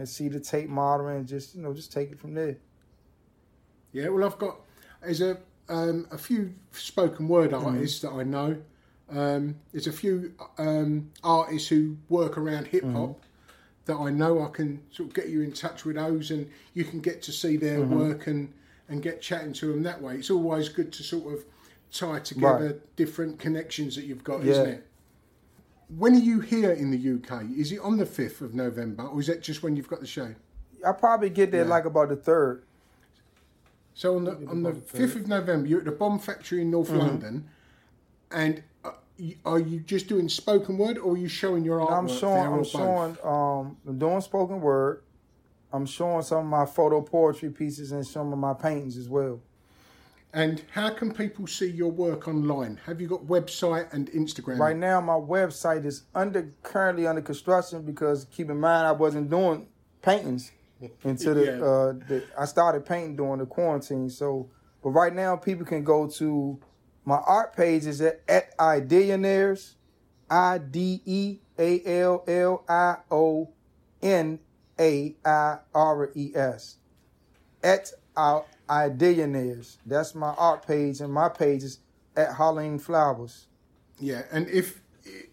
and 0.00 0.08
see 0.08 0.28
the 0.28 0.40
tape 0.40 0.68
model 0.68 1.08
and 1.08 1.28
just 1.28 1.54
you 1.54 1.62
know 1.62 1.72
just 1.72 1.92
take 1.92 2.10
it 2.10 2.18
from 2.18 2.34
there. 2.34 2.56
Yeah, 3.92 4.08
well, 4.08 4.24
I've 4.24 4.38
got 4.38 4.56
there's 5.02 5.20
a 5.20 5.38
um, 5.68 6.06
a 6.10 6.18
few 6.18 6.54
spoken 6.72 7.28
word 7.28 7.50
Mm-hmm. 7.52 7.66
artists 7.68 8.00
that 8.00 8.10
I 8.10 8.24
know. 8.24 8.56
Um, 9.10 9.56
there's 9.72 9.86
a 9.88 9.92
few 9.92 10.34
um, 10.58 11.10
artists 11.22 11.68
who 11.68 11.96
work 12.08 12.38
around 12.38 12.66
hip 12.68 12.82
hop 12.84 12.92
Mm-hmm. 12.92 13.12
that 13.86 13.96
I 13.96 14.10
know. 14.10 14.42
I 14.42 14.48
can 14.48 14.80
sort 14.90 15.08
of 15.10 15.14
get 15.14 15.28
you 15.28 15.42
in 15.42 15.52
touch 15.52 15.84
with 15.84 15.96
those, 15.96 16.30
and 16.30 16.48
you 16.74 16.84
can 16.84 17.00
get 17.00 17.22
to 17.22 17.32
see 17.32 17.56
their 17.56 17.78
Mm-hmm. 17.80 17.94
work 17.94 18.26
and 18.26 18.52
and 18.88 19.02
get 19.02 19.20
chatting 19.22 19.52
to 19.54 19.66
them 19.66 19.82
that 19.84 20.00
way. 20.02 20.16
It's 20.16 20.30
always 20.30 20.68
good 20.68 20.92
to 20.94 21.02
sort 21.04 21.32
of 21.32 21.44
tie 21.92 22.18
together 22.20 22.66
Right. 22.68 22.96
different 22.96 23.38
connections 23.38 23.94
that 23.96 24.04
you've 24.04 24.24
got, 24.24 24.42
Yeah. 24.42 24.52
isn't 24.52 24.66
it? 24.66 24.86
When 25.96 26.14
are 26.14 26.18
you 26.20 26.40
here 26.40 26.70
in 26.70 26.90
the 26.90 27.14
UK? 27.14 27.44
Is 27.56 27.72
it 27.72 27.80
on 27.80 27.96
the 27.96 28.06
fifth 28.06 28.40
of 28.40 28.54
November, 28.54 29.04
or 29.04 29.20
is 29.20 29.26
that 29.26 29.42
just 29.42 29.62
when 29.62 29.74
you've 29.76 29.88
got 29.88 30.00
the 30.00 30.06
show? 30.06 30.34
I 30.86 30.92
probably 30.92 31.30
get 31.30 31.50
there 31.50 31.64
Yeah. 31.64 31.70
like 31.70 31.84
about 31.84 32.08
the 32.10 32.16
third. 32.16 32.62
So 33.94 34.16
on 34.16 34.24
the 34.24 34.32
on 34.48 34.62
the 34.62 34.74
fifth 34.74 35.16
of 35.16 35.26
November, 35.28 35.66
you're 35.68 35.80
at 35.80 35.84
the 35.84 35.92
Bomb 35.92 36.18
Factory 36.18 36.62
in 36.62 36.70
North 36.70 36.88
Mm-hmm. 36.88 36.98
London, 36.98 37.48
and 38.30 38.62
uh, 38.84 38.92
are 39.44 39.58
you 39.58 39.80
just 39.80 40.06
doing 40.08 40.28
spoken 40.28 40.78
word, 40.78 40.96
or 40.96 41.14
are 41.14 41.18
you 41.18 41.28
showing 41.28 41.64
your 41.64 41.80
artwork 41.80 41.98
I'm 41.98 42.08
showing. 42.08 42.52
I'm 42.52 42.64
showing. 42.64 43.16
Um, 43.24 43.76
I'm 43.86 43.98
doing 43.98 44.20
spoken 44.20 44.60
word. 44.60 45.02
I'm 45.72 45.86
showing 45.86 46.22
some 46.22 46.38
of 46.38 46.46
my 46.46 46.66
photo 46.66 47.00
poetry 47.02 47.50
pieces 47.50 47.92
and 47.92 48.06
some 48.06 48.32
of 48.32 48.38
my 48.38 48.54
paintings 48.54 48.96
as 48.96 49.08
well. 49.08 49.40
And 50.32 50.62
how 50.72 50.90
can 50.90 51.12
people 51.12 51.46
see 51.48 51.68
your 51.70 51.90
work 51.90 52.28
online? 52.28 52.78
Have 52.86 53.00
you 53.00 53.08
got 53.08 53.26
website 53.26 53.92
and 53.92 54.08
Instagram? 54.12 54.58
Right 54.58 54.76
now, 54.76 55.00
my 55.00 55.14
website 55.14 55.84
is 55.84 56.04
under 56.14 56.52
currently 56.62 57.06
under 57.06 57.20
construction 57.22 57.82
because 57.82 58.26
keep 58.26 58.48
in 58.48 58.60
mind 58.60 58.86
I 58.86 58.92
wasn't 58.92 59.28
doing 59.28 59.66
paintings 60.02 60.52
until 61.02 61.34
the, 61.34 61.44
Yeah. 61.44 61.50
uh, 61.52 61.92
the 62.08 62.24
I 62.38 62.44
started 62.44 62.86
painting 62.86 63.16
during 63.16 63.40
the 63.40 63.46
quarantine. 63.46 64.08
So, 64.08 64.48
but 64.82 64.90
right 64.90 65.12
now 65.14 65.34
people 65.36 65.66
can 65.66 65.82
go 65.82 66.06
to 66.08 66.60
my 67.04 67.16
art 67.16 67.56
page 67.56 67.86
is 67.86 68.00
at, 68.00 68.20
at 68.28 68.56
Ideallionaires, 68.56 69.74
I 70.30 70.58
D 70.58 71.02
E 71.04 71.38
A 71.58 71.82
L 72.02 72.22
L 72.28 72.64
I 72.68 72.96
O 73.10 73.50
N 74.00 74.38
A 74.78 75.16
I 75.24 75.58
R 75.74 76.10
E 76.14 76.30
S 76.36 76.76
at 77.64 77.90
our 78.16 78.44
Ideallionaires. 78.68 79.78
That's 79.84 80.14
my 80.14 80.28
art 80.38 80.64
page, 80.64 81.00
and 81.00 81.12
my 81.12 81.28
page 81.28 81.64
is 81.64 81.80
at 82.16 82.34
Halim 82.36 82.78
Flowers. 82.78 83.46
Yeah, 83.98 84.22
and 84.30 84.46
if 84.48 84.80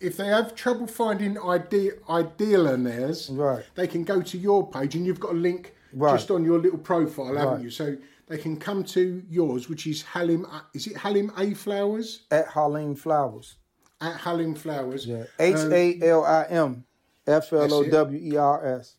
if 0.02 0.18
they 0.18 0.26
have 0.28 0.56
trouble 0.56 0.88
finding 0.88 1.38
idea 1.40 1.92
ideallionaires, 2.10 3.30
Right. 3.38 3.64
they 3.76 3.86
can 3.88 4.04
go 4.04 4.22
to 4.22 4.38
your 4.38 4.68
page, 4.70 4.96
and 4.96 5.06
you've 5.06 5.20
got 5.20 5.34
a 5.34 5.36
link 5.36 5.76
Right. 5.94 6.14
just 6.14 6.32
on 6.32 6.44
your 6.44 6.60
little 6.60 6.80
profile, 6.80 7.36
haven't 7.36 7.54
Right. 7.56 7.62
you? 7.64 7.70
So 7.70 7.98
they 8.28 8.38
can 8.38 8.58
come 8.58 8.84
to 8.86 9.24
yours, 9.30 9.70
which 9.70 9.86
is 9.88 10.02
Halim. 10.02 10.48
Is 10.74 10.88
it 10.88 10.98
Halim 10.98 11.32
A 11.38 11.54
Flowers 11.54 12.26
At 12.32 12.48
Halim 12.48 12.96
Flowers. 12.96 13.56
at 14.02 14.16
Halim 14.22 14.56
Flowers? 14.56 15.06
Yeah. 15.06 15.26
H 15.40 15.56
A 15.58 16.00
L 16.02 16.24
I 16.26 16.44
M 16.50 16.86
F 17.28 17.54
L 17.54 17.72
O 17.74 17.84
W 17.84 18.20
E 18.34 18.36
R 18.38 18.66
S. 18.66 18.96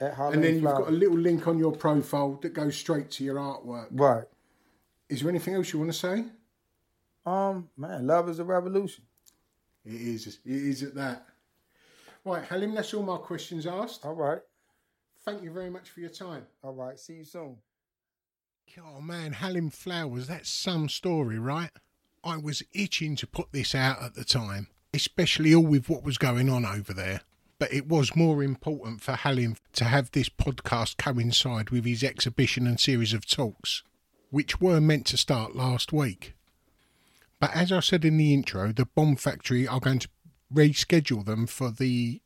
And 0.00 0.42
then 0.42 0.54
you've 0.54 0.64
got 0.64 0.88
a 0.88 0.92
little 0.92 1.16
link 1.16 1.46
on 1.46 1.58
your 1.58 1.72
profile 1.72 2.38
that 2.42 2.52
goes 2.52 2.76
straight 2.76 3.10
to 3.12 3.24
your 3.24 3.36
artwork. 3.36 3.88
Right. 3.90 4.24
Is 5.08 5.20
there 5.20 5.30
anything 5.30 5.54
else 5.54 5.72
you 5.72 5.78
want 5.78 5.92
to 5.92 5.98
say? 5.98 6.24
Um, 7.24 7.68
man, 7.76 8.06
love 8.06 8.28
is 8.28 8.38
a 8.38 8.44
revolution. 8.44 9.04
It 9.84 9.94
is. 9.94 10.26
It 10.26 10.38
is 10.44 10.82
at 10.82 10.94
that. 10.94 11.26
Right, 12.24 12.44
Halim, 12.44 12.74
that's 12.74 12.92
all 12.94 13.02
my 13.02 13.18
questions 13.18 13.66
asked. 13.66 14.04
All 14.04 14.14
right. 14.14 14.40
Thank 15.24 15.42
you 15.42 15.50
very 15.50 15.70
much 15.70 15.90
for 15.90 16.00
your 16.00 16.10
time. 16.10 16.46
All 16.62 16.72
right. 16.74 16.98
See 16.98 17.14
you 17.14 17.24
soon. 17.24 17.56
Oh 18.78 19.00
man, 19.00 19.32
Halim 19.32 19.70
Flowers, 19.70 20.26
that's 20.26 20.48
some 20.48 20.88
story, 20.88 21.38
right? 21.38 21.70
I 22.24 22.38
was 22.38 22.62
itching 22.72 23.14
to 23.16 23.26
put 23.26 23.52
this 23.52 23.74
out 23.74 24.02
at 24.02 24.14
the 24.14 24.24
time, 24.24 24.68
especially 24.92 25.54
all 25.54 25.62
with 25.62 25.88
what 25.88 26.02
was 26.02 26.18
going 26.18 26.48
on 26.48 26.64
over 26.64 26.92
there. 26.92 27.20
But 27.58 27.72
it 27.72 27.88
was 27.88 28.16
more 28.16 28.42
important 28.42 29.00
for 29.00 29.12
Halim 29.12 29.56
to 29.74 29.84
have 29.84 30.10
this 30.10 30.28
podcast 30.28 30.96
coincide 30.96 31.70
with 31.70 31.84
his 31.84 32.02
exhibition 32.02 32.66
and 32.66 32.80
series 32.80 33.12
of 33.12 33.26
talks, 33.26 33.82
which 34.30 34.60
were 34.60 34.80
meant 34.80 35.06
to 35.06 35.16
start 35.16 35.54
last 35.54 35.92
week. 35.92 36.34
But 37.40 37.54
as 37.54 37.70
I 37.70 37.80
said 37.80 38.04
in 38.04 38.16
the 38.16 38.32
intro, 38.32 38.72
the 38.72 38.86
Bomb 38.86 39.16
Factory 39.16 39.68
are 39.68 39.80
going 39.80 40.00
to 40.00 40.08
reschedule 40.52 41.24
them 41.24 41.46
for 41.46 41.70
the. 41.70 42.20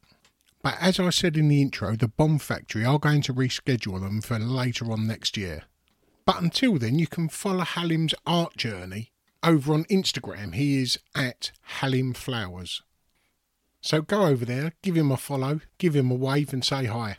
But 0.62 0.76
as 0.80 0.98
I 0.98 1.10
said 1.10 1.36
in 1.36 1.48
the 1.48 1.62
intro, 1.62 1.94
the 1.96 2.08
Bomb 2.08 2.38
Factory 2.38 2.84
are 2.84 2.98
going 2.98 3.22
to 3.22 3.34
reschedule 3.34 4.00
them 4.00 4.20
for 4.20 4.38
later 4.38 4.90
on 4.90 5.06
next 5.06 5.36
year. 5.36 5.64
But 6.24 6.42
until 6.42 6.78
then, 6.78 6.98
you 6.98 7.06
can 7.06 7.28
follow 7.28 7.64
Halim's 7.64 8.14
art 8.26 8.56
journey 8.56 9.12
over 9.42 9.72
on 9.72 9.84
Instagram. 9.84 10.54
He 10.54 10.82
is 10.82 10.98
at 11.14 11.52
Halim 11.80 12.12
Flowers. 12.12 12.82
So 13.80 14.02
go 14.02 14.26
over 14.26 14.44
there, 14.44 14.72
give 14.82 14.96
him 14.96 15.10
a 15.10 15.16
follow, 15.16 15.60
give 15.78 15.94
him 15.94 16.10
a 16.10 16.14
wave, 16.14 16.52
and 16.52 16.64
say 16.64 16.86
hi. 16.86 17.18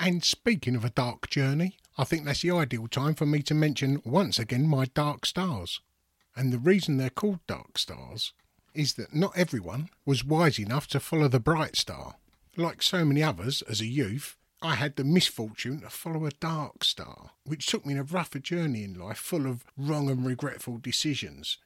And 0.00 0.24
speaking 0.24 0.74
of 0.74 0.84
a 0.84 0.90
dark 0.90 1.28
journey, 1.28 1.76
I 1.98 2.04
think 2.04 2.24
that's 2.24 2.42
the 2.42 2.50
ideal 2.50 2.88
time 2.88 3.14
for 3.14 3.26
me 3.26 3.42
to 3.42 3.54
mention 3.54 4.00
once 4.04 4.38
again 4.38 4.66
my 4.66 4.86
dark 4.86 5.26
stars. 5.26 5.80
And 6.34 6.52
the 6.52 6.58
reason 6.58 6.96
they're 6.96 7.10
called 7.10 7.46
dark 7.46 7.78
stars 7.78 8.32
is 8.74 8.94
that 8.94 9.14
not 9.14 9.36
everyone 9.36 9.90
was 10.06 10.24
wise 10.24 10.58
enough 10.58 10.86
to 10.88 11.00
follow 11.00 11.28
the 11.28 11.38
bright 11.38 11.76
star. 11.76 12.16
Like 12.56 12.82
so 12.82 13.04
many 13.04 13.22
others 13.22 13.62
as 13.62 13.80
a 13.80 13.86
youth, 13.86 14.36
I 14.62 14.76
had 14.76 14.96
the 14.96 15.04
misfortune 15.04 15.80
to 15.80 15.90
follow 15.90 16.24
a 16.24 16.30
dark 16.30 16.84
star, 16.84 17.30
which 17.44 17.66
took 17.66 17.84
me 17.84 17.94
on 17.94 18.00
a 18.00 18.04
rougher 18.04 18.38
journey 18.38 18.84
in 18.84 18.98
life 18.98 19.18
full 19.18 19.46
of 19.46 19.64
wrong 19.76 20.08
and 20.08 20.24
regretful 20.24 20.78
decisions. 20.78 21.58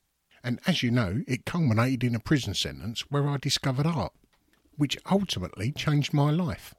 And 0.46 0.60
as 0.64 0.80
you 0.80 0.92
know, 0.92 1.24
it 1.26 1.44
culminated 1.44 2.04
in 2.04 2.14
a 2.14 2.20
prison 2.20 2.54
sentence 2.54 3.00
where 3.10 3.28
I 3.28 3.36
discovered 3.36 3.84
art, 3.84 4.12
which 4.76 4.96
ultimately 5.10 5.72
changed 5.72 6.14
my 6.14 6.30
life. 6.30 6.72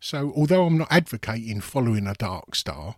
So, 0.00 0.32
although 0.34 0.64
I'm 0.64 0.78
not 0.78 0.90
advocating 0.90 1.60
following 1.60 2.06
a 2.06 2.14
dark 2.14 2.54
star, 2.54 2.96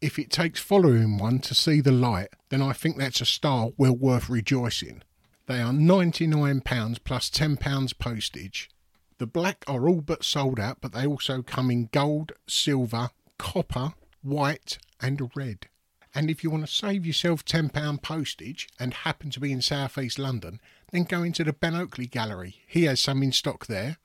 if 0.00 0.18
it 0.18 0.30
takes 0.30 0.60
following 0.60 1.18
one 1.18 1.40
to 1.40 1.54
see 1.54 1.82
the 1.82 1.92
light, 1.92 2.28
then 2.48 2.62
I 2.62 2.72
think 2.72 2.96
that's 2.96 3.20
a 3.20 3.26
star 3.26 3.68
well 3.76 3.94
worth 3.94 4.30
rejoicing. 4.30 5.02
They 5.44 5.60
are 5.60 5.72
£99 5.72 7.04
plus 7.04 7.28
£10 7.28 7.98
postage. 7.98 8.70
The 9.18 9.26
black 9.26 9.62
are 9.68 9.86
all 9.86 10.00
but 10.00 10.24
sold 10.24 10.58
out, 10.58 10.78
but 10.80 10.92
they 10.92 11.06
also 11.06 11.42
come 11.42 11.70
in 11.70 11.90
gold, 11.92 12.32
silver, 12.48 13.10
copper, 13.36 13.92
white, 14.22 14.78
and 15.02 15.30
red. 15.36 15.68
And 16.14 16.30
if 16.30 16.44
you 16.44 16.50
want 16.50 16.66
to 16.66 16.72
save 16.72 17.04
yourself 17.04 17.44
£10 17.44 18.00
postage 18.00 18.68
and 18.78 18.94
happen 18.94 19.30
to 19.30 19.40
be 19.40 19.50
in 19.50 19.60
South 19.60 19.98
East 19.98 20.18
London, 20.18 20.60
then 20.92 21.04
go 21.04 21.22
into 21.24 21.42
the 21.42 21.52
Ben 21.52 21.74
Oakley 21.74 22.06
Gallery. 22.06 22.60
He 22.66 22.84
has 22.84 23.00
some 23.00 23.22
in 23.22 23.32
stock 23.32 23.66
there. 23.66 23.98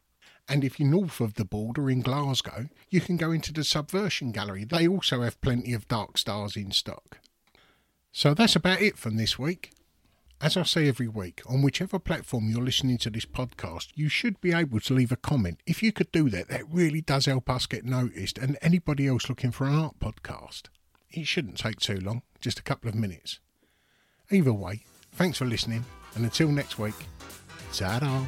And 0.47 0.63
if 0.63 0.79
you're 0.79 0.89
north 0.89 1.19
of 1.19 1.35
the 1.35 1.45
border 1.45 1.91
in 1.91 2.01
Glasgow, 2.01 2.69
you 2.89 3.01
can 3.01 3.17
go 3.17 3.31
into 3.31 3.53
the 3.53 3.63
Subversion 3.63 4.31
Gallery. 4.31 4.63
They 4.63 4.87
also 4.87 5.21
have 5.21 5.39
plenty 5.41 5.73
of 5.73 5.87
dark 5.87 6.17
stars 6.17 6.55
in 6.55 6.71
stock. 6.71 7.19
So 8.11 8.33
that's 8.33 8.55
about 8.55 8.81
it 8.81 8.97
from 8.97 9.17
this 9.17 9.37
week. 9.37 9.71
As 10.41 10.57
I 10.57 10.63
say 10.63 10.87
every 10.87 11.07
week, 11.07 11.43
on 11.45 11.61
whichever 11.61 11.99
platform 11.99 12.49
you're 12.49 12.63
listening 12.63 12.97
to 12.99 13.11
this 13.11 13.25
podcast, 13.25 13.89
you 13.93 14.09
should 14.09 14.41
be 14.41 14.53
able 14.53 14.79
to 14.79 14.93
leave 14.95 15.11
a 15.11 15.17
comment. 15.17 15.59
If 15.67 15.83
you 15.83 15.91
could 15.91 16.11
do 16.11 16.29
that, 16.29 16.47
that 16.47 16.63
really 16.71 17.01
does 17.01 17.27
help 17.27 17.49
us 17.49 17.67
get 17.67 17.85
noticed 17.85 18.39
and 18.39 18.57
anybody 18.61 19.05
else 19.05 19.29
looking 19.29 19.51
for 19.51 19.67
an 19.67 19.75
art 19.75 19.99
podcast. 19.99 20.63
It 21.11 21.27
shouldn't 21.27 21.57
take 21.57 21.79
too 21.79 21.99
long, 21.99 22.21
just 22.39 22.59
a 22.59 22.63
couple 22.63 22.89
of 22.89 22.95
minutes. 22.95 23.39
Either 24.31 24.53
way, 24.53 24.83
thanks 25.13 25.37
for 25.39 25.45
listening, 25.45 25.85
and 26.15 26.23
until 26.23 26.49
next 26.49 26.77
week, 26.77 26.95
ta 27.73 28.27